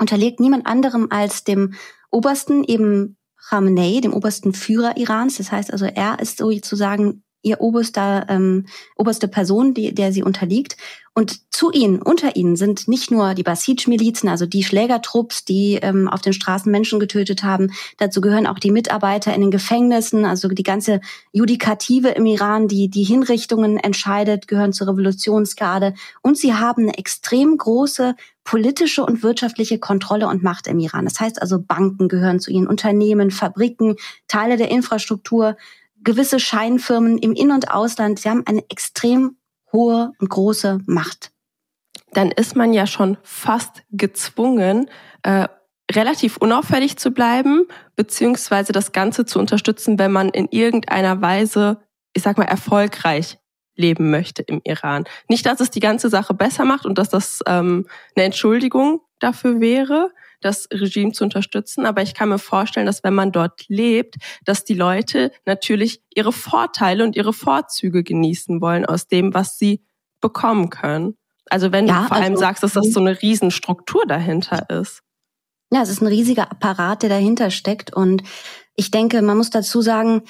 unterliegt 0.00 0.40
niemand 0.40 0.66
anderem 0.66 1.06
als 1.10 1.44
dem 1.44 1.74
obersten 2.10 2.64
eben 2.64 3.16
Khamenei, 3.48 4.00
dem 4.00 4.14
obersten 4.14 4.52
Führer 4.52 4.96
Irans. 4.96 5.36
Das 5.36 5.52
heißt 5.52 5.72
also, 5.72 5.84
er 5.84 6.18
ist 6.18 6.38
sozusagen 6.38 7.22
ihr 7.42 7.60
oberster, 7.60 8.26
ähm, 8.28 8.66
oberste 8.96 9.28
Person, 9.28 9.74
die, 9.74 9.94
der 9.94 10.12
sie 10.12 10.22
unterliegt. 10.22 10.76
Und 11.14 11.52
zu 11.52 11.70
ihnen, 11.70 12.00
unter 12.00 12.36
ihnen 12.36 12.56
sind 12.56 12.88
nicht 12.88 13.10
nur 13.10 13.34
die 13.34 13.42
Basij-Milizen, 13.42 14.30
also 14.30 14.46
die 14.46 14.64
Schlägertrupps, 14.64 15.44
die 15.44 15.74
ähm, 15.82 16.08
auf 16.08 16.22
den 16.22 16.32
Straßen 16.32 16.72
Menschen 16.72 17.00
getötet 17.00 17.42
haben. 17.42 17.70
Dazu 17.98 18.22
gehören 18.22 18.46
auch 18.46 18.58
die 18.58 18.70
Mitarbeiter 18.70 19.34
in 19.34 19.42
den 19.42 19.50
Gefängnissen, 19.50 20.24
also 20.24 20.48
die 20.48 20.62
ganze 20.62 21.02
Judikative 21.32 22.08
im 22.08 22.24
Iran, 22.24 22.66
die 22.66 22.88
die 22.88 23.04
Hinrichtungen 23.04 23.76
entscheidet, 23.76 24.48
gehören 24.48 24.72
zur 24.72 24.88
Revolutionsgarde. 24.88 25.92
Und 26.22 26.38
sie 26.38 26.54
haben 26.54 26.84
eine 26.84 26.96
extrem 26.96 27.58
große 27.58 28.14
politische 28.44 29.04
und 29.04 29.22
wirtschaftliche 29.22 29.78
Kontrolle 29.78 30.28
und 30.28 30.42
Macht 30.42 30.66
im 30.66 30.78
Iran. 30.78 31.04
Das 31.04 31.20
heißt 31.20 31.42
also, 31.42 31.60
Banken 31.60 32.08
gehören 32.08 32.40
zu 32.40 32.50
ihnen, 32.50 32.66
Unternehmen, 32.66 33.30
Fabriken, 33.30 33.96
Teile 34.28 34.56
der 34.56 34.70
Infrastruktur 34.70 35.56
gewisse 36.02 36.40
Scheinfirmen 36.40 37.18
im 37.18 37.32
In- 37.32 37.52
und 37.52 37.70
Ausland, 37.70 38.18
sie 38.18 38.28
haben 38.28 38.44
eine 38.46 38.64
extrem 38.70 39.36
hohe 39.72 40.12
und 40.18 40.28
große 40.28 40.80
Macht. 40.86 41.32
Dann 42.12 42.30
ist 42.30 42.56
man 42.56 42.72
ja 42.72 42.86
schon 42.86 43.16
fast 43.22 43.82
gezwungen, 43.90 44.90
äh, 45.22 45.48
relativ 45.90 46.36
unauffällig 46.36 46.96
zu 46.98 47.10
bleiben, 47.10 47.66
beziehungsweise 47.96 48.72
das 48.72 48.92
Ganze 48.92 49.24
zu 49.24 49.38
unterstützen, 49.38 49.98
wenn 49.98 50.12
man 50.12 50.28
in 50.30 50.48
irgendeiner 50.50 51.20
Weise, 51.20 51.82
ich 52.12 52.22
sag 52.22 52.38
mal, 52.38 52.44
erfolgreich 52.44 53.38
leben 53.74 54.10
möchte 54.10 54.42
im 54.42 54.60
Iran. 54.64 55.04
Nicht, 55.28 55.46
dass 55.46 55.60
es 55.60 55.70
die 55.70 55.80
ganze 55.80 56.08
Sache 56.08 56.34
besser 56.34 56.64
macht 56.64 56.84
und 56.84 56.98
dass 56.98 57.08
das 57.08 57.40
ähm, 57.46 57.86
eine 58.14 58.26
Entschuldigung 58.26 59.00
dafür 59.18 59.60
wäre, 59.60 60.10
das 60.42 60.68
Regime 60.72 61.12
zu 61.12 61.24
unterstützen. 61.24 61.86
Aber 61.86 62.02
ich 62.02 62.14
kann 62.14 62.28
mir 62.28 62.38
vorstellen, 62.38 62.86
dass 62.86 63.02
wenn 63.02 63.14
man 63.14 63.32
dort 63.32 63.64
lebt, 63.68 64.16
dass 64.44 64.64
die 64.64 64.74
Leute 64.74 65.32
natürlich 65.46 66.02
ihre 66.14 66.32
Vorteile 66.32 67.04
und 67.04 67.16
ihre 67.16 67.32
Vorzüge 67.32 68.02
genießen 68.02 68.60
wollen 68.60 68.84
aus 68.84 69.08
dem, 69.08 69.34
was 69.34 69.58
sie 69.58 69.82
bekommen 70.20 70.70
können. 70.70 71.16
Also 71.50 71.72
wenn 71.72 71.86
ja, 71.86 72.02
du 72.02 72.08
vor 72.08 72.16
allem 72.16 72.32
also, 72.32 72.40
sagst, 72.40 72.62
dass 72.62 72.72
das 72.74 72.92
so 72.92 73.00
eine 73.00 73.20
Riesenstruktur 73.20 74.06
dahinter 74.06 74.68
ist. 74.70 75.02
Ja, 75.72 75.82
es 75.82 75.88
ist 75.88 76.02
ein 76.02 76.06
riesiger 76.06 76.50
Apparat, 76.50 77.02
der 77.02 77.08
dahinter 77.08 77.50
steckt. 77.50 77.92
Und 77.94 78.22
ich 78.76 78.90
denke, 78.90 79.22
man 79.22 79.36
muss 79.36 79.50
dazu 79.50 79.80
sagen, 79.80 80.22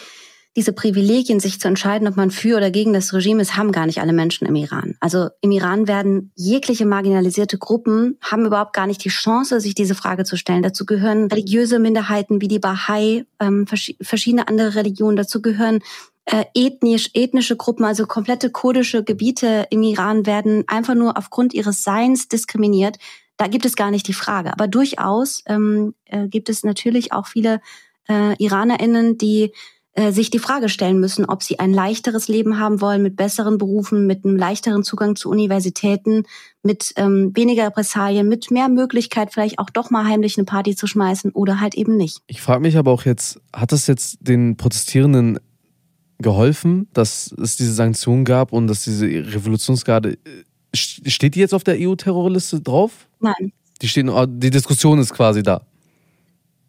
diese 0.56 0.72
Privilegien, 0.72 1.40
sich 1.40 1.60
zu 1.60 1.68
entscheiden, 1.68 2.06
ob 2.06 2.16
man 2.16 2.30
für 2.30 2.56
oder 2.56 2.70
gegen 2.70 2.92
das 2.92 3.14
Regime 3.14 3.40
ist, 3.40 3.56
haben 3.56 3.72
gar 3.72 3.86
nicht 3.86 4.00
alle 4.00 4.12
Menschen 4.12 4.46
im 4.46 4.54
Iran. 4.54 4.96
Also 5.00 5.28
im 5.40 5.50
Iran 5.50 5.88
werden 5.88 6.30
jegliche 6.34 6.84
marginalisierte 6.84 7.56
Gruppen, 7.56 8.18
haben 8.20 8.44
überhaupt 8.44 8.74
gar 8.74 8.86
nicht 8.86 9.02
die 9.04 9.08
Chance, 9.08 9.60
sich 9.60 9.74
diese 9.74 9.94
Frage 9.94 10.24
zu 10.24 10.36
stellen. 10.36 10.62
Dazu 10.62 10.84
gehören 10.84 11.28
religiöse 11.28 11.78
Minderheiten 11.78 12.42
wie 12.42 12.48
die 12.48 12.58
Bahai, 12.58 13.24
ähm, 13.40 13.66
verschiedene 13.66 14.48
andere 14.48 14.74
Religionen. 14.74 15.16
Dazu 15.16 15.40
gehören 15.40 15.80
äh, 16.26 16.44
ethnisch, 16.54 17.10
ethnische 17.14 17.56
Gruppen, 17.56 17.84
also 17.84 18.06
komplette 18.06 18.50
kurdische 18.50 19.02
Gebiete 19.02 19.66
im 19.70 19.82
Iran 19.82 20.26
werden 20.26 20.64
einfach 20.66 20.94
nur 20.94 21.16
aufgrund 21.16 21.54
ihres 21.54 21.82
Seins 21.82 22.28
diskriminiert. 22.28 22.98
Da 23.38 23.48
gibt 23.48 23.64
es 23.64 23.74
gar 23.74 23.90
nicht 23.90 24.06
die 24.06 24.12
Frage. 24.12 24.52
Aber 24.52 24.68
durchaus 24.68 25.42
ähm, 25.46 25.94
äh, 26.04 26.28
gibt 26.28 26.48
es 26.48 26.62
natürlich 26.62 27.12
auch 27.12 27.26
viele 27.26 27.60
äh, 28.08 28.36
IranerInnen, 28.36 29.18
die 29.18 29.52
sich 30.11 30.31
die 30.31 30.38
Frage 30.38 30.70
stellen 30.70 31.00
müssen, 31.00 31.26
ob 31.26 31.42
sie 31.42 31.59
ein 31.59 31.72
leichteres 31.72 32.26
Leben 32.28 32.59
haben 32.59 32.81
wollen 32.81 33.02
mit 33.02 33.16
besseren 33.16 33.59
Berufen, 33.59 34.07
mit 34.07 34.24
einem 34.24 34.37
leichteren 34.37 34.85
Zugang 34.85 35.16
zu 35.16 35.28
Universitäten, 35.28 36.24
mit 36.62 36.92
ähm, 36.96 37.33
weniger 37.35 37.66
Repressalien, 37.66 38.26
mit 38.26 38.50
mehr 38.50 38.68
Möglichkeit, 38.68 39.33
vielleicht 39.33 39.59
auch 39.59 39.68
doch 39.68 39.90
mal 39.90 40.07
heimlich 40.07 40.38
eine 40.38 40.46
Party 40.46 40.74
zu 40.74 40.87
schmeißen 40.87 41.33
oder 41.33 41.61
halt 41.61 41.74
eben 41.74 41.96
nicht. 41.96 42.18
Ich 42.26 42.40
frage 42.40 42.61
mich 42.61 42.78
aber 42.78 42.90
auch 42.90 43.05
jetzt, 43.05 43.40
hat 43.55 43.72
es 43.72 43.87
jetzt 43.87 44.16
den 44.20 44.57
Protestierenden 44.57 45.38
geholfen, 46.18 46.88
dass 46.94 47.35
es 47.42 47.57
diese 47.57 47.74
Sanktionen 47.74 48.24
gab 48.24 48.52
und 48.52 48.68
dass 48.68 48.85
diese 48.85 49.07
Revolutionsgarde 49.07 50.12
äh, 50.12 50.18
steht 50.74 51.35
die 51.35 51.40
jetzt 51.40 51.52
auf 51.52 51.64
der 51.64 51.76
EU-Terrorliste 51.78 52.61
drauf? 52.61 53.09
Nein. 53.20 53.52
Die 53.83 53.88
stehen, 53.88 54.11
die 54.40 54.50
Diskussion 54.50 54.98
ist 54.98 55.12
quasi 55.12 55.42
da. 55.42 55.66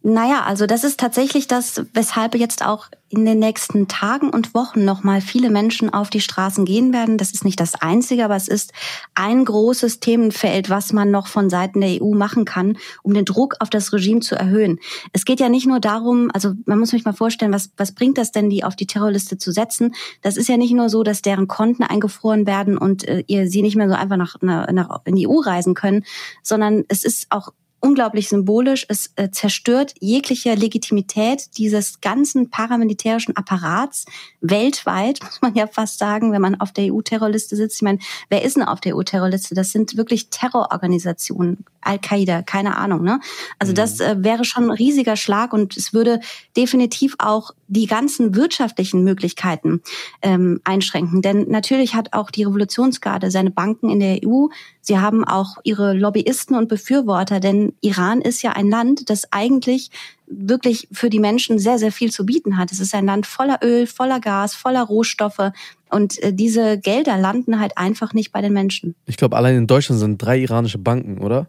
Naja, 0.02 0.44
also 0.44 0.66
das 0.66 0.84
ist 0.84 1.00
tatsächlich 1.00 1.48
das, 1.48 1.82
weshalb 1.94 2.36
jetzt 2.36 2.66
auch 2.66 2.88
in 3.13 3.26
den 3.26 3.38
nächsten 3.38 3.88
Tagen 3.88 4.32
und 4.32 4.56
Wochen 4.56 4.86
nochmal 4.86 5.21
viele 5.21 5.52
Menschen 5.52 5.93
auf 5.93 6.10
die 6.10 6.19
Straßen 6.19 6.65
gehen 6.65 6.93
werden. 6.93 7.19
Das 7.19 7.32
ist 7.32 7.45
nicht 7.45 7.60
das 7.60 7.76
Einzige, 7.76 8.26
aber 8.26 8.36
es 8.36 8.47
ist 8.47 8.73
ein 9.13 9.45
großes 9.45 9.99
Themenfeld, 9.99 10.71
was 10.71 10.93
man 10.93 11.12
noch 11.12 11.28
von 11.28 11.47
Seiten 11.47 11.82
der 11.82 12.02
EU 12.02 12.15
machen 12.15 12.43
kann, 12.43 12.78
um 13.04 13.13
den 13.13 13.26
Druck 13.26 13.56
auf 13.60 13.69
das 13.69 13.93
Regime 13.93 14.21
zu 14.21 14.36
erhöhen. 14.36 14.80
Es 15.12 15.26
geht 15.26 15.39
ja 15.39 15.47
nicht 15.47 15.67
nur 15.67 15.80
darum, 15.80 16.32
also 16.34 16.54
man 16.65 16.80
muss 16.80 16.89
sich 16.89 17.06
mal 17.06 17.13
vorstellen, 17.13 17.54
was, 17.54 17.69
was 17.78 17.93
bringt 17.93 18.17
das 18.17 18.32
denn, 18.32 18.49
die 18.49 18.63
auf 18.63 18.76
die 18.76 18.88
Terrorliste 18.88 19.38
zu 19.38 19.52
setzen? 19.52 19.93
Das 20.23 20.36
ist 20.36 20.49
ja 20.49 20.58
nicht 20.58 20.73
nur 20.73 20.89
so, 20.89 21.04
dass 21.04 21.21
deren 21.21 21.47
Konten 21.47 21.84
eingefroren 21.84 22.47
werden 22.47 22.80
und 22.80 23.08
äh, 23.08 23.23
ihr 23.28 23.47
sie 23.47 23.62
nicht 23.62 23.76
mehr 23.76 23.89
so 23.89 23.95
einfach 23.95 24.17
nach, 24.17 24.41
nach, 24.41 25.02
in 25.06 25.15
die 25.15 25.28
EU 25.28 25.39
reisen 25.39 25.76
können, 25.76 26.04
sondern 26.41 26.84
es 26.88 27.04
ist 27.04 27.28
auch 27.30 27.49
unglaublich 27.84 28.30
symbolisch. 28.30 28.86
Es 28.88 29.12
äh, 29.17 29.30
zerstört 29.30 29.93
jegliche 30.00 30.56
Legitimität 30.56 31.58
dieses 31.58 32.00
ganzen 32.00 32.50
paramilitärischen 32.50 33.36
Apparats 33.36 34.06
weltweit, 34.41 35.19
muss 35.24 35.41
man 35.41 35.54
ja 35.54 35.67
fast 35.67 36.00
sagen, 36.00 36.32
wenn 36.32 36.41
man 36.41 36.60
auf 36.60 36.72
der 36.72 36.93
EU-Terrorliste 36.93 37.56
sitzt. 37.56 37.76
Ich 37.78 37.82
meine, 37.82 38.00
wer 38.30 38.43
ist 38.43 38.56
denn 38.56 38.63
auf 38.63 38.80
der 38.80 38.96
EU-Terrorliste? 38.96 39.54
Das 39.54 39.72
sind 39.72 39.98
wirklich 39.98 40.30
Terrororganisationen, 40.30 41.65
Al-Qaida, 41.86 42.41
keine 42.41 42.78
Ahnung. 42.78 43.04
Ne? 43.04 43.19
Also 43.60 43.72
mhm. 43.72 43.76
das 43.76 44.00
äh, 44.00 44.15
wäre 44.19 44.46
schon 44.46 44.65
ein 44.65 44.72
riesiger 44.72 45.15
Schlag 45.15 45.54
und 45.54 45.78
es 45.78 45.93
würde 45.93 46.19
definitiv 46.56 47.15
auch 47.19 47.52
die 47.67 47.88
ganzen 47.88 48.36
wirtschaftlichen 48.36 49.04
Möglichkeiten 49.04 49.82
ähm, 50.22 50.62
einschränken. 50.63 51.22
Denn 51.22 51.50
natürlich 51.50 51.96
hat 51.96 52.13
auch 52.13 52.30
die 52.30 52.43
Revolutionsgarde 52.43 53.32
seine 53.32 53.52
Banken 53.52 53.89
in 53.89 54.00
der 54.00 54.19
EU. 54.26 54.48
Sie 54.82 55.00
haben 55.00 55.24
auch 55.24 55.58
ihre 55.63 55.93
Lobbyisten 55.93 56.56
und 56.56 56.69
Befürworter, 56.69 57.39
denn 57.39 57.74
Iran 57.82 58.22
ist 58.22 58.41
ja 58.41 58.52
ein 58.52 58.69
Land, 58.69 59.10
das 59.10 59.32
eigentlich 59.32 59.89
wirklich 60.28 60.88
für 60.91 61.10
die 61.10 61.19
Menschen 61.19 61.60
sehr, 61.60 61.80
sehr 61.80 61.91
viel 61.91 62.12
zu 62.12 62.26
bieten 62.26 62.58
hat. 62.58 62.72
Es 62.72 62.80
ist 62.80 62.93
ein 62.96 63.06
Land 63.06 63.26
voller 63.26 63.60
Öl, 63.63 63.88
voller 63.88 64.19
Gas, 64.19 64.56
voller 64.56 64.84
Rohstoffe. 64.84 65.52
Und 65.89 66.22
äh, 66.24 66.34
diese 66.34 66.78
Gelder 66.78 67.17
landen 67.17 67.60
halt 67.60 67.78
einfach 67.78 68.13
nicht 68.13 68.32
bei 68.32 68.41
den 68.41 68.54
Menschen. 68.54 68.96
Ich 69.06 69.17
glaube, 69.17 69.36
allein 69.36 69.56
in 69.56 69.67
Deutschland 69.67 70.00
sind 70.00 70.22
drei 70.22 70.39
iranische 70.39 70.78
Banken, 70.78 71.19
oder? 71.19 71.48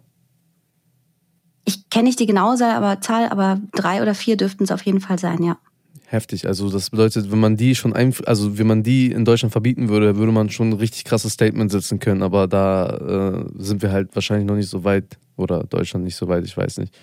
Ich 1.65 1.89
kenne 1.91 2.05
nicht 2.05 2.21
die 2.21 2.27
genaue 2.27 2.57
Zahl, 2.57 2.73
aber, 2.73 3.01
Zahl, 3.01 3.29
aber 3.29 3.61
drei 3.73 4.03
oder 4.03 4.15
vier 4.15 4.37
dürften 4.37 4.65
es 4.65 4.71
auf 4.71 4.83
jeden 4.83 5.01
Fall 5.01 5.19
sein, 5.19 5.43
ja 5.43 5.57
heftig. 6.15 6.47
Also 6.47 6.71
das 6.71 6.91
bedeutet, 6.91 7.31
wenn 7.31 7.41
man 7.41 7.57
die 7.57 7.75
schon 7.75 7.93
ein, 7.93 8.15
also 8.25 8.57
wenn 8.57 8.67
man 8.67 8.83
die 8.83 9.13
in 9.13 9.27
Deutschland 9.27 9.53
verbieten 9.53 9.91
würde, 9.91 10.17
würde 10.17 10.33
man 10.33 10.49
schon 10.49 10.71
ein 10.71 10.79
richtig 10.79 11.05
krasses 11.05 11.35
Statement 11.35 11.71
setzen 11.71 11.99
können. 11.99 12.23
Aber 12.23 12.47
da 12.49 13.45
äh, 13.47 13.63
sind 13.63 13.83
wir 13.83 13.93
halt 13.93 14.15
wahrscheinlich 14.15 14.47
noch 14.47 14.57
nicht 14.57 14.71
so 14.71 14.85
weit 14.85 15.19
oder 15.37 15.65
Deutschland 15.65 16.05
nicht 16.05 16.17
so 16.17 16.29
weit, 16.29 16.45
ich 16.45 16.57
weiß 16.57 16.79
nicht. 16.79 16.95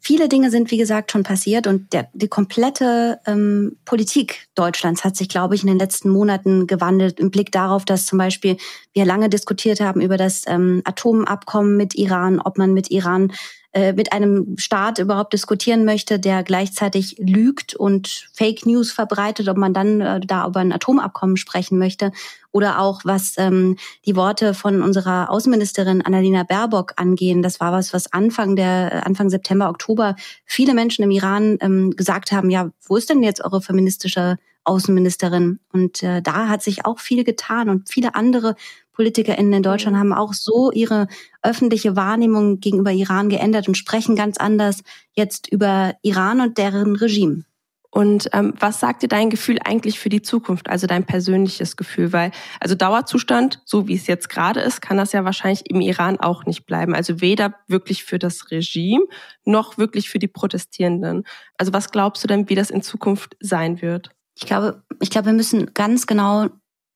Viele 0.00 0.28
Dinge 0.28 0.50
sind, 0.52 0.70
wie 0.70 0.76
gesagt, 0.76 1.10
schon 1.10 1.24
passiert 1.24 1.66
und 1.66 1.92
der, 1.92 2.08
die 2.12 2.28
komplette 2.28 3.18
ähm, 3.26 3.76
Politik 3.84 4.46
Deutschlands 4.54 5.02
hat 5.02 5.16
sich, 5.16 5.28
glaube 5.28 5.56
ich, 5.56 5.62
in 5.62 5.66
den 5.66 5.78
letzten 5.78 6.08
Monaten 6.08 6.68
gewandelt 6.68 7.18
im 7.18 7.32
Blick 7.32 7.50
darauf, 7.50 7.84
dass 7.84 8.06
zum 8.06 8.16
Beispiel 8.16 8.58
wir 8.92 9.04
lange 9.04 9.28
diskutiert 9.28 9.80
haben 9.80 10.00
über 10.00 10.16
das 10.16 10.44
ähm, 10.46 10.82
Atomabkommen 10.84 11.76
mit 11.76 11.96
Iran, 11.96 12.40
ob 12.40 12.58
man 12.58 12.74
mit 12.74 12.92
Iran 12.92 13.32
äh, 13.74 13.92
mit 13.92 14.12
einem 14.14 14.56
Staat 14.56 14.98
überhaupt 14.98 15.34
diskutieren 15.34 15.84
möchte, 15.84 16.18
der 16.18 16.42
gleichzeitig 16.42 17.16
lügt 17.18 17.74
und 17.74 18.26
Fake 18.32 18.64
News 18.64 18.90
verbreitet, 18.90 19.46
ob 19.46 19.58
man 19.58 19.74
dann 19.74 20.00
äh, 20.00 20.20
da 20.20 20.46
über 20.46 20.60
ein 20.60 20.72
Atomabkommen 20.72 21.36
sprechen 21.36 21.78
möchte. 21.78 22.10
Oder 22.50 22.80
auch 22.80 23.02
was 23.04 23.34
ähm, 23.36 23.76
die 24.06 24.16
Worte 24.16 24.54
von 24.54 24.80
unserer 24.80 25.30
Außenministerin 25.30 26.00
Annalena 26.00 26.44
Baerbock 26.44 26.94
angehen. 26.96 27.42
Das 27.42 27.60
war 27.60 27.72
was, 27.72 27.92
was 27.92 28.10
Anfang 28.10 28.56
der 28.56 29.06
Anfang 29.06 29.28
September, 29.28 29.68
Oktober 29.68 30.16
viele 30.46 30.72
Menschen 30.72 31.02
im 31.02 31.10
Iran 31.10 31.58
ähm, 31.60 31.90
gesagt 31.90 32.32
haben, 32.32 32.48
ja, 32.48 32.70
wo 32.86 32.96
ist 32.96 33.10
denn 33.10 33.22
jetzt 33.22 33.44
eure 33.44 33.60
feministische 33.60 34.38
Außenministerin? 34.64 35.60
Und 35.74 36.02
äh, 36.02 36.22
da 36.22 36.48
hat 36.48 36.62
sich 36.62 36.86
auch 36.86 37.00
viel 37.00 37.22
getan 37.22 37.68
und 37.68 37.90
viele 37.90 38.14
andere 38.14 38.54
PolitikerInnen 38.98 39.52
in 39.52 39.62
Deutschland 39.62 39.96
mhm. 39.96 40.00
haben 40.00 40.12
auch 40.12 40.34
so 40.34 40.72
ihre 40.72 41.06
öffentliche 41.42 41.94
Wahrnehmung 41.94 42.58
gegenüber 42.58 42.90
Iran 42.90 43.28
geändert 43.28 43.68
und 43.68 43.76
sprechen 43.76 44.16
ganz 44.16 44.36
anders 44.38 44.82
jetzt 45.12 45.46
über 45.50 45.94
Iran 46.02 46.40
und 46.40 46.58
deren 46.58 46.96
Regime. 46.96 47.44
Und 47.90 48.28
ähm, 48.32 48.54
was 48.58 48.80
sagt 48.80 49.02
dir 49.02 49.08
dein 49.08 49.30
Gefühl 49.30 49.58
eigentlich 49.64 49.98
für 49.98 50.08
die 50.08 50.20
Zukunft, 50.20 50.68
also 50.68 50.86
dein 50.86 51.06
persönliches 51.06 51.76
Gefühl? 51.76 52.12
Weil, 52.12 52.32
also 52.60 52.74
Dauerzustand, 52.74 53.62
so 53.64 53.88
wie 53.88 53.94
es 53.94 54.08
jetzt 54.08 54.28
gerade 54.28 54.60
ist, 54.60 54.82
kann 54.82 54.98
das 54.98 55.12
ja 55.12 55.24
wahrscheinlich 55.24 55.70
im 55.70 55.80
Iran 55.80 56.18
auch 56.18 56.44
nicht 56.44 56.66
bleiben. 56.66 56.94
Also 56.94 57.20
weder 57.20 57.54
wirklich 57.66 58.04
für 58.04 58.18
das 58.18 58.50
Regime 58.50 59.04
noch 59.44 59.78
wirklich 59.78 60.10
für 60.10 60.18
die 60.18 60.28
Protestierenden. 60.28 61.24
Also 61.56 61.72
was 61.72 61.90
glaubst 61.90 62.22
du 62.24 62.28
denn, 62.28 62.48
wie 62.48 62.56
das 62.56 62.70
in 62.70 62.82
Zukunft 62.82 63.36
sein 63.40 63.80
wird? 63.80 64.10
Ich 64.34 64.46
glaube, 64.46 64.82
ich 65.00 65.10
glaube, 65.10 65.26
wir 65.26 65.32
müssen 65.32 65.72
ganz 65.72 66.06
genau 66.06 66.48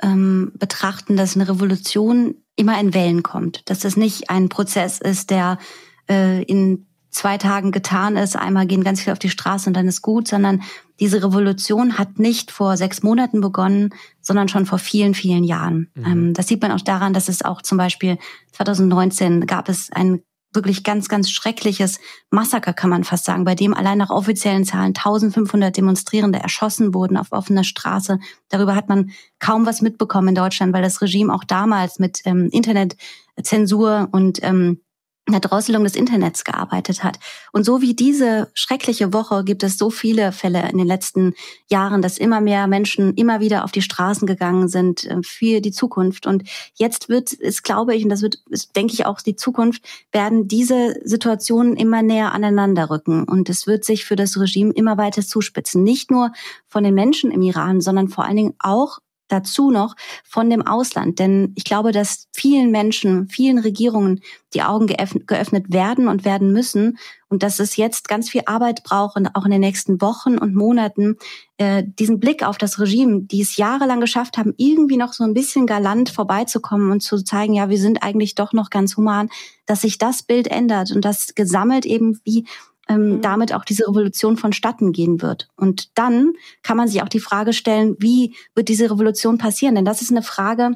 ähm, 0.03 0.53
betrachten, 0.59 1.17
dass 1.17 1.37
eine 1.37 1.49
Revolution 1.49 2.35
immer 2.57 2.79
in 2.81 2.95
Wellen 2.95 3.23
kommt. 3.23 3.69
Dass 3.71 3.81
das 3.81 3.97
nicht 3.97 4.31
ein 4.31 4.49
Prozess 4.49 4.99
ist, 4.99 5.31
der 5.31 5.59
äh, 6.09 6.43
in 6.43 6.87
zwei 7.11 7.39
Tagen 7.39 7.73
getan 7.73 8.17
ist, 8.17 8.37
einmal 8.37 8.67
gehen 8.67 8.85
ganz 8.85 9.01
viele 9.01 9.13
auf 9.13 9.19
die 9.19 9.29
Straße 9.29 9.69
und 9.69 9.75
dann 9.75 9.87
ist 9.87 10.03
gut, 10.03 10.27
sondern 10.27 10.63
diese 10.99 11.23
Revolution 11.23 11.99
hat 11.99 12.19
nicht 12.19 12.51
vor 12.51 12.77
sechs 12.77 13.03
Monaten 13.03 13.41
begonnen, 13.41 13.91
sondern 14.21 14.49
schon 14.49 14.67
vor 14.67 14.79
vielen, 14.79 15.15
vielen 15.15 15.45
Jahren. 15.45 15.91
Mhm. 15.95 16.05
Ähm, 16.07 16.35
das 16.35 16.49
sieht 16.49 16.63
man 16.63 16.73
auch 16.73 16.81
daran, 16.81 17.13
dass 17.13 17.29
es 17.29 17.45
auch 17.45 17.63
zum 17.63 17.79
Beispiel 17.79 18.19
2019 18.53 19.47
gab 19.47 19.69
es 19.69 19.91
ein 19.93 20.23
wirklich 20.53 20.85
ganz, 20.85 21.09
ganz 21.09 21.31
schreckliches 21.31 22.01
Massaker, 22.31 22.73
kann 22.73 22.91
man 22.91 23.05
fast 23.05 23.25
sagen, 23.25 23.45
bei 23.45 23.55
dem 23.55 23.75
allein 23.75 23.99
nach 23.99 24.11
offiziellen 24.11 24.65
Zahlen 24.65 24.95
1500 24.95 25.77
Demonstrierende 25.77 26.39
erschossen 26.39 26.95
wurden 26.95 27.17
auf 27.17 27.33
offener 27.33 27.65
Straße. 27.65 28.19
Darüber 28.49 28.75
hat 28.75 28.89
man 28.89 29.11
kaum 29.39 29.67
was 29.67 29.83
mitbekommen 29.83 30.29
in 30.29 30.35
Deutschland, 30.35 30.73
weil 30.73 30.83
das 30.83 31.01
Regime 31.01 31.33
auch 31.35 31.45
damals 31.45 31.99
mit 31.99 32.21
ähm, 32.25 32.49
Internetzensur 32.51 34.09
und 34.13 34.43
ähm, 34.43 34.81
der 35.29 35.41
Drosselung 35.41 35.85
des 35.85 35.95
Internets 35.95 36.45
gearbeitet 36.45 37.05
hat. 37.05 37.19
Und 37.53 37.65
so 37.65 37.81
wie 37.81 37.95
diese 37.95 38.51
schreckliche 38.55 39.13
Woche 39.13 39.45
gibt 39.45 39.63
es 39.63 39.79
so 39.79 39.89
viele 39.89 40.33
Fälle 40.33 40.69
in 40.69 40.79
den 40.79 40.87
letzten 40.87 41.35
Jahren, 41.71 42.03
dass 42.03 42.19
immer 42.19 42.41
mehr 42.41 42.67
Menschen 42.67 43.15
immer 43.15 43.39
wieder 43.39 43.65
auf 43.65 43.71
die 43.71 43.83
Straßen 43.83 44.27
gegangen 44.27 44.67
sind 44.67 45.05
äh, 45.05 45.23
für 45.23 45.61
die 45.61 45.71
Zukunft. 45.71 46.27
Und 46.27 46.43
jetzt 46.75 47.09
wird 47.09 47.33
es, 47.41 47.63
glaube 47.63 47.95
ich, 47.95 48.03
und 48.03 48.11
das 48.11 48.23
wird, 48.23 48.39
ist, 48.51 48.75
denke 48.75 48.95
ich, 48.95 49.07
auch 49.07 49.21
die 49.21 49.37
Zukunft, 49.37 49.83
werden 50.11 50.49
diese 50.49 50.97
Situationen 51.05 51.77
immer 51.77 52.03
näher 52.03 52.33
aneinander 52.33 52.91
rücken. 52.91 53.23
Und 53.23 53.49
es 53.49 53.69
wird 53.69 53.85
sich 53.85 54.05
für 54.05 54.17
das 54.17 54.39
Regime 54.39 54.73
immer 54.73 54.99
weiter 54.99 55.23
zuspitzen. 55.23 55.85
Nicht 55.85 56.11
nur 56.11 56.33
von 56.67 56.83
den 56.83 56.95
Menschen 56.95 57.31
im 57.31 57.43
Iran, 57.43 57.81
sondern 57.81 58.09
vor 58.09 58.25
allen 58.25 58.37
Dingen 58.37 58.55
auch 58.59 58.99
dazu 59.33 59.71
noch 59.71 59.97
von 60.25 60.51
dem 60.51 60.67
Ausland. 60.67 61.19
Denn 61.19 61.53
ich 61.57 61.65
glaube, 61.65 61.93
dass 61.93 62.29
vielen 62.33 62.71
Menschen, 62.71 63.29
vielen 63.29 63.59
Regierungen 63.59 64.21
die 64.55 64.63
Augen 64.63 64.87
geöffnet 64.87 65.73
werden 65.73 66.09
und 66.09 66.25
werden 66.25 66.53
müssen 66.53 66.99
und 67.29 67.43
dass 67.43 67.59
es 67.59 67.77
jetzt 67.77 68.09
ganz 68.09 68.29
viel 68.29 68.43
Arbeit 68.45 68.83
braucht 68.85 69.17
und 69.17 69.35
auch 69.35 69.47
in 69.47 69.51
den 69.51 69.61
nächsten 69.61 70.03
Wochen 70.03 70.37
und 70.37 70.55
Monaten 70.55 71.17
äh, 71.57 71.83
diesen 71.87 72.21
Blick 72.21 72.43
auf 72.47 72.59
das 72.59 72.79
Regime, 72.79 73.23
die 73.23 73.41
es 73.41 73.57
jahrelang 73.57 74.01
geschafft 74.01 74.37
haben, 74.37 74.53
irgendwie 74.59 74.99
noch 74.99 75.15
so 75.15 75.25
ein 75.25 75.33
bisschen 75.33 75.67
galant 75.67 76.11
vorbeizukommen 76.11 76.91
und 76.91 77.03
zu 77.03 77.23
zeigen, 77.25 77.55
ja, 77.55 77.71
wir 77.71 77.79
sind 77.79 78.03
eigentlich 78.03 78.35
doch 78.35 78.53
noch 78.53 78.69
ganz 78.69 78.97
human, 78.97 79.31
dass 79.65 79.81
sich 79.81 79.97
das 79.97 80.23
Bild 80.23 80.47
ändert 80.49 80.93
und 80.93 81.05
das 81.05 81.35
gesammelt 81.35 81.87
eben 81.87 82.21
wie 82.25 82.47
ähm, 82.89 83.17
mhm. 83.17 83.21
damit 83.21 83.53
auch 83.53 83.65
diese 83.65 83.87
Revolution 83.87 84.37
vonstatten 84.37 84.93
gehen 84.93 85.23
wird. 85.23 85.49
Und 85.57 85.97
dann 85.99 86.33
kann 86.63 86.77
man 86.77 86.89
sich 86.89 87.03
auch 87.03 87.09
die 87.09 87.21
Frage 87.21 87.53
stellen, 87.53 87.97
wie 87.99 88.35
wird 88.55 88.69
diese 88.69 88.91
Revolution 88.91 89.39
passieren? 89.39 89.75
Denn 89.75 89.85
das 89.85 90.03
ist 90.03 90.11
eine 90.11 90.23
Frage, 90.23 90.73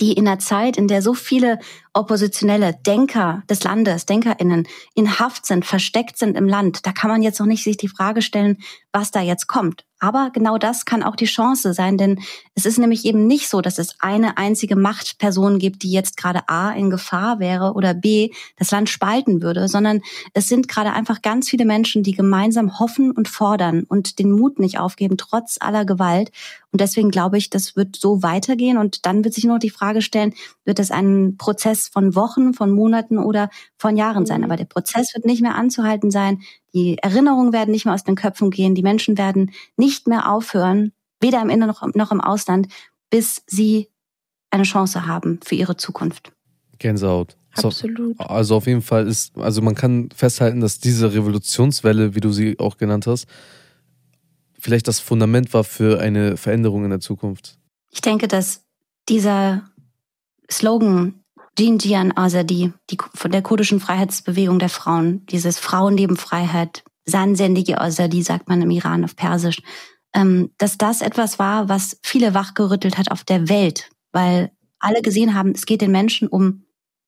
die 0.00 0.12
in 0.12 0.26
einer 0.26 0.38
Zeit, 0.38 0.76
in 0.76 0.88
der 0.88 1.02
so 1.02 1.14
viele 1.14 1.58
oppositionelle 1.92 2.74
Denker 2.86 3.42
des 3.48 3.62
Landes, 3.62 4.06
DenkerInnen 4.06 4.66
in 4.94 5.18
Haft 5.18 5.46
sind, 5.46 5.64
versteckt 5.64 6.18
sind 6.18 6.36
im 6.36 6.48
Land, 6.48 6.84
da 6.86 6.92
kann 6.92 7.10
man 7.10 7.22
jetzt 7.22 7.38
noch 7.38 7.46
nicht 7.46 7.62
sich 7.62 7.76
die 7.76 7.88
Frage 7.88 8.22
stellen, 8.22 8.58
was 8.92 9.10
da 9.10 9.20
jetzt 9.20 9.46
kommt. 9.46 9.84
Aber 10.04 10.28
genau 10.28 10.58
das 10.58 10.84
kann 10.84 11.02
auch 11.02 11.16
die 11.16 11.24
Chance 11.24 11.72
sein, 11.72 11.96
denn 11.96 12.20
es 12.54 12.66
ist 12.66 12.78
nämlich 12.78 13.06
eben 13.06 13.26
nicht 13.26 13.48
so, 13.48 13.62
dass 13.62 13.78
es 13.78 13.96
eine 14.00 14.36
einzige 14.36 14.76
Machtperson 14.76 15.58
gibt, 15.58 15.82
die 15.82 15.90
jetzt 15.90 16.18
gerade 16.18 16.46
A 16.46 16.72
in 16.72 16.90
Gefahr 16.90 17.38
wäre 17.38 17.72
oder 17.72 17.94
B 17.94 18.28
das 18.58 18.70
Land 18.70 18.90
spalten 18.90 19.40
würde, 19.40 19.66
sondern 19.66 20.02
es 20.34 20.46
sind 20.46 20.68
gerade 20.68 20.92
einfach 20.92 21.22
ganz 21.22 21.48
viele 21.48 21.64
Menschen, 21.64 22.02
die 22.02 22.12
gemeinsam 22.12 22.78
hoffen 22.78 23.12
und 23.12 23.28
fordern 23.28 23.84
und 23.88 24.18
den 24.18 24.30
Mut 24.30 24.58
nicht 24.58 24.78
aufgeben, 24.78 25.16
trotz 25.16 25.56
aller 25.58 25.86
Gewalt. 25.86 26.30
Und 26.70 26.82
deswegen 26.82 27.10
glaube 27.10 27.38
ich, 27.38 27.48
das 27.48 27.74
wird 27.74 27.96
so 27.96 28.22
weitergehen 28.22 28.76
und 28.76 29.06
dann 29.06 29.24
wird 29.24 29.32
sich 29.32 29.44
nur 29.44 29.54
noch 29.54 29.60
die 29.60 29.70
Frage 29.70 30.02
stellen, 30.02 30.34
wird 30.66 30.80
es 30.80 30.90
ein 30.90 31.36
Prozess 31.38 31.88
von 31.88 32.14
Wochen, 32.14 32.52
von 32.52 32.70
Monaten 32.72 33.16
oder 33.16 33.48
von 33.78 33.96
Jahren 33.96 34.26
sein? 34.26 34.40
Mhm. 34.40 34.44
Aber 34.44 34.56
der 34.56 34.66
Prozess 34.66 35.14
wird 35.14 35.24
nicht 35.24 35.40
mehr 35.40 35.54
anzuhalten 35.54 36.10
sein. 36.10 36.42
Die 36.74 36.98
Erinnerungen 36.98 37.52
werden 37.52 37.70
nicht 37.70 37.84
mehr 37.84 37.94
aus 37.94 38.04
den 38.04 38.16
Köpfen 38.16 38.50
gehen. 38.50 38.74
Die 38.74 38.82
Menschen 38.82 39.16
werden 39.16 39.52
nicht 39.76 40.08
mehr 40.08 40.30
aufhören, 40.30 40.92
weder 41.20 41.40
im 41.40 41.48
Inneren 41.48 41.68
noch, 41.68 41.94
noch 41.94 42.12
im 42.12 42.20
Ausland, 42.20 42.68
bis 43.10 43.42
sie 43.46 43.88
eine 44.50 44.64
Chance 44.64 45.06
haben 45.06 45.40
für 45.42 45.54
ihre 45.54 45.76
Zukunft. 45.76 46.32
Gänsehaut. 46.78 47.36
Absolut. 47.56 48.18
Also 48.18 48.56
auf 48.56 48.66
jeden 48.66 48.82
Fall 48.82 49.06
ist, 49.06 49.36
also 49.38 49.62
man 49.62 49.74
kann 49.76 50.08
festhalten, 50.14 50.60
dass 50.60 50.80
diese 50.80 51.12
Revolutionswelle, 51.12 52.14
wie 52.14 52.20
du 52.20 52.32
sie 52.32 52.58
auch 52.58 52.76
genannt 52.76 53.06
hast, 53.06 53.26
vielleicht 54.58 54.88
das 54.88 54.98
Fundament 54.98 55.54
war 55.54 55.62
für 55.62 56.00
eine 56.00 56.36
Veränderung 56.36 56.84
in 56.84 56.90
der 56.90 57.00
Zukunft. 57.00 57.58
Ich 57.92 58.00
denke, 58.00 58.26
dass 58.26 58.64
dieser 59.08 59.62
Slogan 60.50 61.23
Jean 61.56 61.78
Jian 61.78 62.16
Azadi, 62.16 62.72
die 62.90 62.98
von 63.14 63.30
der 63.30 63.42
kurdischen 63.42 63.80
Freiheitsbewegung 63.80 64.58
der 64.58 64.68
Frauen, 64.68 65.24
dieses 65.26 65.58
Frauenleben 65.58 66.16
Freiheit, 66.16 66.82
Sansendige 67.06 67.80
Azadi 67.80 68.22
sagt 68.22 68.48
man 68.48 68.62
im 68.62 68.70
Iran 68.70 69.04
auf 69.04 69.14
Persisch, 69.14 69.60
ähm, 70.14 70.50
dass 70.58 70.78
das 70.78 71.00
etwas 71.00 71.38
war, 71.38 71.68
was 71.68 71.98
viele 72.02 72.34
wachgerüttelt 72.34 72.98
hat 72.98 73.10
auf 73.10 73.24
der 73.24 73.48
Welt, 73.48 73.90
weil 74.12 74.50
alle 74.78 75.02
gesehen 75.02 75.34
haben, 75.34 75.52
es 75.52 75.66
geht 75.66 75.80
den 75.80 75.92
Menschen 75.92 76.28
um 76.28 76.64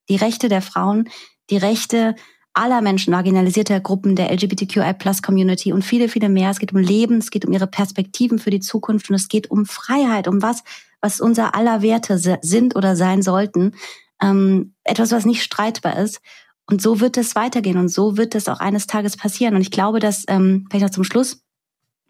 die 0.08 0.16
Rechte 0.16 0.48
der 0.48 0.62
Frauen, 0.62 1.08
die 1.50 1.56
Rechte 1.56 2.14
aller 2.52 2.80
Menschen, 2.80 3.10
marginalisierter 3.10 3.80
Gruppen, 3.80 4.16
der 4.16 4.32
LGBTQI-Plus-Community 4.32 5.72
und 5.72 5.82
viele, 5.82 6.08
viele 6.08 6.28
mehr. 6.28 6.50
Es 6.50 6.58
geht 6.58 6.72
um 6.72 6.78
Leben, 6.78 7.18
es 7.18 7.30
geht 7.30 7.44
um 7.44 7.52
ihre 7.52 7.66
Perspektiven 7.66 8.38
für 8.38 8.50
die 8.50 8.60
Zukunft 8.60 9.10
und 9.10 9.16
es 9.16 9.28
geht 9.28 9.50
um 9.50 9.66
Freiheit, 9.66 10.26
um 10.26 10.40
was, 10.40 10.62
was 11.00 11.20
unser 11.20 11.54
aller 11.54 11.82
Werte 11.82 12.18
sind 12.18 12.76
oder 12.76 12.96
sein 12.96 13.22
sollten 13.22 13.72
ähm, 14.20 14.74
etwas, 14.84 15.12
was 15.12 15.24
nicht 15.24 15.42
streitbar 15.42 15.98
ist. 15.98 16.20
Und 16.68 16.82
so 16.82 17.00
wird 17.00 17.16
es 17.16 17.34
weitergehen 17.36 17.78
und 17.78 17.88
so 17.88 18.16
wird 18.16 18.34
es 18.34 18.48
auch 18.48 18.58
eines 18.58 18.86
Tages 18.86 19.16
passieren. 19.16 19.54
Und 19.54 19.60
ich 19.60 19.70
glaube, 19.70 20.00
dass, 20.00 20.24
ähm, 20.28 20.66
vielleicht 20.68 20.84
noch 20.84 20.90
zum 20.90 21.04
Schluss, 21.04 21.42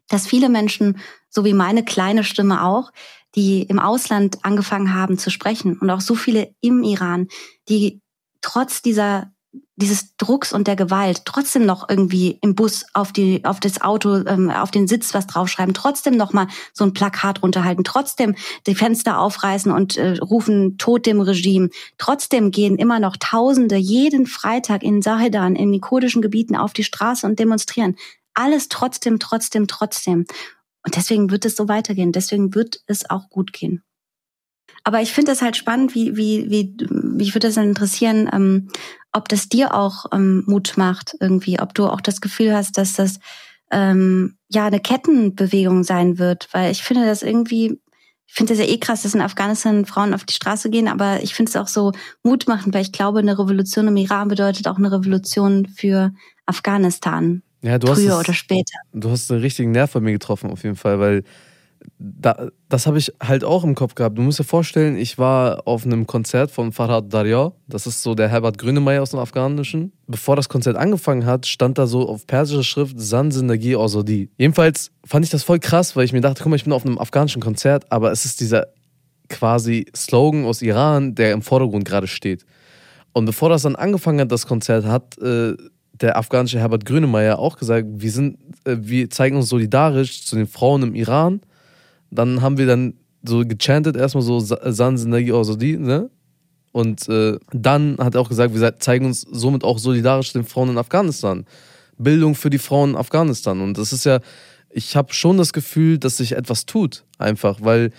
dass 0.08 0.26
viele 0.26 0.48
Menschen, 0.48 0.98
so 1.28 1.44
wie 1.44 1.52
meine 1.52 1.84
kleine 1.84 2.24
Stimme 2.24 2.64
auch, 2.64 2.90
die 3.34 3.62
im 3.62 3.78
Ausland 3.78 4.38
angefangen 4.44 4.94
haben 4.94 5.18
zu 5.18 5.30
sprechen 5.30 5.78
und 5.78 5.90
auch 5.90 6.00
so 6.00 6.14
viele 6.14 6.54
im 6.60 6.82
Iran, 6.82 7.28
die 7.68 8.00
trotz 8.40 8.80
dieser 8.80 9.30
dieses 9.76 10.16
Drucks 10.16 10.52
und 10.52 10.66
der 10.66 10.76
Gewalt 10.76 11.22
trotzdem 11.24 11.66
noch 11.66 11.88
irgendwie 11.88 12.38
im 12.40 12.54
Bus 12.54 12.86
auf 12.94 13.12
die 13.12 13.44
auf 13.44 13.60
das 13.60 13.80
Auto 13.80 14.24
ähm, 14.26 14.50
auf 14.50 14.70
den 14.70 14.88
Sitz 14.88 15.12
was 15.12 15.26
draufschreiben, 15.26 15.74
trotzdem 15.74 16.16
noch 16.16 16.32
mal 16.32 16.48
so 16.72 16.84
ein 16.84 16.92
Plakat 16.92 17.42
runterhalten, 17.42 17.84
trotzdem 17.84 18.34
die 18.66 18.74
Fenster 18.74 19.18
aufreißen 19.18 19.70
und 19.70 19.96
äh, 19.96 20.18
rufen 20.18 20.78
Tod 20.78 21.06
dem 21.06 21.20
Regime. 21.20 21.68
Trotzdem 21.98 22.50
gehen 22.50 22.76
immer 22.76 23.00
noch 23.00 23.16
Tausende 23.18 23.76
jeden 23.76 24.26
Freitag 24.26 24.82
in 24.82 25.02
Sahedan 25.02 25.56
in 25.56 25.72
den 25.72 25.80
kurdischen 25.80 26.22
Gebieten 26.22 26.56
auf 26.56 26.72
die 26.72 26.84
Straße 26.84 27.26
und 27.26 27.38
demonstrieren. 27.38 27.96
Alles 28.34 28.68
trotzdem, 28.68 29.18
trotzdem, 29.18 29.66
trotzdem. 29.66 30.26
Und 30.84 30.96
deswegen 30.96 31.30
wird 31.30 31.44
es 31.44 31.56
so 31.56 31.68
weitergehen. 31.68 32.12
Deswegen 32.12 32.54
wird 32.54 32.80
es 32.86 33.10
auch 33.10 33.28
gut 33.28 33.52
gehen. 33.52 33.82
Aber 34.84 35.02
ich 35.02 35.12
finde 35.12 35.32
es 35.32 35.42
halt 35.42 35.56
spannend, 35.56 35.96
wie, 35.96 36.16
wie, 36.16 36.48
wie, 36.48 36.76
mich 36.92 37.34
würde 37.34 37.48
das 37.48 37.56
interessieren, 37.56 38.30
ähm, 38.32 38.68
ob 39.16 39.28
das 39.28 39.48
dir 39.48 39.74
auch 39.74 40.06
ähm, 40.12 40.44
Mut 40.46 40.74
macht 40.76 41.16
irgendwie, 41.20 41.60
ob 41.60 41.74
du 41.74 41.86
auch 41.86 42.00
das 42.00 42.20
Gefühl 42.20 42.54
hast, 42.54 42.78
dass 42.78 42.94
das 42.94 43.18
ähm, 43.70 44.36
ja 44.48 44.66
eine 44.66 44.80
Kettenbewegung 44.80 45.82
sein 45.82 46.18
wird, 46.18 46.48
weil 46.52 46.70
ich 46.70 46.82
finde 46.82 47.06
das 47.06 47.22
irgendwie 47.22 47.80
ich 48.28 48.34
finde 48.34 48.54
es 48.54 48.58
ja 48.58 48.66
eh 48.66 48.78
krass, 48.78 49.02
dass 49.02 49.14
in 49.14 49.20
Afghanistan 49.20 49.86
Frauen 49.86 50.12
auf 50.12 50.24
die 50.24 50.34
Straße 50.34 50.68
gehen, 50.68 50.88
aber 50.88 51.22
ich 51.22 51.34
finde 51.34 51.50
es 51.50 51.56
auch 51.56 51.68
so 51.68 51.92
mutmachend, 52.24 52.74
weil 52.74 52.82
ich 52.82 52.92
glaube, 52.92 53.20
eine 53.20 53.38
Revolution 53.38 53.86
im 53.86 53.96
Iran 53.96 54.28
bedeutet 54.28 54.66
auch 54.66 54.78
eine 54.78 54.90
Revolution 54.90 55.66
für 55.66 56.12
Afghanistan. 56.44 57.42
Ja, 57.62 57.78
du 57.78 57.86
früher 57.86 58.10
hast 58.10 58.22
es, 58.22 58.28
oder 58.28 58.34
später. 58.34 58.78
Du 58.92 59.10
hast 59.10 59.30
einen 59.30 59.40
richtigen 59.40 59.70
Nerv 59.70 59.92
bei 59.92 60.00
mir 60.00 60.12
getroffen, 60.12 60.50
auf 60.50 60.64
jeden 60.64 60.76
Fall, 60.76 60.98
weil 60.98 61.22
da, 61.98 62.48
das 62.68 62.86
habe 62.86 62.98
ich 62.98 63.12
halt 63.22 63.44
auch 63.44 63.64
im 63.64 63.74
Kopf 63.74 63.94
gehabt. 63.94 64.18
Du 64.18 64.22
musst 64.22 64.38
dir 64.38 64.44
vorstellen, 64.44 64.96
ich 64.96 65.18
war 65.18 65.66
auf 65.66 65.84
einem 65.84 66.06
Konzert 66.06 66.50
von 66.50 66.72
Farhad 66.72 67.12
Darya. 67.12 67.52
Das 67.68 67.86
ist 67.86 68.02
so 68.02 68.14
der 68.14 68.28
Herbert 68.28 68.58
Grönemeyer 68.58 69.02
aus 69.02 69.10
dem 69.10 69.18
Afghanischen. 69.20 69.92
Bevor 70.06 70.36
das 70.36 70.48
Konzert 70.48 70.76
angefangen 70.76 71.24
hat, 71.24 71.46
stand 71.46 71.78
da 71.78 71.86
so 71.86 72.08
auf 72.08 72.26
persischer 72.26 72.64
Schrift 72.64 73.00
San 73.00 73.30
Zindagi 73.30 73.76
Ozodi. 73.76 74.30
Jedenfalls 74.36 74.90
fand 75.04 75.24
ich 75.24 75.30
das 75.30 75.42
voll 75.42 75.58
krass, 75.58 75.96
weil 75.96 76.04
ich 76.04 76.12
mir 76.12 76.20
dachte, 76.20 76.42
guck 76.42 76.50
mal, 76.50 76.56
ich 76.56 76.64
bin 76.64 76.72
auf 76.72 76.84
einem 76.84 76.98
afghanischen 76.98 77.40
Konzert, 77.40 77.90
aber 77.90 78.12
es 78.12 78.24
ist 78.24 78.40
dieser 78.40 78.66
quasi 79.28 79.86
Slogan 79.94 80.44
aus 80.44 80.62
Iran, 80.62 81.14
der 81.14 81.32
im 81.32 81.42
Vordergrund 81.42 81.84
gerade 81.84 82.06
steht. 82.06 82.44
Und 83.12 83.24
bevor 83.24 83.48
das 83.48 83.62
dann 83.62 83.76
angefangen 83.76 84.20
hat, 84.20 84.30
das 84.30 84.46
Konzert, 84.46 84.84
hat 84.84 85.18
äh, 85.18 85.54
der 85.94 86.18
afghanische 86.18 86.58
Herbert 86.58 86.84
Grönemeyer 86.84 87.38
auch 87.38 87.56
gesagt, 87.56 87.86
wir, 87.88 88.10
sind, 88.10 88.38
äh, 88.64 88.76
wir 88.78 89.08
zeigen 89.08 89.36
uns 89.36 89.48
solidarisch 89.48 90.24
zu 90.24 90.36
den 90.36 90.46
Frauen 90.46 90.82
im 90.82 90.94
Iran 90.94 91.40
dann 92.10 92.42
haben 92.42 92.58
wir 92.58 92.66
dann 92.66 92.94
so 93.24 93.44
gechantet, 93.44 93.96
erstmal 93.96 94.22
so 94.22 94.40
San 94.40 94.96
Sindagi 94.96 95.32
Osodi, 95.32 95.76
ne? 95.76 96.10
Und 96.72 97.08
äh, 97.08 97.38
dann 97.52 97.96
hat 97.98 98.14
er 98.14 98.20
auch 98.20 98.28
gesagt, 98.28 98.54
wir 98.54 98.78
zeigen 98.78 99.06
uns 99.06 99.22
somit 99.22 99.64
auch 99.64 99.78
solidarisch 99.78 100.32
den 100.32 100.44
Frauen 100.44 100.70
in 100.70 100.78
Afghanistan. 100.78 101.46
Bildung 101.96 102.34
für 102.34 102.50
die 102.50 102.58
Frauen 102.58 102.90
in 102.90 102.96
Afghanistan. 102.96 103.62
Und 103.62 103.78
das 103.78 103.94
ist 103.94 104.04
ja, 104.04 104.20
ich 104.68 104.94
habe 104.94 105.14
schon 105.14 105.38
das 105.38 105.54
Gefühl, 105.54 105.98
dass 105.98 106.18
sich 106.18 106.32
etwas 106.32 106.66
tut, 106.66 107.04
einfach, 107.18 107.60
weil 107.62 107.92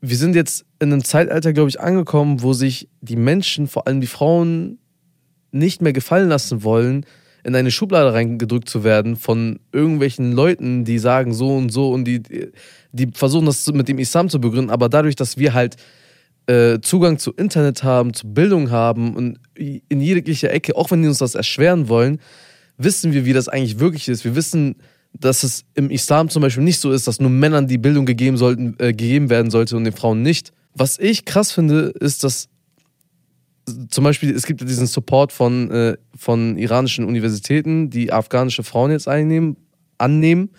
wir 0.00 0.16
sind 0.16 0.36
jetzt 0.36 0.66
in 0.78 0.92
einem 0.92 1.02
Zeitalter, 1.02 1.52
glaube 1.52 1.70
ich, 1.70 1.80
angekommen, 1.80 2.42
wo 2.42 2.52
sich 2.52 2.88
die 3.00 3.16
Menschen, 3.16 3.66
vor 3.66 3.86
allem 3.86 4.00
die 4.00 4.06
Frauen, 4.06 4.78
nicht 5.50 5.80
mehr 5.80 5.94
gefallen 5.94 6.28
lassen 6.28 6.62
wollen, 6.62 7.06
in 7.48 7.56
eine 7.56 7.70
Schublade 7.70 8.12
reingedrückt 8.12 8.68
zu 8.68 8.84
werden 8.84 9.16
von 9.16 9.58
irgendwelchen 9.72 10.32
Leuten, 10.32 10.84
die 10.84 10.98
sagen 10.98 11.32
so 11.32 11.56
und 11.56 11.70
so 11.70 11.90
und 11.90 12.04
die, 12.04 12.22
die 12.92 13.08
versuchen 13.14 13.46
das 13.46 13.66
mit 13.72 13.88
dem 13.88 13.98
Islam 13.98 14.28
zu 14.28 14.40
begründen, 14.40 14.70
aber 14.70 14.88
dadurch, 14.88 15.16
dass 15.16 15.38
wir 15.38 15.54
halt 15.54 15.76
äh, 16.46 16.78
Zugang 16.80 17.18
zu 17.18 17.32
Internet 17.32 17.82
haben, 17.82 18.12
zu 18.12 18.32
Bildung 18.32 18.70
haben 18.70 19.16
und 19.16 19.38
in 19.54 20.00
jeglicher 20.00 20.52
Ecke, 20.52 20.76
auch 20.76 20.90
wenn 20.90 21.02
die 21.02 21.08
uns 21.08 21.18
das 21.18 21.34
erschweren 21.34 21.88
wollen, 21.88 22.20
wissen 22.76 23.12
wir, 23.12 23.24
wie 23.24 23.32
das 23.32 23.48
eigentlich 23.48 23.78
wirklich 23.80 24.08
ist. 24.08 24.24
Wir 24.24 24.36
wissen, 24.36 24.76
dass 25.12 25.42
es 25.42 25.64
im 25.74 25.90
Islam 25.90 26.28
zum 26.28 26.42
Beispiel 26.42 26.64
nicht 26.64 26.80
so 26.80 26.92
ist, 26.92 27.08
dass 27.08 27.18
nur 27.18 27.30
Männern 27.30 27.66
die 27.66 27.78
Bildung 27.78 28.04
gegeben, 28.04 28.36
sollten, 28.36 28.76
äh, 28.78 28.92
gegeben 28.92 29.30
werden 29.30 29.50
sollte 29.50 29.76
und 29.76 29.84
den 29.84 29.94
Frauen 29.94 30.22
nicht. 30.22 30.52
Was 30.74 30.98
ich 30.98 31.24
krass 31.24 31.50
finde, 31.50 31.94
ist, 31.98 32.24
dass 32.24 32.48
zum 33.88 34.04
Beispiel, 34.04 34.34
es 34.34 34.46
gibt 34.46 34.60
diesen 34.60 34.86
Support 34.86 35.32
von, 35.32 35.70
äh, 35.70 35.96
von 36.16 36.56
iranischen 36.56 37.04
Universitäten, 37.04 37.90
die 37.90 38.12
afghanische 38.12 38.62
Frauen 38.62 38.90
jetzt 38.90 39.08
einnehmen, 39.08 39.56
annehmen, 39.98 40.50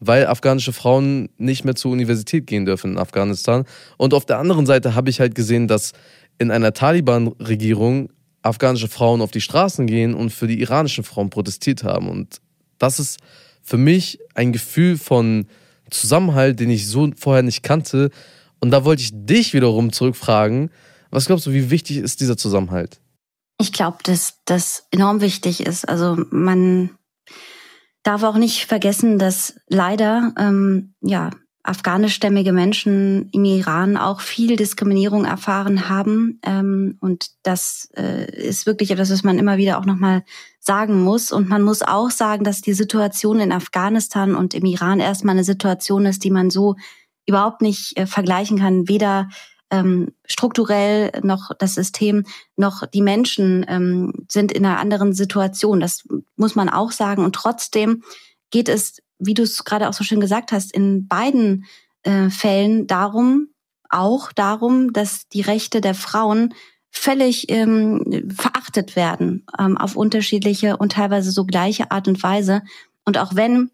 weil 0.00 0.26
afghanische 0.26 0.72
Frauen 0.72 1.28
nicht 1.36 1.64
mehr 1.64 1.74
zur 1.74 1.92
Universität 1.92 2.46
gehen 2.46 2.64
dürfen 2.64 2.92
in 2.92 2.98
Afghanistan. 2.98 3.64
Und 3.98 4.14
auf 4.14 4.24
der 4.24 4.38
anderen 4.38 4.66
Seite 4.66 4.94
habe 4.94 5.10
ich 5.10 5.20
halt 5.20 5.34
gesehen, 5.34 5.68
dass 5.68 5.92
in 6.38 6.50
einer 6.50 6.72
Taliban-Regierung 6.72 8.10
afghanische 8.42 8.88
Frauen 8.88 9.20
auf 9.20 9.30
die 9.30 9.42
Straßen 9.42 9.86
gehen 9.86 10.14
und 10.14 10.30
für 10.30 10.46
die 10.46 10.60
iranischen 10.60 11.04
Frauen 11.04 11.28
protestiert 11.30 11.84
haben. 11.84 12.08
Und 12.08 12.40
das 12.78 12.98
ist 12.98 13.18
für 13.62 13.76
mich 13.76 14.18
ein 14.34 14.52
Gefühl 14.52 14.96
von 14.96 15.46
Zusammenhalt, 15.90 16.60
den 16.60 16.70
ich 16.70 16.88
so 16.88 17.10
vorher 17.16 17.42
nicht 17.42 17.62
kannte. 17.62 18.10
Und 18.60 18.70
da 18.70 18.84
wollte 18.84 19.02
ich 19.02 19.10
dich 19.12 19.52
wiederum 19.52 19.92
zurückfragen, 19.92 20.70
was 21.10 21.26
glaubst 21.26 21.46
du, 21.46 21.52
wie 21.52 21.70
wichtig 21.70 21.98
ist 21.98 22.20
dieser 22.20 22.36
Zusammenhalt? 22.36 23.00
Ich 23.58 23.72
glaube, 23.72 23.98
dass 24.02 24.38
das 24.44 24.86
enorm 24.90 25.20
wichtig 25.20 25.66
ist. 25.66 25.88
Also 25.88 26.16
man 26.30 26.90
darf 28.02 28.22
auch 28.22 28.36
nicht 28.36 28.66
vergessen, 28.66 29.18
dass 29.18 29.54
leider 29.68 30.32
ähm, 30.38 30.94
ja 31.02 31.30
afghanischstämmige 31.62 32.52
Menschen 32.52 33.28
im 33.32 33.44
Iran 33.44 33.96
auch 33.96 34.20
viel 34.20 34.56
Diskriminierung 34.56 35.26
erfahren 35.26 35.88
haben. 35.88 36.40
Ähm, 36.42 36.96
und 37.00 37.26
das 37.42 37.90
äh, 37.96 38.30
ist 38.34 38.66
wirklich 38.66 38.90
etwas, 38.90 39.10
was 39.10 39.24
man 39.24 39.38
immer 39.38 39.58
wieder 39.58 39.78
auch 39.78 39.84
nochmal 39.84 40.24
sagen 40.58 41.02
muss. 41.02 41.32
Und 41.32 41.48
man 41.48 41.62
muss 41.62 41.82
auch 41.82 42.10
sagen, 42.10 42.44
dass 42.44 42.62
die 42.62 42.72
Situation 42.72 43.40
in 43.40 43.52
Afghanistan 43.52 44.34
und 44.34 44.54
im 44.54 44.64
Iran 44.64 45.00
erstmal 45.00 45.34
eine 45.34 45.44
Situation 45.44 46.06
ist, 46.06 46.24
die 46.24 46.30
man 46.30 46.50
so 46.50 46.76
überhaupt 47.26 47.60
nicht 47.60 47.96
äh, 47.98 48.06
vergleichen 48.06 48.58
kann. 48.58 48.88
Weder 48.88 49.28
ähm, 49.70 50.12
strukturell 50.24 51.12
noch 51.22 51.50
das 51.58 51.74
System, 51.74 52.24
noch 52.56 52.86
die 52.86 53.02
Menschen 53.02 53.64
ähm, 53.68 54.12
sind 54.28 54.52
in 54.52 54.64
einer 54.64 54.78
anderen 54.78 55.12
Situation. 55.12 55.80
Das 55.80 56.04
muss 56.36 56.54
man 56.54 56.68
auch 56.68 56.92
sagen. 56.92 57.24
Und 57.24 57.34
trotzdem 57.34 58.02
geht 58.50 58.68
es, 58.68 59.00
wie 59.18 59.34
du 59.34 59.42
es 59.42 59.64
gerade 59.64 59.88
auch 59.88 59.92
so 59.92 60.04
schön 60.04 60.20
gesagt 60.20 60.52
hast, 60.52 60.72
in 60.72 61.06
beiden 61.06 61.66
äh, 62.02 62.30
Fällen 62.30 62.86
darum, 62.86 63.48
auch 63.88 64.32
darum, 64.32 64.92
dass 64.92 65.28
die 65.28 65.42
Rechte 65.42 65.80
der 65.80 65.94
Frauen 65.94 66.54
völlig 66.90 67.50
ähm, 67.50 68.32
verachtet 68.36 68.96
werden 68.96 69.46
ähm, 69.58 69.76
auf 69.76 69.96
unterschiedliche 69.96 70.76
und 70.76 70.92
teilweise 70.92 71.30
so 71.30 71.44
gleiche 71.44 71.90
Art 71.90 72.08
und 72.08 72.22
Weise. 72.22 72.62
Und 73.04 73.18
auch 73.18 73.34
wenn 73.34 73.70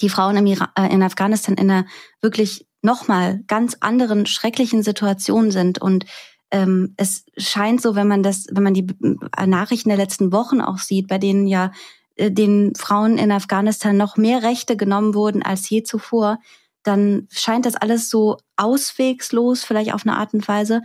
die 0.00 0.10
Frauen 0.10 0.36
im 0.36 0.46
Iran, 0.46 0.68
äh, 0.76 0.92
in 0.92 1.02
Afghanistan 1.02 1.54
in 1.54 1.70
einer 1.70 1.86
wirklich 2.20 2.65
nochmal 2.82 3.40
ganz 3.46 3.76
anderen 3.80 4.26
schrecklichen 4.26 4.82
Situationen 4.82 5.50
sind 5.50 5.80
und 5.80 6.06
ähm, 6.50 6.94
es 6.96 7.24
scheint 7.36 7.82
so, 7.82 7.94
wenn 7.94 8.08
man 8.08 8.22
das, 8.22 8.46
wenn 8.50 8.62
man 8.62 8.74
die 8.74 8.86
äh, 9.36 9.46
Nachrichten 9.46 9.88
der 9.88 9.98
letzten 9.98 10.32
Wochen 10.32 10.60
auch 10.60 10.78
sieht, 10.78 11.08
bei 11.08 11.18
denen 11.18 11.46
ja 11.46 11.72
äh, 12.14 12.30
den 12.30 12.74
Frauen 12.76 13.18
in 13.18 13.32
Afghanistan 13.32 13.96
noch 13.96 14.16
mehr 14.16 14.42
Rechte 14.42 14.76
genommen 14.76 15.14
wurden 15.14 15.42
als 15.42 15.68
je 15.68 15.82
zuvor, 15.82 16.38
dann 16.82 17.26
scheint 17.30 17.66
das 17.66 17.74
alles 17.74 18.08
so 18.08 18.36
auswegslos, 18.56 19.64
vielleicht 19.64 19.92
auf 19.92 20.06
eine 20.06 20.16
Art 20.16 20.34
und 20.34 20.46
Weise. 20.46 20.82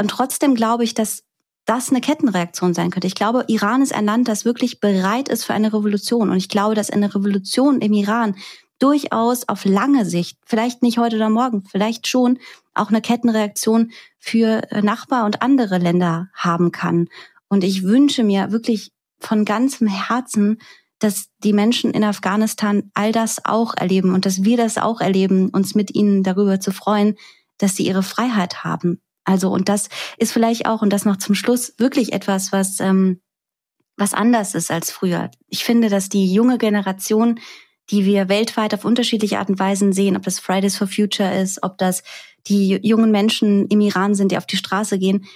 Und 0.00 0.10
trotzdem 0.10 0.54
glaube 0.54 0.84
ich, 0.84 0.94
dass 0.94 1.24
das 1.66 1.90
eine 1.90 2.00
Kettenreaktion 2.00 2.72
sein 2.72 2.90
könnte. 2.90 3.06
Ich 3.06 3.14
glaube, 3.14 3.44
Iran 3.48 3.82
ist 3.82 3.94
ein 3.94 4.06
Land, 4.06 4.28
das 4.28 4.44
wirklich 4.44 4.80
bereit 4.80 5.28
ist 5.28 5.44
für 5.44 5.54
eine 5.54 5.72
Revolution. 5.72 6.30
Und 6.30 6.36
ich 6.36 6.48
glaube, 6.48 6.74
dass 6.74 6.90
eine 6.90 7.14
Revolution 7.14 7.80
im 7.80 7.92
Iran 7.92 8.36
durchaus 8.80 9.48
auf 9.48 9.64
lange 9.64 10.04
Sicht, 10.04 10.38
vielleicht 10.44 10.82
nicht 10.82 10.98
heute 10.98 11.16
oder 11.16 11.30
morgen, 11.30 11.64
vielleicht 11.64 12.08
schon 12.08 12.38
auch 12.74 12.88
eine 12.88 13.00
Kettenreaktion 13.00 13.92
für 14.18 14.62
äh, 14.72 14.82
Nachbar 14.82 15.24
und 15.24 15.42
andere 15.42 15.78
Länder 15.78 16.28
haben 16.34 16.72
kann. 16.72 17.08
Und 17.48 17.62
ich 17.62 17.84
wünsche 17.84 18.24
mir 18.24 18.52
wirklich 18.52 18.92
von 19.18 19.44
ganzem 19.44 19.86
Herzen, 19.86 20.58
dass 20.98 21.28
die 21.42 21.52
Menschen 21.52 21.92
in 21.92 22.04
Afghanistan 22.04 22.90
all 22.94 23.12
das 23.12 23.44
auch 23.44 23.74
erleben 23.76 24.14
und 24.14 24.26
dass 24.26 24.44
wir 24.44 24.56
das 24.56 24.78
auch 24.78 25.00
erleben, 25.00 25.48
uns 25.50 25.74
mit 25.74 25.94
ihnen 25.94 26.22
darüber 26.22 26.60
zu 26.60 26.72
freuen, 26.72 27.16
dass 27.58 27.76
sie 27.76 27.86
ihre 27.86 28.02
Freiheit 28.02 28.64
haben. 28.64 29.00
Also 29.24 29.50
und 29.50 29.68
das 29.68 29.88
ist 30.18 30.32
vielleicht 30.32 30.66
auch 30.66 30.82
und 30.82 30.92
das 30.92 31.04
noch 31.04 31.16
zum 31.16 31.34
Schluss 31.34 31.74
wirklich 31.78 32.12
etwas, 32.12 32.52
was 32.52 32.80
ähm, 32.80 33.20
was 33.96 34.14
anders 34.14 34.54
ist 34.54 34.70
als 34.70 34.90
früher. 34.90 35.30
Ich 35.48 35.64
finde, 35.64 35.90
dass 35.90 36.08
die 36.08 36.32
junge 36.32 36.56
Generation 36.56 37.38
die 37.90 38.04
wir 38.04 38.28
weltweit 38.28 38.74
auf 38.74 38.84
unterschiedliche 38.84 39.38
Art 39.38 39.48
und 39.48 39.58
Weisen 39.58 39.92
sehen, 39.92 40.16
ob 40.16 40.22
das 40.22 40.38
Fridays 40.38 40.76
for 40.76 40.86
Future 40.86 41.40
ist, 41.40 41.62
ob 41.62 41.78
das 41.78 42.02
die 42.46 42.78
jungen 42.82 43.10
Menschen 43.10 43.66
im 43.68 43.80
Iran 43.80 44.14
sind, 44.14 44.32
die 44.32 44.38
auf 44.38 44.46
die 44.46 44.56
Straße 44.56 44.98
gehen, 44.98 45.26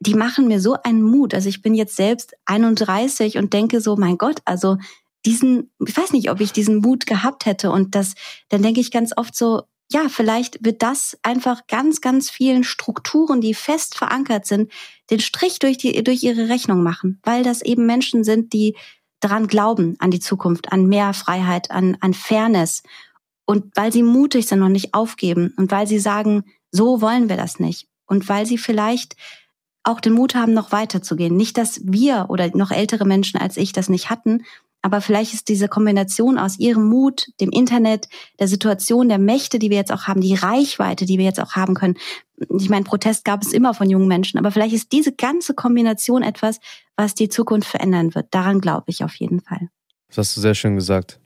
die 0.00 0.14
machen 0.14 0.48
mir 0.48 0.60
so 0.60 0.76
einen 0.82 1.02
Mut. 1.02 1.34
Also 1.34 1.48
ich 1.48 1.62
bin 1.62 1.74
jetzt 1.74 1.96
selbst 1.96 2.34
31 2.46 3.38
und 3.38 3.52
denke 3.52 3.80
so, 3.80 3.96
mein 3.96 4.18
Gott, 4.18 4.40
also 4.44 4.76
diesen, 5.26 5.70
ich 5.86 5.96
weiß 5.96 6.12
nicht, 6.12 6.30
ob 6.30 6.40
ich 6.40 6.52
diesen 6.52 6.78
Mut 6.78 7.06
gehabt 7.06 7.46
hätte 7.46 7.70
und 7.70 7.94
das, 7.94 8.14
dann 8.48 8.62
denke 8.62 8.80
ich 8.80 8.90
ganz 8.90 9.12
oft 9.16 9.34
so, 9.34 9.62
ja, 9.90 10.08
vielleicht 10.08 10.64
wird 10.64 10.82
das 10.82 11.18
einfach 11.22 11.66
ganz, 11.66 12.00
ganz 12.00 12.30
vielen 12.30 12.64
Strukturen, 12.64 13.40
die 13.40 13.54
fest 13.54 13.96
verankert 13.96 14.46
sind, 14.46 14.72
den 15.10 15.20
Strich 15.20 15.58
durch 15.58 15.78
die, 15.78 16.02
durch 16.02 16.22
ihre 16.22 16.48
Rechnung 16.48 16.82
machen, 16.82 17.20
weil 17.22 17.42
das 17.42 17.62
eben 17.62 17.86
Menschen 17.86 18.24
sind, 18.24 18.52
die 18.52 18.76
daran 19.24 19.46
glauben, 19.46 19.96
an 19.98 20.10
die 20.10 20.20
Zukunft, 20.20 20.72
an 20.72 20.86
mehr 20.86 21.14
Freiheit, 21.14 21.70
an, 21.70 21.96
an 22.00 22.14
Fairness. 22.14 22.82
Und 23.46 23.76
weil 23.76 23.92
sie 23.92 24.02
mutig 24.02 24.46
sind 24.46 24.62
und 24.62 24.72
nicht 24.72 24.94
aufgeben 24.94 25.52
und 25.56 25.70
weil 25.70 25.86
sie 25.86 25.98
sagen, 25.98 26.44
so 26.70 27.00
wollen 27.00 27.28
wir 27.28 27.36
das 27.36 27.60
nicht. 27.60 27.88
Und 28.06 28.28
weil 28.28 28.46
sie 28.46 28.58
vielleicht 28.58 29.16
auch 29.82 30.00
den 30.00 30.14
Mut 30.14 30.34
haben, 30.34 30.54
noch 30.54 30.72
weiterzugehen. 30.72 31.36
Nicht, 31.36 31.58
dass 31.58 31.80
wir 31.84 32.26
oder 32.28 32.50
noch 32.56 32.70
ältere 32.70 33.04
Menschen 33.04 33.38
als 33.38 33.56
ich 33.56 33.72
das 33.72 33.88
nicht 33.88 34.08
hatten, 34.08 34.44
aber 34.84 35.00
vielleicht 35.00 35.32
ist 35.32 35.48
diese 35.48 35.66
Kombination 35.66 36.38
aus 36.38 36.58
ihrem 36.58 36.84
Mut, 36.84 37.28
dem 37.40 37.48
Internet, 37.48 38.06
der 38.38 38.48
Situation, 38.48 39.08
der 39.08 39.18
Mächte, 39.18 39.58
die 39.58 39.70
wir 39.70 39.78
jetzt 39.78 39.90
auch 39.90 40.02
haben, 40.02 40.20
die 40.20 40.34
Reichweite, 40.34 41.06
die 41.06 41.16
wir 41.16 41.24
jetzt 41.24 41.40
auch 41.40 41.52
haben 41.52 41.72
können. 41.74 41.94
Ich 42.58 42.68
meine, 42.68 42.84
Protest 42.84 43.24
gab 43.24 43.40
es 43.40 43.54
immer 43.54 43.72
von 43.72 43.88
jungen 43.88 44.08
Menschen, 44.08 44.38
aber 44.38 44.50
vielleicht 44.50 44.74
ist 44.74 44.92
diese 44.92 45.12
ganze 45.12 45.54
Kombination 45.54 46.22
etwas, 46.22 46.60
was 46.96 47.14
die 47.14 47.30
Zukunft 47.30 47.66
verändern 47.66 48.14
wird. 48.14 48.26
Daran 48.32 48.60
glaube 48.60 48.84
ich 48.88 49.02
auf 49.02 49.14
jeden 49.14 49.40
Fall. 49.40 49.70
Das 50.08 50.18
hast 50.18 50.36
du 50.36 50.42
sehr 50.42 50.54
schön 50.54 50.74
gesagt. 50.74 51.18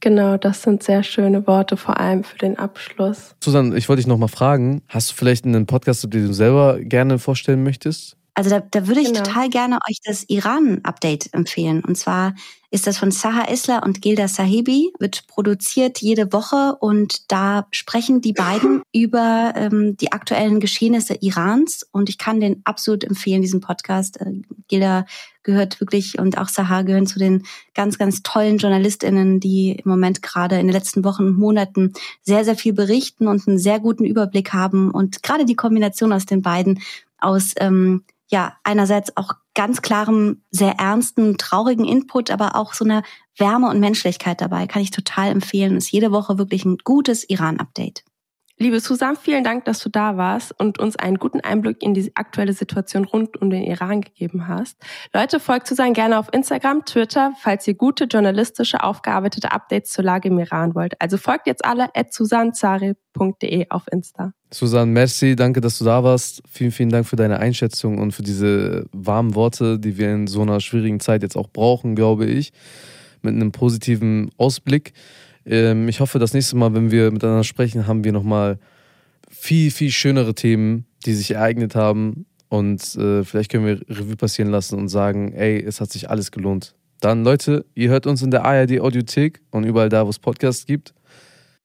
Genau, 0.00 0.38
das 0.38 0.62
sind 0.62 0.82
sehr 0.82 1.02
schöne 1.02 1.46
Worte, 1.46 1.76
vor 1.76 2.00
allem 2.00 2.24
für 2.24 2.38
den 2.38 2.58
Abschluss. 2.58 3.34
Susanne, 3.44 3.76
ich 3.76 3.90
wollte 3.90 4.00
dich 4.00 4.06
nochmal 4.06 4.30
fragen, 4.30 4.80
hast 4.88 5.10
du 5.10 5.14
vielleicht 5.16 5.44
einen 5.44 5.66
Podcast, 5.66 6.02
den 6.04 6.28
du 6.28 6.32
selber 6.32 6.80
gerne 6.80 7.18
vorstellen 7.18 7.62
möchtest? 7.62 8.16
Also 8.34 8.50
da, 8.50 8.60
da 8.60 8.86
würde 8.86 9.00
ich 9.00 9.08
Genau. 9.12 9.22
total 9.22 9.48
gerne 9.48 9.78
euch 9.88 9.98
das 10.04 10.24
Iran-Update 10.28 11.32
empfehlen. 11.34 11.82
Und 11.84 11.96
zwar 11.96 12.34
ist 12.72 12.86
das 12.86 12.98
von 12.98 13.10
Saha 13.10 13.50
Isler 13.50 13.82
und 13.84 14.00
Gilda 14.00 14.28
Sahibi, 14.28 14.92
wird 15.00 15.26
produziert 15.26 15.98
jede 16.00 16.32
Woche 16.32 16.76
und 16.78 17.30
da 17.32 17.66
sprechen 17.72 18.20
die 18.20 18.32
beiden 18.32 18.82
über 18.92 19.52
ähm, 19.56 19.96
die 19.96 20.12
aktuellen 20.12 20.60
Geschehnisse 20.60 21.16
Irans 21.20 21.84
und 21.90 22.08
ich 22.08 22.16
kann 22.18 22.38
den 22.40 22.60
absolut 22.64 23.02
empfehlen, 23.02 23.42
diesen 23.42 23.60
Podcast. 23.60 24.20
Äh, 24.20 24.42
Gilda 24.68 25.04
gehört 25.42 25.80
wirklich 25.80 26.18
und 26.18 26.38
auch 26.38 26.48
Saha 26.48 26.82
gehören 26.82 27.08
zu 27.08 27.18
den 27.18 27.44
ganz, 27.74 27.98
ganz 27.98 28.22
tollen 28.22 28.58
JournalistInnen, 28.58 29.40
die 29.40 29.72
im 29.72 29.90
Moment 29.90 30.22
gerade 30.22 30.56
in 30.60 30.66
den 30.66 30.72
letzten 30.74 31.02
Wochen 31.02 31.24
und 31.24 31.38
Monaten 31.38 31.92
sehr, 32.22 32.44
sehr 32.44 32.56
viel 32.56 32.72
berichten 32.74 33.26
und 33.26 33.48
einen 33.48 33.58
sehr 33.58 33.80
guten 33.80 34.04
Überblick 34.04 34.52
haben 34.52 34.92
und 34.92 35.22
gerade 35.24 35.44
die 35.44 35.56
Kombination 35.56 36.12
aus 36.12 36.26
den 36.26 36.42
beiden 36.42 36.80
aus 37.20 37.52
ähm, 37.56 38.04
ja 38.30 38.54
einerseits 38.64 39.16
auch 39.16 39.34
ganz 39.54 39.82
klarem, 39.82 40.42
sehr 40.50 40.78
ernsten, 40.78 41.36
traurigen 41.36 41.84
Input, 41.84 42.30
aber 42.30 42.56
auch 42.56 42.72
so 42.72 42.84
einer 42.84 43.02
Wärme 43.36 43.68
und 43.68 43.80
Menschlichkeit 43.80 44.40
dabei. 44.40 44.66
Kann 44.66 44.82
ich 44.82 44.90
total 44.90 45.30
empfehlen. 45.30 45.76
Ist 45.76 45.90
jede 45.90 46.12
Woche 46.12 46.38
wirklich 46.38 46.64
ein 46.64 46.78
gutes 46.84 47.28
Iran-Update. 47.28 48.04
Liebe 48.62 48.78
Susan, 48.78 49.16
vielen 49.16 49.42
Dank, 49.42 49.64
dass 49.64 49.78
du 49.78 49.88
da 49.88 50.18
warst 50.18 50.52
und 50.60 50.78
uns 50.78 50.94
einen 50.94 51.16
guten 51.16 51.40
Einblick 51.40 51.82
in 51.82 51.94
die 51.94 52.14
aktuelle 52.14 52.52
Situation 52.52 53.04
rund 53.06 53.40
um 53.40 53.48
den 53.48 53.62
Iran 53.62 54.02
gegeben 54.02 54.48
hast. 54.48 54.76
Leute, 55.14 55.40
folgt 55.40 55.66
Susan 55.66 55.94
gerne 55.94 56.18
auf 56.18 56.26
Instagram, 56.30 56.84
Twitter, 56.84 57.32
falls 57.40 57.66
ihr 57.66 57.72
gute 57.72 58.04
journalistische, 58.04 58.84
aufgearbeitete 58.84 59.50
Updates 59.50 59.92
zur 59.92 60.04
Lage 60.04 60.28
im 60.28 60.38
Iran 60.38 60.74
wollt. 60.74 61.00
Also 61.00 61.16
folgt 61.16 61.46
jetzt 61.46 61.64
alle 61.64 61.88
at 61.96 62.12
susanzare.de 62.12 63.70
auf 63.70 63.84
Insta. 63.90 64.34
Susanne, 64.50 64.92
merci, 64.92 65.36
danke, 65.36 65.62
dass 65.62 65.78
du 65.78 65.86
da 65.86 66.04
warst. 66.04 66.42
Vielen, 66.46 66.72
vielen 66.72 66.90
Dank 66.90 67.06
für 67.06 67.16
deine 67.16 67.38
Einschätzung 67.38 67.96
und 67.96 68.12
für 68.12 68.22
diese 68.22 68.84
warmen 68.92 69.34
Worte, 69.34 69.78
die 69.78 69.96
wir 69.96 70.12
in 70.12 70.26
so 70.26 70.42
einer 70.42 70.60
schwierigen 70.60 71.00
Zeit 71.00 71.22
jetzt 71.22 71.36
auch 71.36 71.48
brauchen, 71.48 71.94
glaube 71.94 72.26
ich, 72.26 72.52
mit 73.22 73.34
einem 73.34 73.52
positiven 73.52 74.30
Ausblick. 74.36 74.92
Ähm, 75.50 75.88
ich 75.88 76.00
hoffe, 76.00 76.18
das 76.18 76.32
nächste 76.32 76.56
Mal, 76.56 76.72
wenn 76.74 76.90
wir 76.90 77.10
miteinander 77.10 77.44
sprechen, 77.44 77.86
haben 77.86 78.04
wir 78.04 78.12
nochmal 78.12 78.58
viel, 79.28 79.70
viel 79.70 79.90
schönere 79.90 80.34
Themen, 80.34 80.86
die 81.04 81.12
sich 81.12 81.32
ereignet 81.32 81.74
haben. 81.74 82.26
Und 82.48 82.94
äh, 82.96 83.24
vielleicht 83.24 83.50
können 83.50 83.66
wir 83.66 83.80
Revue 83.88 84.16
passieren 84.16 84.50
lassen 84.50 84.78
und 84.78 84.88
sagen, 84.88 85.32
ey, 85.32 85.62
es 85.62 85.80
hat 85.80 85.90
sich 85.90 86.08
alles 86.08 86.30
gelohnt. 86.30 86.74
Dann, 87.00 87.24
Leute, 87.24 87.64
ihr 87.74 87.90
hört 87.90 88.06
uns 88.06 88.22
in 88.22 88.30
der 88.30 88.44
ARD 88.44 88.80
Audiothek 88.80 89.40
und 89.50 89.64
überall 89.64 89.88
da, 89.88 90.06
wo 90.06 90.10
es 90.10 90.18
Podcasts 90.18 90.66
gibt. 90.66 90.94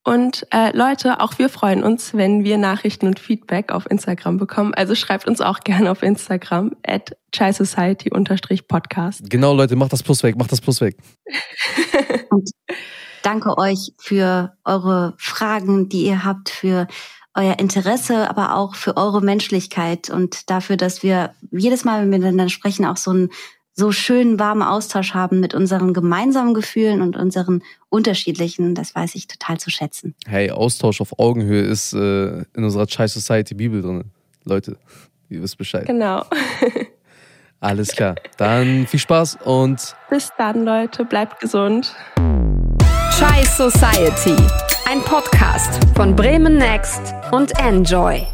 Und 0.03 0.45
äh, 0.51 0.75
Leute, 0.75 1.19
auch 1.19 1.38
wir 1.39 1.49
freuen 1.49 1.83
uns, 1.83 2.13
wenn 2.13 2.43
wir 2.43 2.59
Nachrichten 2.59 3.07
und 3.07 3.19
Feedback 3.19 3.71
auf 3.71 3.89
Instagram 3.89 4.38
bekommen. 4.38 4.73
Also 4.75 4.93
schreibt 4.93 5.27
uns 5.27 5.41
auch 5.41 5.61
gerne 5.61 5.89
auf 5.89 6.03
Instagram 6.03 6.75
at 6.86 7.17
chai-society-podcast. 7.31 9.29
Genau, 9.29 9.55
Leute, 9.55 9.75
macht 9.75 9.93
das 9.93 10.03
Plus 10.03 10.21
weg, 10.21 10.38
macht 10.38 10.51
das 10.51 10.61
Plus 10.61 10.79
weg. 10.81 10.95
Danke 13.26 13.57
euch 13.57 13.91
für 13.97 14.53
eure 14.65 15.15
Fragen, 15.17 15.89
die 15.89 16.05
ihr 16.05 16.23
habt, 16.23 16.49
für 16.49 16.86
euer 17.34 17.57
Interesse, 17.57 18.30
aber 18.30 18.55
auch 18.55 18.76
für 18.76 18.97
eure 18.97 19.19
Menschlichkeit 19.19 20.11
und 20.11 20.47
dafür, 20.51 20.78
dass 20.78 21.01
wir 21.01 21.32
jedes 21.49 21.86
Mal, 21.86 22.03
wenn 22.03 22.11
wir 22.11 22.19
miteinander 22.19 22.49
sprechen, 22.49 22.86
auch 22.86 22.97
so 22.97 23.09
einen 23.09 23.30
so 23.73 23.91
schönen, 23.91 24.38
warmen 24.38 24.61
Austausch 24.61 25.15
haben 25.15 25.39
mit 25.39 25.55
unseren 25.55 25.91
gemeinsamen 25.91 26.53
Gefühlen 26.53 27.01
und 27.01 27.17
unseren 27.17 27.63
unterschiedlichen. 27.89 28.76
Das 28.76 28.93
weiß 28.93 29.15
ich 29.15 29.26
total 29.26 29.59
zu 29.59 29.71
schätzen. 29.71 30.13
Hey, 30.28 30.51
Austausch 30.51 31.01
auf 31.01 31.17
Augenhöhe 31.17 31.63
ist 31.63 31.93
äh, 31.93 32.43
in 32.53 32.63
unserer 32.63 32.86
Chai 32.86 33.07
Society 33.07 33.55
Bibel 33.55 33.82
drin. 33.82 34.11
Leute, 34.43 34.78
ihr 35.30 35.41
wisst 35.41 35.57
Bescheid. 35.57 35.88
Genau. 35.88 36.23
Alles 37.59 37.89
klar. 37.89 38.13
Dann 38.38 38.86
viel 38.86 38.99
Spaß 38.99 39.39
und 39.43 39.95
Bis 40.11 40.32
dann, 40.38 40.63
Leute. 40.63 41.05
Bleibt 41.05 41.39
gesund. 41.39 41.95
Chai 43.18 43.45
Society. 43.45 44.36
Ein 44.91 45.01
Podcast 45.01 45.80
von 45.95 46.18
Bremen 46.18 46.57
Next 46.57 47.16
und 47.32 47.57
Enjoy. 47.61 48.28